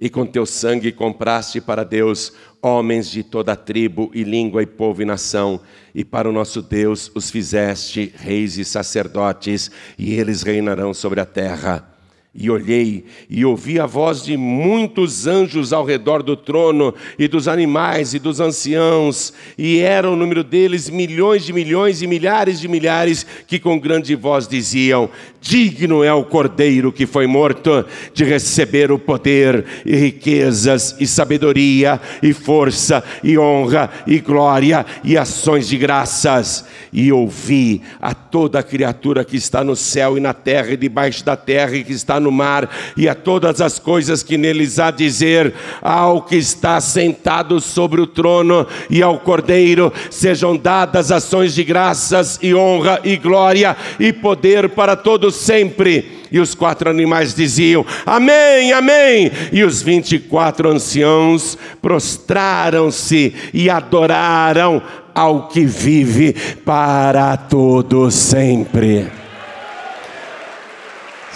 e 0.00 0.10
com 0.10 0.26
teu 0.26 0.44
sangue 0.44 0.92
compraste 0.92 1.60
para 1.60 1.84
Deus 1.84 2.32
homens 2.60 3.10
de 3.10 3.22
toda 3.22 3.56
tribo 3.56 4.10
e 4.12 4.22
língua 4.22 4.62
e 4.62 4.66
povo 4.66 5.00
e 5.02 5.04
nação, 5.04 5.60
e 5.94 6.04
para 6.04 6.28
o 6.28 6.32
nosso 6.32 6.60
Deus 6.60 7.10
os 7.14 7.30
fizeste 7.30 8.12
reis 8.16 8.58
e 8.58 8.64
sacerdotes, 8.64 9.70
e 9.98 10.14
eles 10.14 10.42
reinarão 10.42 10.92
sobre 10.92 11.20
a 11.20 11.26
terra. 11.26 11.95
E 12.38 12.50
olhei 12.50 13.04
e 13.30 13.46
ouvi 13.46 13.80
a 13.80 13.86
voz 13.86 14.22
de 14.22 14.36
muitos 14.36 15.26
anjos 15.26 15.72
ao 15.72 15.86
redor 15.86 16.22
do 16.22 16.36
trono, 16.36 16.94
e 17.18 17.26
dos 17.26 17.48
animais 17.48 18.12
e 18.12 18.18
dos 18.18 18.40
anciãos, 18.40 19.32
e 19.56 19.78
era 19.78 20.10
o 20.10 20.16
número 20.16 20.44
deles 20.44 20.90
milhões 20.90 21.46
de 21.46 21.52
milhões 21.52 22.02
e 22.02 22.06
milhares 22.06 22.60
de 22.60 22.68
milhares, 22.68 23.24
que 23.46 23.58
com 23.58 23.78
grande 23.78 24.14
voz 24.14 24.46
diziam: 24.46 25.08
Digno 25.40 26.02
é 26.02 26.12
o 26.12 26.24
cordeiro 26.24 26.92
que 26.92 27.06
foi 27.06 27.26
morto 27.26 27.86
de 28.12 28.24
receber 28.24 28.90
o 28.90 28.98
poder 28.98 29.64
e 29.86 29.94
riquezas 29.94 30.96
e 30.98 31.06
sabedoria 31.06 32.00
e 32.22 32.32
força 32.32 33.02
e 33.22 33.38
honra 33.38 33.88
e 34.06 34.18
glória 34.18 34.84
e 35.04 35.16
ações 35.16 35.68
de 35.68 35.78
graças. 35.78 36.66
E 36.92 37.12
ouvi 37.12 37.80
a 38.00 38.12
toda 38.12 38.62
criatura 38.62 39.24
que 39.24 39.36
está 39.36 39.62
no 39.62 39.76
céu 39.76 40.18
e 40.18 40.20
na 40.20 40.34
terra 40.34 40.72
e 40.72 40.76
debaixo 40.76 41.24
da 41.24 41.36
terra 41.36 41.76
e 41.76 41.84
que 41.84 41.92
está 41.92 42.18
no 42.18 42.25
mar 42.30 42.68
e 42.96 43.08
a 43.08 43.14
todas 43.14 43.60
as 43.60 43.78
coisas 43.78 44.22
que 44.22 44.36
neles 44.36 44.78
há 44.78 44.90
dizer 44.90 45.54
ao 45.80 46.22
que 46.22 46.36
está 46.36 46.80
sentado 46.80 47.60
sobre 47.60 48.00
o 48.00 48.06
trono 48.06 48.66
e 48.88 49.02
ao 49.02 49.18
cordeiro 49.18 49.92
sejam 50.10 50.56
dadas 50.56 51.10
ações 51.10 51.54
de 51.54 51.64
graças 51.64 52.38
e 52.42 52.54
honra 52.54 53.00
e 53.04 53.16
glória 53.16 53.76
e 53.98 54.12
poder 54.12 54.70
para 54.70 54.96
todos 54.96 55.36
sempre. 55.36 56.16
E 56.30 56.40
os 56.40 56.54
quatro 56.54 56.90
animais 56.90 57.34
diziam: 57.34 57.84
Amém, 58.04 58.72
Amém. 58.72 59.30
E 59.52 59.62
os 59.64 59.82
vinte 59.82 60.16
e 60.16 60.18
quatro 60.18 60.68
anciãos 60.70 61.56
prostraram-se 61.80 63.34
e 63.54 63.70
adoraram 63.70 64.82
ao 65.14 65.48
que 65.48 65.64
vive 65.64 66.34
para 66.64 67.36
todo 67.36 68.10
sempre. 68.10 69.25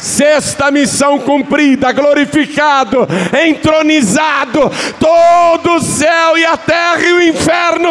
Sexta 0.00 0.70
missão 0.70 1.18
cumprida, 1.18 1.92
glorificado, 1.92 3.06
entronizado, 3.46 4.60
todo 4.98 5.74
o 5.74 5.80
céu 5.80 6.38
e 6.38 6.46
a 6.46 6.56
terra 6.56 7.02
e 7.02 7.12
o 7.12 7.22
inferno 7.22 7.90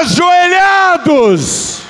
ajoelhados. 0.00 1.82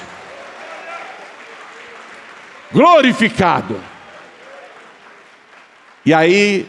Glorificado. 2.72 3.80
E 6.04 6.12
aí, 6.12 6.68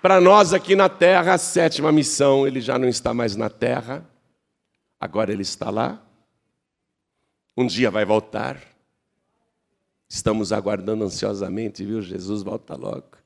para 0.00 0.18
nós 0.18 0.54
aqui 0.54 0.74
na 0.74 0.88
terra, 0.88 1.34
a 1.34 1.38
sétima 1.38 1.92
missão, 1.92 2.46
ele 2.46 2.62
já 2.62 2.78
não 2.78 2.88
está 2.88 3.12
mais 3.12 3.36
na 3.36 3.50
terra, 3.50 4.02
agora 4.98 5.30
ele 5.30 5.42
está 5.42 5.68
lá. 5.68 6.00
Um 7.54 7.66
dia 7.66 7.90
vai 7.90 8.06
voltar. 8.06 8.71
Estamos 10.12 10.52
aguardando 10.52 11.04
ansiosamente, 11.04 11.86
viu? 11.86 12.02
Jesus 12.02 12.42
volta 12.42 12.76
logo. 12.76 13.16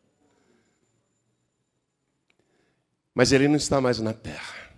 Mas 3.13 3.33
ele 3.33 3.49
não 3.49 3.57
está 3.57 3.81
mais 3.81 3.99
na 3.99 4.15
terra. 4.15 4.73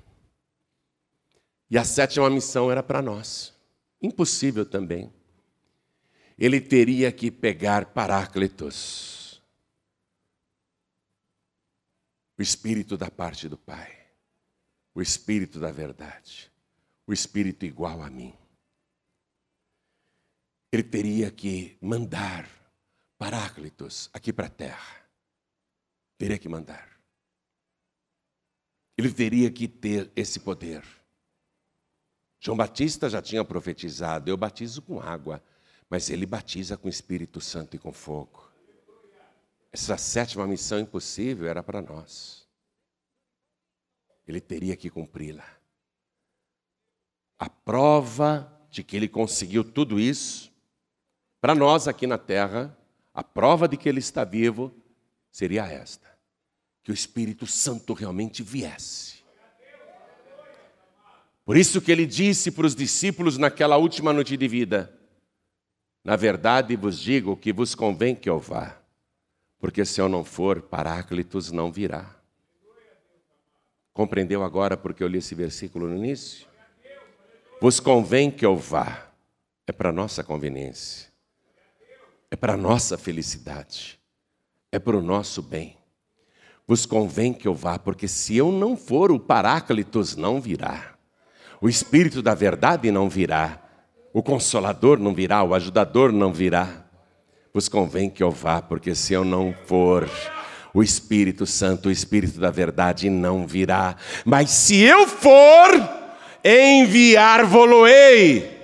E 1.71 1.77
a 1.77 1.85
sétima 1.85 2.31
missão 2.31 2.71
era 2.71 2.83
para 2.83 3.03
nós. 3.03 3.55
Impossível 4.01 4.65
também. 4.65 5.13
Ele 6.39 6.63
teria 6.63 7.13
que 7.13 7.31
pegar 7.31 7.93
Paráclitos, 7.93 9.43
o 12.39 12.41
Espírito 12.41 12.97
da 12.97 13.11
parte 13.11 13.51
do 13.51 13.59
Pai, 13.59 13.95
o 14.95 15.03
Espírito 15.03 15.61
da 15.61 15.71
verdade, 15.71 16.51
o 17.07 17.13
Espírito 17.13 17.67
igual 17.67 18.01
a 18.01 18.09
mim 18.09 18.38
ele 20.73 20.83
teria 20.83 21.31
que 21.31 21.79
mandar 21.81 22.59
Paráclitos 23.19 24.09
aqui 24.13 24.33
para 24.33 24.47
a 24.47 24.51
terra. 24.51 25.05
Teria 26.17 26.39
que 26.39 26.49
mandar. 26.49 26.89
Ele 28.97 29.13
teria 29.13 29.51
que 29.51 29.67
ter 29.67 30.11
esse 30.15 30.39
poder. 30.39 30.85
João 32.41 32.57
Batista 32.57 33.11
já 33.11 33.21
tinha 33.21 33.45
profetizado: 33.45 34.31
eu 34.31 34.37
batizo 34.37 34.81
com 34.83 35.01
água, 35.01 35.43
mas 35.91 36.11
ele 36.11 36.25
batiza 36.25 36.77
com 36.77 36.89
Espírito 36.89 37.41
Santo 37.41 37.75
e 37.75 37.79
com 37.79 37.93
fogo. 37.93 38.49
Essa 39.73 39.99
sétima 39.99 40.47
missão 40.47 40.79
impossível 40.79 41.49
era 41.49 41.63
para 41.63 41.83
nós. 41.83 42.47
Ele 44.27 44.41
teria 44.41 44.77
que 44.77 44.89
cumpri-la. 44.89 45.59
A 47.37 47.51
prova 47.51 48.67
de 48.71 48.85
que 48.85 48.97
ele 48.97 49.09
conseguiu 49.09 49.65
tudo 49.65 49.99
isso 49.99 50.48
para 51.41 51.55
nós 51.55 51.87
aqui 51.87 52.07
na 52.07 52.19
terra, 52.19 52.77
a 53.15 53.23
prova 53.23 53.69
de 53.69 53.77
que 53.77 53.89
ele 53.89 54.01
está 54.01 54.25
vivo 54.25 54.73
seria 55.31 55.67
esta: 55.67 56.09
que 56.83 56.91
o 56.91 56.95
Espírito 56.95 57.47
Santo 57.47 57.93
realmente 57.93 58.43
viesse. 58.43 59.19
Por 61.45 61.57
isso 61.57 61.81
que 61.81 61.91
ele 61.91 62.07
disse 62.07 62.51
para 62.51 62.67
os 62.67 62.75
discípulos 62.75 63.39
naquela 63.39 63.77
última 63.77 64.13
noite 64.13 64.37
de 64.37 64.49
vida: 64.49 64.93
Na 66.05 66.17
verdade 66.17 66.77
vos 66.77 66.99
digo 66.99 67.37
que 67.37 67.53
vos 67.53 67.75
convém 67.75 68.15
que 68.15 68.29
eu 68.29 68.39
vá, 68.39 68.77
porque 69.59 69.85
se 69.85 70.01
eu 70.01 70.09
não 70.09 70.25
for, 70.25 70.63
Paráclitos 70.63 71.53
não 71.53 71.71
virá. 71.71 72.15
Compreendeu 73.93 74.45
agora 74.45 74.77
porque 74.77 75.03
eu 75.03 75.09
li 75.09 75.19
esse 75.19 75.35
versículo 75.35 75.89
no 75.89 75.97
início? 75.97 76.47
Vos 77.61 77.81
convém 77.81 78.31
que 78.31 78.47
eu 78.47 78.57
vá, 78.57 79.09
é 79.67 79.73
para 79.73 79.91
nossa 79.91 80.23
conveniência 80.23 81.08
é 82.31 82.37
para 82.37 82.55
a 82.55 82.57
nossa 82.57 82.99
felicidade, 82.99 83.99
é 84.71 84.79
para 84.79 84.97
o 84.97 85.03
nosso 85.03 85.43
bem. 85.43 85.77
Vos 86.67 86.85
convém 86.85 87.33
que 87.33 87.49
eu 87.49 87.55
vá, 87.55 87.79
porque 87.79 88.07
se 88.07 88.37
eu 88.37 88.53
não 88.53 88.77
for, 88.77 89.11
o 89.11 89.19
Paráclitos 89.19 90.17
não 90.17 90.41
virá, 90.41 90.95
o 91.61 91.69
Espírito 91.69 92.21
da 92.21 92.35
Verdade 92.35 92.91
não 92.91 93.09
virá, 93.09 93.63
o 94.13 94.23
Consolador 94.23 94.99
não 94.99 95.15
virá, 95.15 95.43
o 95.43 95.55
Ajudador 95.55 96.13
não 96.13 96.33
virá. 96.33 96.85
Vos 97.53 97.69
convém 97.69 98.11
que 98.11 98.23
eu 98.23 98.31
vá, 98.31 98.61
porque 98.61 98.95
se 98.95 99.15
eu 99.15 99.25
não 99.25 99.55
for, 99.65 100.09
o 100.75 100.83
Espírito 100.83 101.47
Santo, 101.47 101.89
o 101.89 101.93
Espírito 101.93 102.39
da 102.39 102.51
Verdade 102.51 103.09
não 103.09 103.47
virá. 103.47 103.97
Mas 104.25 104.51
se 104.51 104.77
eu 104.77 105.09
for, 105.09 105.71
enviar-vos-ei 106.45 108.58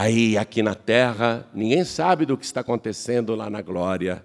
Aí, 0.00 0.38
aqui 0.38 0.62
na 0.62 0.76
terra, 0.76 1.44
ninguém 1.52 1.82
sabe 1.82 2.24
do 2.24 2.38
que 2.38 2.44
está 2.44 2.60
acontecendo 2.60 3.34
lá 3.34 3.50
na 3.50 3.60
glória. 3.60 4.24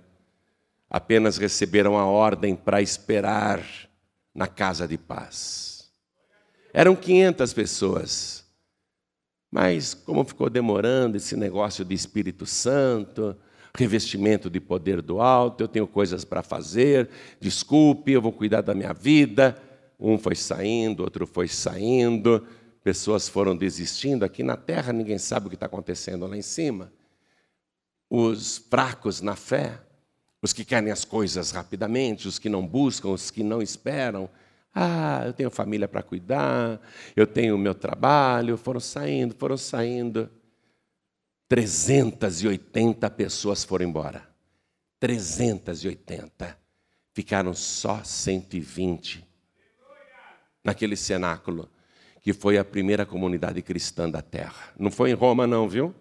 Apenas 0.87 1.39
receberam 1.39 1.97
a 1.97 2.05
ordem 2.05 2.55
para 2.55 2.79
esperar 2.79 3.59
na 4.35 4.45
casa 4.45 4.87
de 4.87 4.99
paz. 4.99 5.91
Eram 6.71 6.95
500 6.95 7.53
pessoas. 7.53 8.45
Mas, 9.51 9.95
como 9.95 10.23
ficou 10.23 10.47
demorando 10.47 11.17
esse 11.17 11.35
negócio 11.35 11.83
de 11.83 11.95
Espírito 11.95 12.45
Santo, 12.45 13.35
revestimento 13.75 14.51
de 14.51 14.59
poder 14.59 15.01
do 15.01 15.19
alto, 15.19 15.63
eu 15.63 15.67
tenho 15.67 15.87
coisas 15.87 16.23
para 16.23 16.43
fazer, 16.43 17.09
desculpe, 17.39 18.11
eu 18.11 18.21
vou 18.21 18.31
cuidar 18.31 18.61
da 18.61 18.75
minha 18.75 18.93
vida. 18.93 19.57
Um 19.99 20.19
foi 20.19 20.35
saindo, 20.35 21.01
outro 21.01 21.25
foi 21.25 21.47
saindo 21.47 22.45
pessoas 22.83 23.29
foram 23.29 23.55
desistindo. 23.55 24.25
Aqui 24.25 24.43
na 24.43 24.57
terra 24.57 24.91
ninguém 24.91 25.17
sabe 25.17 25.47
o 25.47 25.49
que 25.49 25.55
está 25.55 25.65
acontecendo 25.65 26.27
lá 26.27 26.35
em 26.35 26.41
cima. 26.41 26.91
Os 28.09 28.57
fracos 28.57 29.21
na 29.21 29.35
fé, 29.35 29.79
os 30.41 30.51
que 30.51 30.65
querem 30.65 30.91
as 30.91 31.05
coisas 31.05 31.51
rapidamente, 31.51 32.27
os 32.27 32.37
que 32.37 32.49
não 32.49 32.67
buscam, 32.67 33.09
os 33.09 33.31
que 33.31 33.41
não 33.41 33.61
esperam. 33.61 34.29
Ah, 34.75 35.23
eu 35.25 35.33
tenho 35.33 35.49
família 35.49 35.87
para 35.87 36.03
cuidar, 36.03 36.81
eu 37.15 37.25
tenho 37.25 37.55
o 37.55 37.59
meu 37.59 37.73
trabalho. 37.73 38.57
Foram 38.57 38.79
saindo, 38.79 39.33
foram 39.33 39.57
saindo. 39.57 40.29
380 41.47 43.09
pessoas 43.11 43.63
foram 43.63 43.85
embora. 43.85 44.27
380. 44.99 46.57
Ficaram 47.13 47.53
só 47.53 48.03
120 48.03 49.23
naquele 50.63 50.95
cenáculo 50.95 51.69
que 52.23 52.31
foi 52.31 52.57
a 52.57 52.63
primeira 52.63 53.05
comunidade 53.05 53.61
cristã 53.61 54.09
da 54.09 54.21
terra. 54.21 54.73
Não 54.79 54.89
foi 54.89 55.11
em 55.11 55.13
Roma, 55.13 55.45
não, 55.45 55.67
viu? 55.67 55.93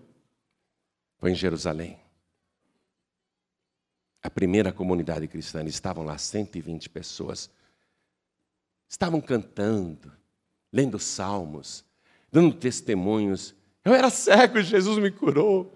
Foi 1.19 1.33
em 1.33 1.35
Jerusalém. 1.35 1.99
A 4.23 4.31
primeira 4.31 4.73
comunidade 4.73 5.27
cristã, 5.27 5.65
estavam 5.65 6.05
lá 6.05 6.17
120 6.17 6.89
pessoas. 6.91 7.51
Estavam 8.89 9.21
cantando, 9.21 10.13
lendo 10.73 10.97
salmos, 10.97 11.85
dando 12.31 12.55
testemunhos. 12.55 13.53
Eu 13.85 13.93
era 13.93 14.09
cego, 14.09 14.61
Jesus 14.61 14.99
me 14.99 15.11
curou. 15.11 15.75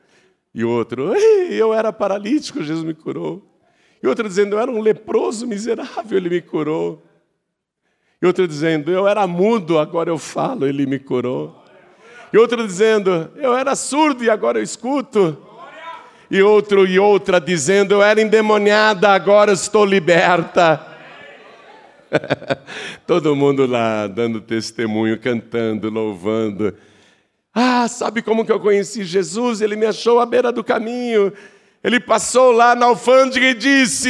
E 0.54 0.62
outro, 0.64 1.12
eu 1.50 1.74
era 1.74 1.92
paralítico, 1.92 2.62
Jesus 2.62 2.84
me 2.84 2.94
curou. 2.94 3.44
E 4.00 4.06
outro 4.06 4.28
dizendo, 4.28 4.54
eu 4.54 4.60
era 4.60 4.70
um 4.70 4.80
leproso 4.80 5.44
miserável, 5.44 6.16
ele 6.16 6.30
me 6.30 6.40
curou. 6.40 7.02
E 8.20 8.26
outro 8.26 8.48
dizendo, 8.48 8.90
eu 8.90 9.06
era 9.06 9.26
mudo, 9.26 9.78
agora 9.78 10.08
eu 10.08 10.18
falo, 10.18 10.66
ele 10.66 10.86
me 10.86 10.98
curou. 10.98 11.62
E 12.32 12.38
outro 12.38 12.66
dizendo, 12.66 13.30
eu 13.36 13.54
era 13.56 13.76
surdo 13.76 14.24
e 14.24 14.30
agora 14.30 14.58
eu 14.58 14.62
escuto. 14.62 15.36
E 16.30 16.42
outro 16.42 16.86
e 16.86 16.98
outra 16.98 17.40
dizendo, 17.40 17.94
eu 17.94 18.02
era 18.02 18.20
endemoniada, 18.20 19.10
agora 19.10 19.52
estou 19.52 19.84
liberta. 19.84 20.84
Todo 23.06 23.36
mundo 23.36 23.66
lá 23.66 24.06
dando 24.06 24.40
testemunho, 24.40 25.18
cantando, 25.20 25.90
louvando. 25.90 26.74
Ah, 27.54 27.86
sabe 27.88 28.22
como 28.22 28.44
que 28.44 28.52
eu 28.52 28.60
conheci 28.60 29.04
Jesus? 29.04 29.60
Ele 29.60 29.76
me 29.76 29.86
achou 29.86 30.20
à 30.20 30.26
beira 30.26 30.50
do 30.50 30.64
caminho. 30.64 31.32
Ele 31.86 32.00
passou 32.00 32.50
lá 32.50 32.74
na 32.74 32.86
alfândega 32.86 33.46
e 33.46 33.54
disse: 33.54 34.08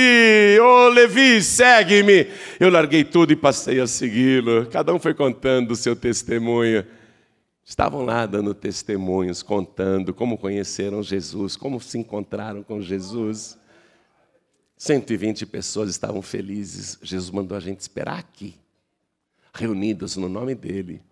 Ô 0.59 0.87
oh, 0.87 0.89
Levi, 0.89 1.43
segue-me. 1.43 2.27
Eu 2.59 2.71
larguei 2.71 3.05
tudo 3.05 3.35
e 3.35 3.37
passei 3.37 3.79
a 3.81 3.87
segui-lo. 3.87 4.65
Cada 4.71 4.95
um 4.95 4.99
foi 4.99 5.13
contando 5.13 5.73
o 5.73 5.77
seu 5.77 5.95
testemunho. 5.95 6.87
Estavam 7.63 8.03
lá 8.03 8.25
dando 8.25 8.55
testemunhos, 8.55 9.43
contando 9.43 10.15
como 10.15 10.39
conheceram 10.39 11.03
Jesus, 11.03 11.55
como 11.55 11.79
se 11.79 11.99
encontraram 11.99 12.63
com 12.63 12.81
Jesus. 12.81 13.59
120 14.79 15.45
pessoas 15.45 15.91
estavam 15.91 16.23
felizes. 16.23 16.99
Jesus 17.03 17.31
mandou 17.31 17.59
a 17.59 17.61
gente 17.61 17.81
esperar 17.81 18.19
aqui, 18.19 18.55
reunidos 19.53 20.17
no 20.17 20.31
nome 20.31 20.55
dele 20.55 21.03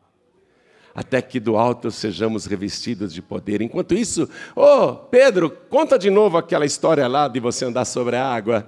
até 0.95 1.21
que 1.21 1.41
do 1.41 1.57
alto 1.57 1.91
sejamos 1.91 2.47
revestidos 2.47 3.13
de 3.13 3.21
poder. 3.21 3.61
Enquanto 3.61 3.95
isso, 3.95 4.29
ô 4.55 4.63
oh, 4.63 4.95
Pedro, 4.95 5.51
conta 5.69 5.99
de 5.99 6.09
novo 6.09 6.37
aquela 6.37 6.65
história 6.65 7.09
lá 7.09 7.27
de 7.27 7.41
você 7.41 7.65
andar 7.65 7.85
sobre 7.85 8.17
a 8.17 8.27
água. 8.27 8.67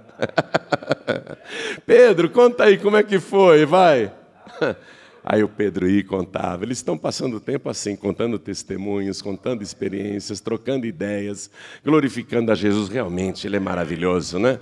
Pedro, 1.87 2.29
conta 2.31 2.64
aí 2.64 2.79
como 2.79 2.97
é 2.97 3.03
que 3.03 3.20
foi, 3.20 3.64
vai. 3.64 4.12
Aí 5.29 5.43
o 5.43 5.49
Pedro 5.49 5.89
ia 5.89 5.99
e 5.99 6.05
contava. 6.05 6.62
Eles 6.62 6.79
estão 6.79 6.97
passando 6.97 7.41
tempo 7.41 7.68
assim, 7.68 7.97
contando 7.97 8.39
testemunhos, 8.39 9.20
contando 9.20 9.61
experiências, 9.61 10.39
trocando 10.39 10.87
ideias, 10.87 11.51
glorificando 11.85 12.53
a 12.53 12.55
Jesus. 12.55 12.89
Realmente, 12.89 13.45
ele 13.45 13.57
é 13.57 13.59
maravilhoso, 13.59 14.39
né? 14.39 14.61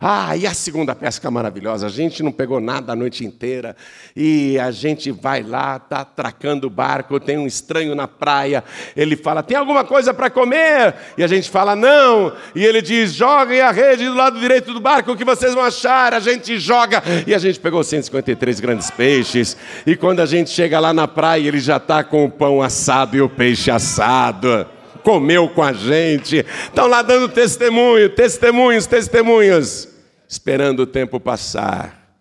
Ah, 0.00 0.36
e 0.36 0.46
a 0.46 0.54
segunda 0.54 0.94
pesca 0.94 1.30
maravilhosa? 1.30 1.86
A 1.86 1.90
gente 1.90 2.22
não 2.22 2.30
pegou 2.30 2.60
nada 2.60 2.92
a 2.92 2.96
noite 2.96 3.24
inteira 3.24 3.74
e 4.14 4.58
a 4.58 4.70
gente 4.70 5.10
vai 5.10 5.42
lá, 5.42 5.76
está 5.76 6.00
atracando 6.02 6.68
o 6.68 6.70
barco, 6.70 7.18
tem 7.18 7.36
um 7.36 7.46
estranho 7.46 7.94
na 7.94 8.06
praia. 8.06 8.62
Ele 8.96 9.16
fala: 9.16 9.42
Tem 9.42 9.56
alguma 9.56 9.84
coisa 9.84 10.14
para 10.14 10.30
comer? 10.30 10.94
E 11.16 11.24
a 11.24 11.26
gente 11.26 11.50
fala: 11.50 11.74
Não. 11.74 12.32
E 12.54 12.64
ele 12.64 12.80
diz: 12.80 13.12
Joguem 13.12 13.60
a 13.60 13.72
rede 13.72 14.04
do 14.04 14.14
lado 14.14 14.38
direito 14.38 14.72
do 14.72 14.80
barco, 14.80 15.12
o 15.12 15.16
que 15.16 15.24
vocês 15.24 15.52
vão 15.52 15.64
achar? 15.64 16.14
A 16.14 16.20
gente 16.20 16.58
joga. 16.58 17.02
E 17.26 17.34
a 17.34 17.38
gente 17.38 17.58
pegou 17.58 17.82
153 17.82 18.60
grandes 18.60 18.90
peixes. 18.90 19.56
E 19.84 19.96
quando 19.96 20.20
a 20.20 20.26
gente 20.26 20.50
chega 20.50 20.78
lá 20.78 20.92
na 20.92 21.08
praia, 21.08 21.48
ele 21.48 21.60
já 21.60 21.78
está 21.78 22.04
com 22.04 22.24
o 22.24 22.30
pão 22.30 22.62
assado 22.62 23.16
e 23.16 23.20
o 23.20 23.28
peixe 23.28 23.70
assado 23.70 24.77
comeu 25.02 25.48
com 25.48 25.62
a 25.62 25.72
gente, 25.72 26.44
estão 26.66 26.86
lá 26.86 27.02
dando 27.02 27.28
testemunho, 27.28 28.14
testemunhos, 28.14 28.86
testemunhos, 28.86 29.88
esperando 30.28 30.80
o 30.80 30.86
tempo 30.86 31.18
passar. 31.18 32.16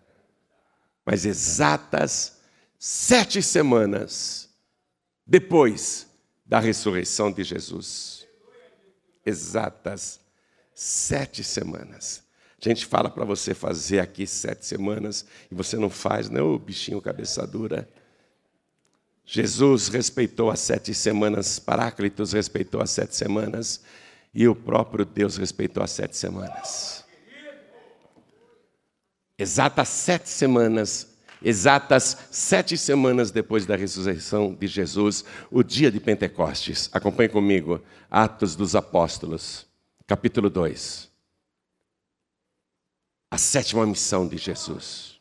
Mas 1.06 1.26
exatas 1.26 2.38
sete 2.78 3.42
semanas 3.42 4.50
depois 5.26 6.08
da 6.46 6.60
ressurreição 6.60 7.32
de 7.32 7.44
Jesus, 7.44 8.26
exatas 9.26 10.22
sete 10.74 11.44
semanas. 11.44 12.24
A 12.64 12.70
gente 12.70 12.86
fala 12.86 13.10
para 13.10 13.26
você 13.26 13.54
fazer 13.54 14.00
aqui 14.00 14.26
sete 14.26 14.66
semanas 14.66 15.26
e 15.52 15.56
você 15.56 15.76
não 15.76 15.90
faz, 15.90 16.30
né, 16.30 16.40
bichinho 16.64 17.02
cabeça 17.02 17.46
dura. 17.46 17.88
Jesus 19.30 19.90
respeitou 19.90 20.50
as 20.50 20.62
sete 20.62 20.94
semanas, 20.94 21.60
Paráclitos 21.60 22.32
respeitou 22.32 22.82
as 22.82 22.92
sete 22.92 23.14
semanas, 23.14 23.82
e 24.34 24.48
o 24.48 24.56
próprio 24.56 25.04
Deus 25.04 25.36
respeitou 25.36 25.84
as 25.84 25.92
sete 25.92 26.16
semanas. 26.16 27.04
Exatas 29.38 29.90
sete 29.90 30.30
semanas, 30.30 31.18
exatas 31.44 32.18
sete 32.32 32.78
semanas 32.78 33.30
depois 33.30 33.66
da 33.66 33.76
ressurreição 33.76 34.56
de 34.56 34.66
Jesus, 34.66 35.26
o 35.52 35.62
dia 35.62 35.92
de 35.92 36.00
Pentecostes. 36.00 36.90
Acompanhe 36.94 37.28
comigo, 37.28 37.84
Atos 38.10 38.56
dos 38.56 38.78
Apóstolos, 38.78 39.68
capítulo 40.08 40.50
2. 40.50 41.12
A 43.30 43.38
sétima 43.38 43.86
missão 43.86 44.26
de 44.26 44.38
Jesus, 44.38 45.20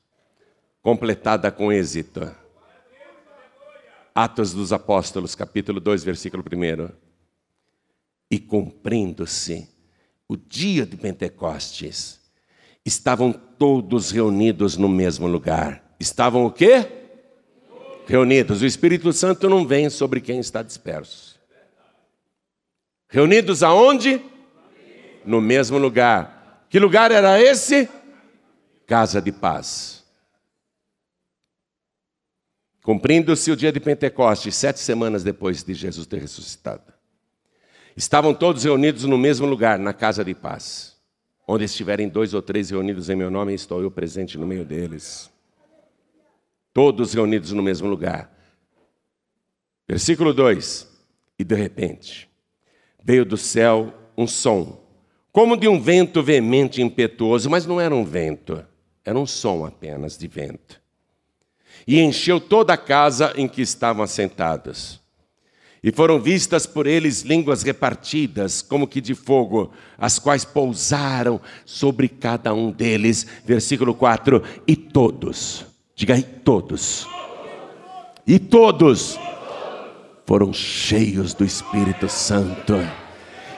completada 0.81 1.51
com 1.51 1.73
êxito. 1.73 2.46
Atos 4.17 4.55
dos 4.55 4.73
Apóstolos, 4.73 5.35
capítulo 5.35 5.79
2, 5.79 6.03
versículo 6.03 6.43
1. 6.43 6.89
E 8.31 8.39
cumprindo-se 8.39 9.69
o 10.27 10.39
dia 10.39 10.87
de 10.87 10.97
Pentecostes, 10.97 12.19
estavam 12.83 13.31
todos 13.31 14.11
reunidos 14.11 14.79
no 14.79 14.89
mesmo 14.89 15.27
lugar. 15.27 15.95
Estavam 16.01 16.47
o 16.47 16.51
quê? 16.51 16.89
Reunidos. 18.07 18.63
O 18.63 18.67
Espírito 18.67 19.13
Santo 19.13 19.51
não 19.51 19.67
vem 19.67 19.91
sobre 19.91 20.23
quem 20.23 20.39
está 20.39 20.63
disperso. 20.63 21.39
Reunidos 23.11 23.63
aonde? 23.63 24.25
No 25.27 25.43
mesmo 25.43 25.77
lugar. 25.77 26.67
Que 26.71 26.79
lugar 26.79 27.13
era 27.13 27.39
esse? 27.39 27.87
Casa 28.87 29.21
de 29.21 29.31
paz. 29.31 29.96
Cumprindo-se 32.87 33.51
o 33.51 33.57
dia 33.57 33.73
de 33.73 33.81
Pentecostes, 33.81 34.55
sete 34.55 34.79
semanas 34.79 35.25
depois 35.25 35.65
de 35.65 35.75
Jesus 35.75 36.07
ter 36.07 36.21
ressuscitado. 36.21 36.93
Estavam 37.97 38.33
todos 38.33 38.63
reunidos 38.63 39.03
no 39.03 39.19
mesmo 39.19 39.45
lugar, 39.45 39.77
na 39.77 39.93
casa 39.93 40.25
de 40.25 40.33
paz. 40.37 40.97
Onde 41.49 41.65
estiverem 41.65 42.09
dois 42.09 42.33
ou 42.33 42.41
três 42.41 42.71
reunidos 42.71 43.11
em 43.11 43.17
meu 43.17 43.29
nome, 43.29 43.53
estou 43.55 43.83
eu 43.83 43.91
presente 43.91 44.39
no 44.39 44.47
meio 44.47 44.65
deles. 44.65 45.29
Todos 46.73 47.13
reunidos 47.13 47.51
no 47.51 47.61
mesmo 47.61 47.89
lugar. 47.89 48.33
Versículo 49.89 50.33
2: 50.33 50.87
E 51.41 51.43
de 51.43 51.57
repente, 51.57 52.31
veio 53.03 53.25
do 53.25 53.37
céu 53.37 53.93
um 54.17 54.29
som, 54.29 54.81
como 55.33 55.57
de 55.57 55.67
um 55.67 55.83
vento 55.83 56.23
veemente 56.23 56.81
e 56.81 56.85
impetuoso, 56.85 57.51
mas 57.51 57.67
não 57.67 57.81
era 57.81 57.93
um 57.93 58.05
vento, 58.05 58.65
era 59.05 59.19
um 59.19 59.27
som 59.27 59.67
apenas 59.67 60.17
de 60.17 60.29
vento 60.29 60.86
e 61.87 62.01
encheu 62.01 62.41
toda 62.41 62.73
a 62.73 62.77
casa 62.77 63.33
em 63.37 63.47
que 63.47 63.63
estavam 63.63 64.03
assentados. 64.03 65.01
E 65.83 65.93
foram 65.93 66.19
vistas 66.19 66.67
por 66.67 66.87
eles 66.87 67.23
línguas 67.23 67.63
repartidas, 67.63 68.61
como 68.61 68.89
que 68.89 69.01
de 69.01 69.15
fogo, 69.15 69.71
as 69.97 70.19
quais 70.19 70.45
pousaram 70.45 71.41
sobre 71.65 72.09
cada 72.09 72.53
um 72.53 72.73
deles. 72.73 73.27
Versículo 73.45 73.95
4: 73.95 74.43
E 74.67 74.75
todos, 74.75 75.65
diga 75.95 76.15
aí, 76.15 76.23
todos, 76.23 77.07
e 78.27 78.39
todos 78.39 79.17
foram 80.27 80.53
cheios 80.53 81.35
do 81.35 81.45
Espírito 81.45 82.09
Santo 82.09 82.75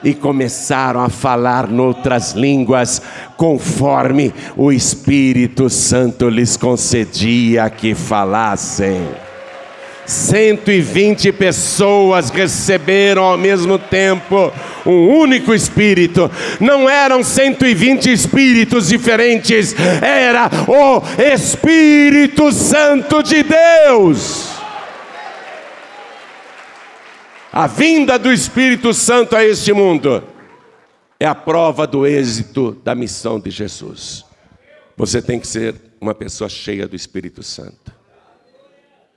e 0.02 0.14
começaram 0.14 1.00
a 1.00 1.08
falar 1.08 1.68
noutras 1.68 2.32
línguas, 2.32 3.02
conforme 3.36 4.32
o 4.56 4.72
Espírito 4.72 5.68
Santo 5.68 6.28
lhes 6.28 6.56
concedia 6.56 7.68
que 7.70 7.94
falassem. 7.94 9.08
120 10.08 11.32
pessoas 11.32 12.30
receberam 12.30 13.24
ao 13.24 13.36
mesmo 13.36 13.78
tempo 13.78 14.50
um 14.86 15.18
único 15.18 15.52
Espírito. 15.52 16.30
Não 16.58 16.88
eram 16.88 17.22
120 17.22 18.10
espíritos 18.10 18.88
diferentes, 18.88 19.76
era 20.00 20.50
o 20.66 21.02
Espírito 21.22 22.50
Santo 22.52 23.22
de 23.22 23.42
Deus. 23.42 24.57
A 27.52 27.66
vinda 27.66 28.18
do 28.18 28.30
Espírito 28.30 28.92
Santo 28.92 29.34
a 29.34 29.42
este 29.42 29.72
mundo 29.72 30.22
é 31.18 31.26
a 31.26 31.34
prova 31.34 31.86
do 31.86 32.06
êxito 32.06 32.72
da 32.84 32.94
missão 32.94 33.40
de 33.40 33.50
Jesus. 33.50 34.24
Você 34.96 35.22
tem 35.22 35.40
que 35.40 35.46
ser 35.46 35.74
uma 35.98 36.14
pessoa 36.14 36.48
cheia 36.50 36.86
do 36.86 36.94
Espírito 36.94 37.42
Santo. 37.42 37.92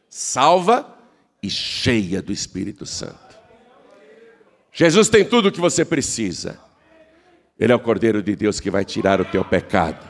Salva 0.10 0.98
e 1.44 1.50
cheia 1.50 2.22
do 2.22 2.32
Espírito 2.32 2.86
Santo. 2.86 3.38
Jesus 4.72 5.10
tem 5.10 5.26
tudo 5.26 5.50
o 5.50 5.52
que 5.52 5.60
você 5.60 5.84
precisa. 5.84 6.58
Ele 7.60 7.74
é 7.74 7.76
o 7.76 7.80
Cordeiro 7.80 8.24
de 8.24 8.36
Deus 8.36 8.62
que 8.62 8.72
vai 8.72 8.86
tirar 8.86 9.20
o 9.20 9.26
teu 9.26 9.44
pecado. 9.44 10.10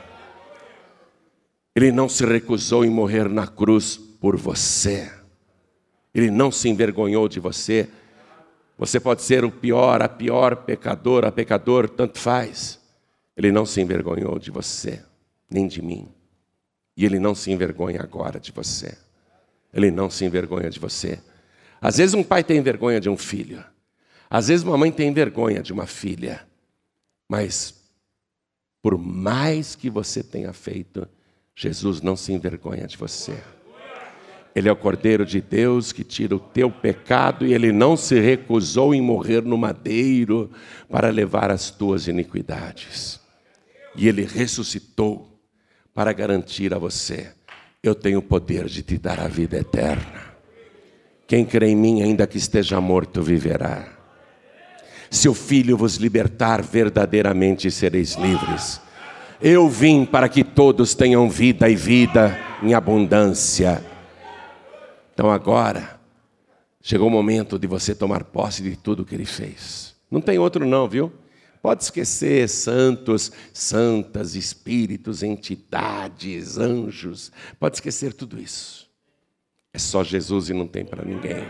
Ele 1.75 1.91
não 1.91 2.07
se 2.07 2.23
recusou 2.23 2.85
em 2.85 2.89
morrer 2.89 3.27
na 3.27 3.47
cruz 3.47 3.97
por 3.97 4.37
você. 4.37 5.11
Ele 6.13 6.29
não 6.29 6.51
se 6.51 6.69
envergonhou 6.69 7.27
de 7.27 7.39
você 7.39 7.89
você 8.81 8.99
pode 8.99 9.21
ser 9.21 9.45
o 9.45 9.51
pior, 9.51 10.01
a 10.01 10.09
pior 10.09 10.55
pecadora, 10.55 11.31
pecador, 11.31 11.87
tanto 11.87 12.17
faz. 12.17 12.79
Ele 13.37 13.51
não 13.51 13.63
se 13.63 13.79
envergonhou 13.79 14.39
de 14.39 14.49
você, 14.49 15.05
nem 15.47 15.67
de 15.67 15.83
mim. 15.83 16.11
E 16.97 17.05
ele 17.05 17.19
não 17.19 17.35
se 17.35 17.51
envergonha 17.51 18.01
agora 18.01 18.39
de 18.39 18.51
você. 18.51 18.97
Ele 19.71 19.91
não 19.91 20.09
se 20.09 20.25
envergonha 20.25 20.67
de 20.67 20.79
você. 20.79 21.21
Às 21.79 21.97
vezes 21.97 22.15
um 22.15 22.23
pai 22.23 22.43
tem 22.43 22.59
vergonha 22.59 22.99
de 22.99 23.07
um 23.07 23.15
filho. 23.15 23.63
Às 24.27 24.47
vezes 24.47 24.65
uma 24.65 24.79
mãe 24.79 24.91
tem 24.91 25.13
vergonha 25.13 25.61
de 25.61 25.71
uma 25.71 25.85
filha. 25.85 26.43
Mas 27.29 27.83
por 28.81 28.97
mais 28.97 29.75
que 29.75 29.91
você 29.91 30.23
tenha 30.23 30.51
feito, 30.53 31.07
Jesus 31.55 32.01
não 32.01 32.15
se 32.15 32.33
envergonha 32.33 32.87
de 32.87 32.97
você. 32.97 33.39
Ele 34.55 34.67
é 34.67 34.71
o 34.71 34.75
Cordeiro 34.75 35.25
de 35.25 35.39
Deus 35.39 35.91
que 35.91 36.03
tira 36.03 36.35
o 36.35 36.39
teu 36.39 36.69
pecado 36.69 37.45
e 37.45 37.53
ele 37.53 37.71
não 37.71 37.95
se 37.95 38.19
recusou 38.19 38.93
em 38.93 39.01
morrer 39.01 39.41
no 39.41 39.57
madeiro 39.57 40.51
para 40.89 41.09
levar 41.09 41.49
as 41.49 41.71
tuas 41.71 42.07
iniquidades. 42.07 43.19
E 43.95 44.07
ele 44.07 44.23
ressuscitou 44.23 45.39
para 45.93 46.11
garantir 46.11 46.73
a 46.73 46.77
você: 46.77 47.31
eu 47.81 47.95
tenho 47.95 48.19
o 48.19 48.23
poder 48.23 48.65
de 48.65 48.83
te 48.83 48.97
dar 48.97 49.19
a 49.19 49.27
vida 49.27 49.57
eterna. 49.57 50.31
Quem 51.25 51.45
crê 51.45 51.69
em 51.69 51.75
mim, 51.75 52.01
ainda 52.01 52.27
que 52.27 52.37
esteja 52.37 52.81
morto, 52.81 53.23
viverá. 53.23 53.87
Se 55.09 55.29
o 55.29 55.33
Filho 55.33 55.77
vos 55.77 55.95
libertar, 55.95 56.61
verdadeiramente 56.61 57.71
sereis 57.71 58.15
livres. 58.15 58.81
Eu 59.41 59.67
vim 59.67 60.05
para 60.05 60.29
que 60.29 60.43
todos 60.43 60.93
tenham 60.93 61.29
vida 61.29 61.69
e 61.69 61.75
vida 61.75 62.37
em 62.61 62.73
abundância. 62.73 63.81
Então 65.13 65.29
agora, 65.29 65.99
chegou 66.81 67.07
o 67.07 67.11
momento 67.11 67.59
de 67.59 67.67
você 67.67 67.93
tomar 67.93 68.23
posse 68.23 68.63
de 68.63 68.75
tudo 68.75 69.05
que 69.05 69.15
ele 69.15 69.25
fez. 69.25 69.95
Não 70.09 70.21
tem 70.21 70.39
outro, 70.39 70.65
não, 70.65 70.87
viu? 70.87 71.11
Pode 71.61 71.83
esquecer 71.83 72.49
santos, 72.49 73.31
santas, 73.53 74.35
espíritos, 74.35 75.21
entidades, 75.21 76.57
anjos. 76.57 77.31
Pode 77.59 77.75
esquecer 77.75 78.13
tudo 78.13 78.39
isso. 78.39 78.89
É 79.73 79.77
só 79.77 80.03
Jesus 80.03 80.49
e 80.49 80.53
não 80.53 80.67
tem 80.67 80.83
para 80.83 81.05
ninguém. 81.05 81.45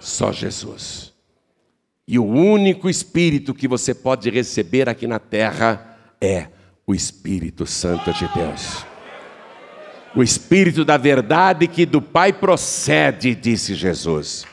Só 0.00 0.32
Jesus. 0.32 1.12
E 2.06 2.18
o 2.18 2.24
único 2.24 2.90
espírito 2.90 3.54
que 3.54 3.68
você 3.68 3.94
pode 3.94 4.28
receber 4.28 4.88
aqui 4.88 5.06
na 5.06 5.18
terra 5.18 5.98
é 6.20 6.48
o 6.86 6.94
Espírito 6.94 7.64
Santo 7.64 8.12
de 8.12 8.28
Deus 8.34 8.84
o 10.14 10.22
Espírito 10.22 10.84
da 10.84 10.96
verdade 10.96 11.66
que 11.66 11.84
do 11.84 12.00
Pai 12.00 12.32
procede, 12.32 13.34
disse 13.34 13.74
Jesus. 13.74 14.46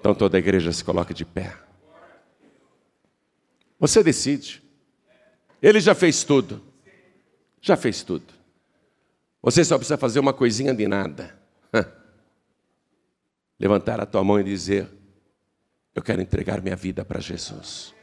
Então 0.00 0.14
toda 0.14 0.36
a 0.36 0.40
igreja 0.40 0.72
se 0.72 0.82
coloca 0.82 1.14
de 1.14 1.24
pé. 1.24 1.54
Você 3.78 4.02
decide. 4.02 4.62
Ele 5.60 5.78
já 5.80 5.94
fez 5.94 6.24
tudo. 6.24 6.60
Já 7.60 7.76
fez 7.76 8.02
tudo. 8.02 8.24
Você 9.40 9.64
só 9.64 9.76
precisa 9.76 9.96
fazer 9.96 10.18
uma 10.18 10.32
coisinha 10.32 10.74
de 10.74 10.88
nada. 10.88 11.36
Levantar 13.58 14.00
a 14.00 14.06
tua 14.06 14.24
mão 14.24 14.40
e 14.40 14.44
dizer: 14.44 14.88
Eu 15.94 16.02
quero 16.02 16.20
entregar 16.20 16.60
minha 16.60 16.76
vida 16.76 17.04
para 17.04 17.20
Jesus. 17.20 17.94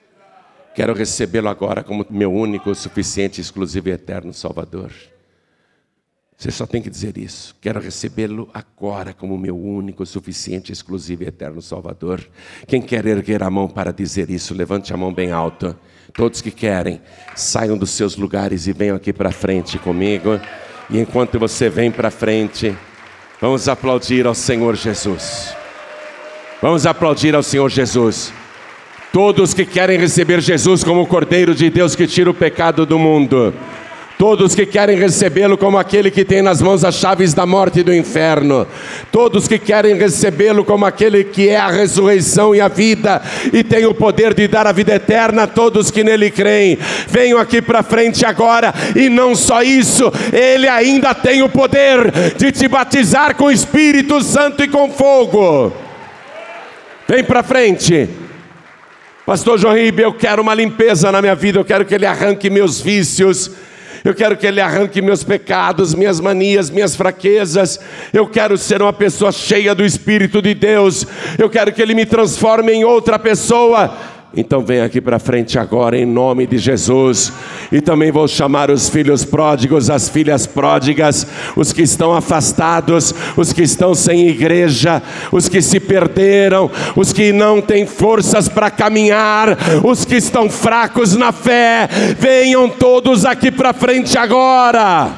Quero 0.73 0.93
recebê-lo 0.93 1.49
agora 1.49 1.83
como 1.83 2.05
meu 2.09 2.31
único, 2.31 2.73
suficiente, 2.73 3.41
exclusivo 3.41 3.89
e 3.89 3.91
eterno 3.91 4.33
Salvador. 4.33 4.93
Você 6.39 6.51
só 6.51 6.65
tem 6.65 6.81
que 6.81 6.89
dizer 6.89 7.17
isso. 7.17 7.53
Quero 7.59 7.81
recebê-lo 7.81 8.49
agora 8.53 9.13
como 9.13 9.37
meu 9.37 9.59
único, 9.59 10.05
suficiente, 10.05 10.71
exclusivo 10.71 11.23
e 11.23 11.27
eterno 11.27 11.61
Salvador. 11.61 12.25
Quem 12.65 12.81
quer 12.81 13.05
erguer 13.05 13.43
a 13.43 13.49
mão 13.49 13.67
para 13.67 13.91
dizer 13.91 14.29
isso, 14.29 14.53
levante 14.53 14.93
a 14.93 14.97
mão 14.97 15.13
bem 15.13 15.33
alta. 15.33 15.77
Todos 16.13 16.39
que 16.39 16.49
querem, 16.49 17.01
saiam 17.35 17.77
dos 17.77 17.89
seus 17.89 18.15
lugares 18.15 18.67
e 18.67 18.71
venham 18.71 18.95
aqui 18.95 19.11
para 19.11 19.33
frente 19.33 19.77
comigo. 19.77 20.39
E 20.89 20.97
enquanto 20.97 21.37
você 21.37 21.67
vem 21.67 21.91
para 21.91 22.09
frente, 22.09 22.73
vamos 23.41 23.67
aplaudir 23.67 24.25
ao 24.25 24.33
Senhor 24.33 24.77
Jesus. 24.77 25.53
Vamos 26.61 26.85
aplaudir 26.85 27.35
ao 27.35 27.43
Senhor 27.43 27.69
Jesus. 27.69 28.31
Todos 29.11 29.53
que 29.53 29.65
querem 29.65 29.99
receber 29.99 30.39
Jesus 30.39 30.85
como 30.85 31.01
o 31.01 31.07
Cordeiro 31.07 31.53
de 31.53 31.69
Deus 31.69 31.97
que 31.97 32.07
tira 32.07 32.29
o 32.29 32.33
pecado 32.33 32.85
do 32.85 32.97
mundo. 32.97 33.53
Todos 34.19 34.53
que 34.53 34.65
querem 34.65 34.97
recebê-lo 34.97 35.57
como 35.57 35.77
aquele 35.77 36.11
que 36.11 36.25
tem 36.25 36.41
nas 36.41 36.61
mãos 36.61 36.83
as 36.83 36.95
chaves 36.95 37.33
da 37.33 37.45
morte 37.45 37.79
e 37.79 37.83
do 37.83 37.95
inferno. 37.95 38.67
Todos 39.13 39.47
que 39.47 39.57
querem 39.57 39.95
recebê-lo 39.95 40.65
como 40.65 40.85
aquele 40.85 41.23
que 41.23 41.47
é 41.47 41.55
a 41.55 41.69
ressurreição 41.69 42.53
e 42.53 42.59
a 42.59 42.67
vida 42.67 43.21
e 43.53 43.63
tem 43.63 43.85
o 43.85 43.93
poder 43.93 44.33
de 44.33 44.45
dar 44.45 44.67
a 44.67 44.73
vida 44.73 44.93
eterna 44.93 45.43
a 45.43 45.47
todos 45.47 45.89
que 45.89 46.03
nele 46.03 46.29
creem. 46.29 46.77
Venham 47.07 47.39
aqui 47.39 47.61
para 47.61 47.81
frente 47.81 48.25
agora 48.25 48.73
e 48.93 49.07
não 49.07 49.33
só 49.37 49.63
isso, 49.63 50.11
ele 50.33 50.67
ainda 50.67 51.15
tem 51.15 51.41
o 51.41 51.47
poder 51.47 52.11
de 52.35 52.51
te 52.51 52.67
batizar 52.67 53.37
com 53.37 53.45
o 53.45 53.51
Espírito 53.51 54.21
Santo 54.21 54.61
e 54.61 54.67
com 54.67 54.91
fogo. 54.91 55.71
Vem 57.07 57.23
para 57.23 57.41
frente. 57.41 58.09
Pastor 59.25 59.57
João 59.57 59.75
Ribe, 59.75 60.01
eu 60.01 60.11
quero 60.11 60.41
uma 60.41 60.53
limpeza 60.53 61.09
na 61.09 61.21
minha 61.21 61.35
vida, 61.35 61.57
eu 61.57 61.63
quero 61.63 61.85
que 61.85 61.95
ele 61.95 62.05
arranque 62.05 62.49
meus 62.49 62.81
vícios 62.81 63.68
eu 64.03 64.13
quero 64.13 64.37
que 64.37 64.47
Ele 64.47 64.61
arranque 64.61 65.01
meus 65.01 65.23
pecados, 65.23 65.93
minhas 65.93 66.19
manias, 66.19 66.69
minhas 66.69 66.95
fraquezas. 66.95 67.79
Eu 68.13 68.27
quero 68.27 68.57
ser 68.57 68.81
uma 68.81 68.93
pessoa 68.93 69.31
cheia 69.31 69.75
do 69.75 69.85
Espírito 69.85 70.41
de 70.41 70.53
Deus. 70.53 71.05
Eu 71.37 71.49
quero 71.49 71.71
que 71.71 71.81
Ele 71.81 71.93
me 71.93 72.05
transforme 72.05 72.71
em 72.71 72.83
outra 72.83 73.19
pessoa. 73.19 73.97
Então 74.35 74.63
vem 74.63 74.81
aqui 74.81 75.01
para 75.01 75.17
frente 75.17 75.57
agora 75.57 75.97
em 75.97 76.05
nome 76.05 76.45
de 76.45 76.59
Jesus. 76.59 77.33
E 77.71 77.81
também 77.81 78.11
vou 78.11 78.27
chamar 78.27 78.69
os 78.69 78.87
filhos 78.87 79.25
pródigos, 79.25 79.89
as 79.89 80.07
filhas 80.07 80.45
pródigas, 80.45 81.25
os 81.55 81.73
que 81.73 81.81
estão 81.81 82.13
afastados, 82.13 83.13
os 83.35 83.51
que 83.51 83.63
estão 83.63 83.95
sem 83.95 84.27
igreja, 84.27 85.01
os 85.31 85.49
que 85.49 85.63
se 85.63 85.79
perderam, 85.79 86.69
os 86.95 87.11
que 87.11 87.33
não 87.33 87.59
têm 87.59 87.87
forças 87.87 88.47
para 88.47 88.69
caminhar, 88.69 89.57
os 89.83 90.05
que 90.05 90.17
estão 90.17 90.47
fracos 90.47 91.15
na 91.15 91.31
fé. 91.31 91.89
Venham 92.19 92.69
todos 92.69 93.25
aqui 93.25 93.49
para 93.49 93.73
frente 93.73 94.15
agora. 94.15 95.09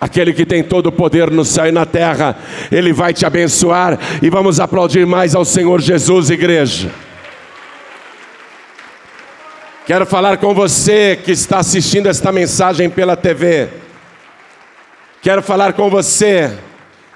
Aquele 0.00 0.32
que 0.32 0.46
tem 0.46 0.64
todo 0.64 0.86
o 0.86 0.92
poder 0.92 1.30
no 1.30 1.44
céu 1.44 1.66
e 1.66 1.70
na 1.70 1.84
terra, 1.84 2.34
Ele 2.72 2.94
vai 2.94 3.12
te 3.12 3.26
abençoar. 3.26 3.98
E 4.22 4.30
vamos 4.30 4.58
aplaudir 4.58 5.06
mais 5.06 5.34
ao 5.34 5.44
Senhor 5.44 5.82
Jesus, 5.82 6.30
igreja. 6.30 7.11
Quero 9.84 10.06
falar 10.06 10.36
com 10.36 10.54
você 10.54 11.16
que 11.16 11.32
está 11.32 11.58
assistindo 11.58 12.06
esta 12.06 12.30
mensagem 12.30 12.88
pela 12.88 13.16
TV. 13.16 13.68
Quero 15.20 15.42
falar 15.42 15.72
com 15.72 15.90
você 15.90 16.56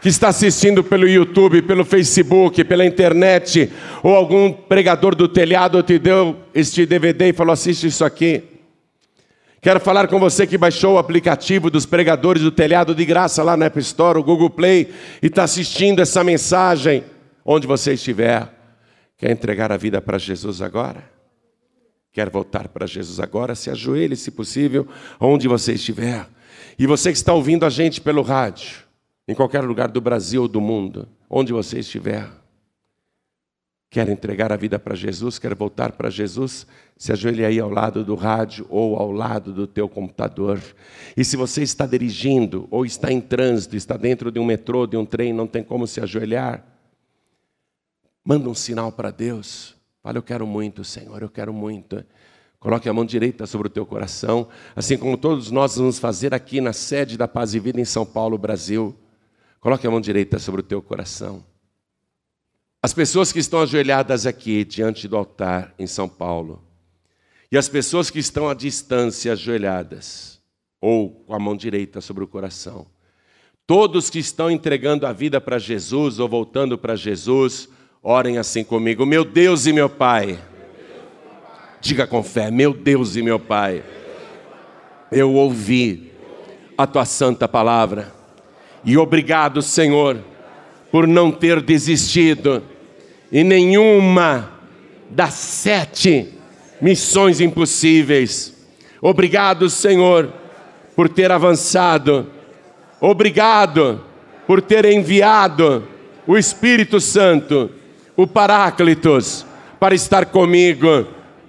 que 0.02 0.08
está 0.08 0.28
assistindo 0.28 0.82
pelo 0.82 1.08
YouTube, 1.08 1.62
pelo 1.62 1.84
Facebook, 1.84 2.64
pela 2.64 2.84
internet, 2.84 3.70
ou 4.02 4.16
algum 4.16 4.52
pregador 4.52 5.14
do 5.14 5.28
telhado 5.28 5.80
te 5.80 5.96
deu 5.96 6.36
este 6.52 6.84
DVD 6.84 7.28
e 7.28 7.32
falou: 7.32 7.52
assiste 7.52 7.86
isso 7.86 8.04
aqui. 8.04 8.42
Quero 9.62 9.78
falar 9.78 10.08
com 10.08 10.18
você 10.18 10.44
que 10.44 10.58
baixou 10.58 10.94
o 10.94 10.98
aplicativo 10.98 11.70
dos 11.70 11.86
pregadores 11.86 12.42
do 12.42 12.50
telhado 12.50 12.96
de 12.96 13.04
graça 13.04 13.44
lá 13.44 13.56
na 13.56 13.66
App 13.66 13.78
Store, 13.78 14.18
o 14.18 14.24
Google 14.24 14.50
Play, 14.50 14.92
e 15.22 15.26
está 15.28 15.44
assistindo 15.44 16.02
essa 16.02 16.24
mensagem 16.24 17.04
onde 17.44 17.64
você 17.64 17.92
estiver. 17.92 18.48
Quer 19.16 19.30
entregar 19.30 19.70
a 19.70 19.76
vida 19.76 20.00
para 20.00 20.18
Jesus 20.18 20.60
agora? 20.60 21.15
Quer 22.16 22.30
voltar 22.30 22.68
para 22.68 22.86
Jesus 22.86 23.20
agora, 23.20 23.54
se 23.54 23.68
ajoelhe, 23.68 24.16
se 24.16 24.30
possível, 24.30 24.88
onde 25.20 25.46
você 25.46 25.74
estiver. 25.74 26.26
E 26.78 26.86
você 26.86 27.12
que 27.12 27.18
está 27.18 27.34
ouvindo 27.34 27.66
a 27.66 27.68
gente 27.68 28.00
pelo 28.00 28.22
rádio, 28.22 28.86
em 29.28 29.34
qualquer 29.34 29.62
lugar 29.62 29.88
do 29.88 30.00
Brasil 30.00 30.40
ou 30.40 30.48
do 30.48 30.58
mundo, 30.58 31.06
onde 31.28 31.52
você 31.52 31.80
estiver, 31.80 32.26
quer 33.90 34.08
entregar 34.08 34.50
a 34.50 34.56
vida 34.56 34.78
para 34.78 34.94
Jesus, 34.94 35.38
quer 35.38 35.54
voltar 35.54 35.92
para 35.92 36.08
Jesus, 36.08 36.66
se 36.96 37.12
ajoelhe 37.12 37.44
aí 37.44 37.60
ao 37.60 37.68
lado 37.68 38.02
do 38.02 38.14
rádio 38.14 38.64
ou 38.70 38.96
ao 38.96 39.12
lado 39.12 39.52
do 39.52 39.66
teu 39.66 39.86
computador. 39.86 40.58
E 41.14 41.22
se 41.22 41.36
você 41.36 41.62
está 41.62 41.84
dirigindo 41.84 42.66
ou 42.70 42.86
está 42.86 43.12
em 43.12 43.20
trânsito, 43.20 43.76
está 43.76 43.94
dentro 43.94 44.32
de 44.32 44.40
um 44.40 44.44
metrô, 44.46 44.86
de 44.86 44.96
um 44.96 45.04
trem, 45.04 45.34
não 45.34 45.46
tem 45.46 45.62
como 45.62 45.86
se 45.86 46.00
ajoelhar, 46.00 46.64
manda 48.24 48.48
um 48.48 48.54
sinal 48.54 48.90
para 48.90 49.10
Deus. 49.10 49.75
Fala, 50.06 50.18
eu 50.18 50.22
quero 50.22 50.46
muito, 50.46 50.84
Senhor, 50.84 51.20
eu 51.20 51.28
quero 51.28 51.52
muito. 51.52 52.04
Coloque 52.60 52.88
a 52.88 52.92
mão 52.92 53.04
direita 53.04 53.44
sobre 53.44 53.66
o 53.66 53.70
teu 53.70 53.84
coração, 53.84 54.46
assim 54.76 54.96
como 54.96 55.18
todos 55.18 55.50
nós 55.50 55.74
vamos 55.74 55.98
fazer 55.98 56.32
aqui 56.32 56.60
na 56.60 56.72
sede 56.72 57.18
da 57.18 57.26
Paz 57.26 57.54
e 57.54 57.58
Vida 57.58 57.80
em 57.80 57.84
São 57.84 58.06
Paulo, 58.06 58.38
Brasil. 58.38 58.96
Coloque 59.58 59.84
a 59.84 59.90
mão 59.90 60.00
direita 60.00 60.38
sobre 60.38 60.60
o 60.60 60.62
teu 60.62 60.80
coração. 60.80 61.44
As 62.80 62.94
pessoas 62.94 63.32
que 63.32 63.40
estão 63.40 63.60
ajoelhadas 63.60 64.26
aqui 64.26 64.64
diante 64.64 65.08
do 65.08 65.16
altar 65.16 65.74
em 65.76 65.88
São 65.88 66.08
Paulo, 66.08 66.62
e 67.50 67.58
as 67.58 67.68
pessoas 67.68 68.08
que 68.08 68.20
estão 68.20 68.48
à 68.48 68.54
distância 68.54 69.32
ajoelhadas, 69.32 70.40
ou 70.80 71.10
com 71.26 71.34
a 71.34 71.38
mão 71.40 71.56
direita 71.56 72.00
sobre 72.00 72.22
o 72.22 72.28
coração, 72.28 72.86
todos 73.66 74.08
que 74.08 74.20
estão 74.20 74.52
entregando 74.52 75.04
a 75.04 75.12
vida 75.12 75.40
para 75.40 75.58
Jesus 75.58 76.20
ou 76.20 76.28
voltando 76.28 76.78
para 76.78 76.94
Jesus, 76.94 77.68
Orem 78.08 78.38
assim 78.38 78.62
comigo, 78.62 79.04
meu 79.04 79.24
Deus 79.24 79.66
e 79.66 79.72
meu 79.72 79.88
Pai. 79.88 80.38
Diga 81.80 82.06
com 82.06 82.22
fé: 82.22 82.52
Meu 82.52 82.72
Deus 82.72 83.16
e 83.16 83.20
meu 83.20 83.36
Pai, 83.36 83.82
eu 85.10 85.32
ouvi 85.32 86.12
a 86.78 86.86
tua 86.86 87.04
santa 87.04 87.48
palavra. 87.48 88.14
E 88.84 88.96
obrigado, 88.96 89.60
Senhor, 89.60 90.18
por 90.88 91.04
não 91.08 91.32
ter 91.32 91.60
desistido 91.60 92.62
em 93.32 93.42
nenhuma 93.42 94.52
das 95.10 95.34
sete 95.34 96.32
missões 96.80 97.40
impossíveis. 97.40 98.54
Obrigado, 99.02 99.68
Senhor, 99.68 100.32
por 100.94 101.08
ter 101.08 101.32
avançado. 101.32 102.30
Obrigado 103.00 104.00
por 104.46 104.62
ter 104.62 104.84
enviado 104.84 105.82
o 106.24 106.38
Espírito 106.38 107.00
Santo, 107.00 107.68
o 108.16 108.26
Paráclitos, 108.26 109.44
para 109.78 109.94
estar 109.94 110.26
comigo 110.26 111.06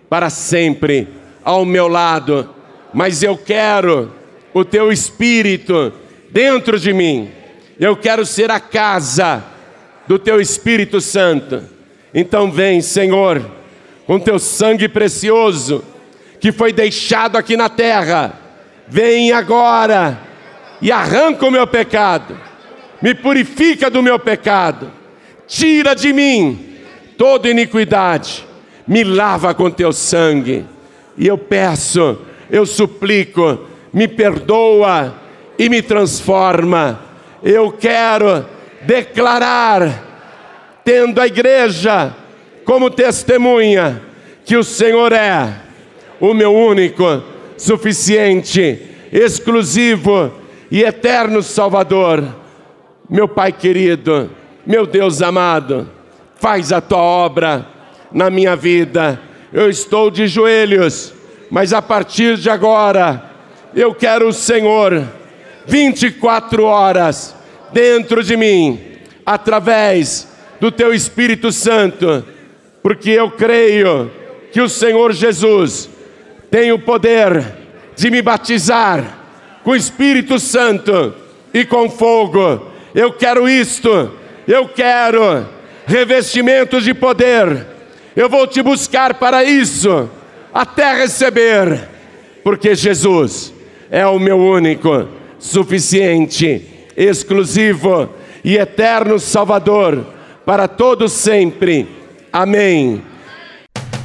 para 0.10 0.30
sempre, 0.30 1.08
ao 1.44 1.66
meu 1.66 1.88
lado. 1.88 2.50
Mas 2.94 3.24
eu 3.24 3.38
quero 3.38 4.14
o 4.54 4.66
teu 4.66 4.92
Espírito 4.92 5.94
dentro 6.30 6.80
de 6.80 6.94
mim. 6.94 7.32
Eu 7.80 7.96
quero 7.96 8.26
ser 8.26 8.52
a 8.52 8.60
casa 8.60 9.44
do 10.08 10.18
teu 10.18 10.42
Espírito 10.42 11.00
Santo. 11.00 11.64
Então 12.14 12.52
vem, 12.52 12.82
Senhor, 12.82 13.46
com 14.06 14.20
teu 14.20 14.40
sangue 14.40 14.88
precioso 14.88 15.84
que 16.40 16.52
foi 16.52 16.72
deixado 16.72 17.38
aqui 17.38 17.58
na 17.58 17.70
terra. 17.70 18.34
Vem 18.88 19.32
agora 19.32 20.20
e 20.82 20.92
arranca 20.92 21.46
o 21.46 21.52
meu 21.52 21.68
pecado. 21.68 22.38
Me 23.02 23.14
purifica 23.14 23.90
do 23.90 24.02
meu 24.02 24.18
pecado. 24.18 24.92
Tira 25.48 25.96
de 25.96 26.12
mim 26.12 26.76
toda 27.18 27.50
iniquidade. 27.50 28.46
Me 28.88 29.04
lava 29.04 29.54
com 29.54 29.72
teu 29.72 29.92
sangue. 29.92 30.66
E 31.18 31.28
eu 31.28 31.38
peço, 31.38 32.20
eu 32.50 32.66
suplico, 32.66 33.60
me 33.92 34.08
perdoa 34.08 35.16
e 35.58 35.68
me 35.70 35.82
transforma. 35.82 37.02
Eu 37.42 37.72
quero 37.72 38.46
declarar, 38.84 40.82
tendo 40.84 41.20
a 41.20 41.28
igreja 41.28 42.16
como 42.64 42.90
testemunha, 42.90 44.02
que 44.46 44.56
o 44.56 44.64
Senhor 44.64 45.12
é 45.12 45.54
o 46.20 46.34
meu 46.34 46.54
único, 46.54 47.24
suficiente, 47.58 48.82
exclusivo 49.12 50.32
e 50.70 50.84
eterno 50.84 51.42
Salvador. 51.42 52.24
Meu 53.10 53.28
Pai 53.28 53.52
querido, 53.52 54.30
meu 54.68 54.86
Deus 54.86 55.22
amado, 55.22 55.90
faz 56.36 56.74
a 56.74 56.82
tua 56.82 56.98
obra 56.98 57.66
na 58.12 58.30
minha 58.30 58.54
vida. 58.54 59.18
Eu 59.54 59.70
estou 59.70 60.12
de 60.12 60.28
joelhos, 60.28 61.14
mas 61.50 61.72
a 61.72 61.82
partir 61.82 62.36
de 62.36 62.50
agora, 62.50 63.32
eu 63.74 63.96
quero 63.96 64.28
o 64.28 64.34
Senhor 64.34 65.08
24 65.66 66.64
horas 66.66 67.34
dentro 67.72 68.22
de 68.22 68.36
mim, 68.36 68.78
através 69.26 70.28
do 70.60 70.70
teu 70.70 70.94
Espírito 70.94 71.50
Santo, 71.50 72.26
porque 72.84 73.12
eu 73.12 73.32
creio 73.32 74.12
que 74.52 74.60
o 74.60 74.68
Senhor 74.68 75.14
Jesus 75.14 75.90
tem 76.52 76.74
o 76.74 76.80
poder 76.80 77.56
de 77.96 78.12
me 78.12 78.22
batizar 78.22 79.18
com 79.64 79.72
o 79.72 79.76
Espírito 79.78 80.38
Santo 80.38 81.16
e 81.54 81.64
com 81.64 81.90
fogo. 81.90 82.68
Eu 82.94 83.14
quero 83.14 83.48
isto, 83.48 84.17
eu 84.48 84.68
quero 84.70 85.46
revestimentos 85.86 86.84
de 86.84 86.94
poder. 86.94 87.66
Eu 88.16 88.30
vou 88.30 88.48
te 88.48 88.62
buscar 88.62 89.16
para 89.16 89.44
isso, 89.44 90.10
até 90.54 90.94
receber, 91.02 91.88
porque 92.44 92.74
Jesus 92.74 93.54
é 93.92 94.06
o 94.08 94.20
meu 94.20 94.38
único, 94.38 95.08
suficiente, 95.38 96.66
exclusivo 96.96 98.10
e 98.44 98.58
eterno 98.58 99.20
Salvador 99.20 100.06
para 100.46 100.68
todos 100.68 101.12
sempre. 101.12 101.88
Amém. 102.32 103.04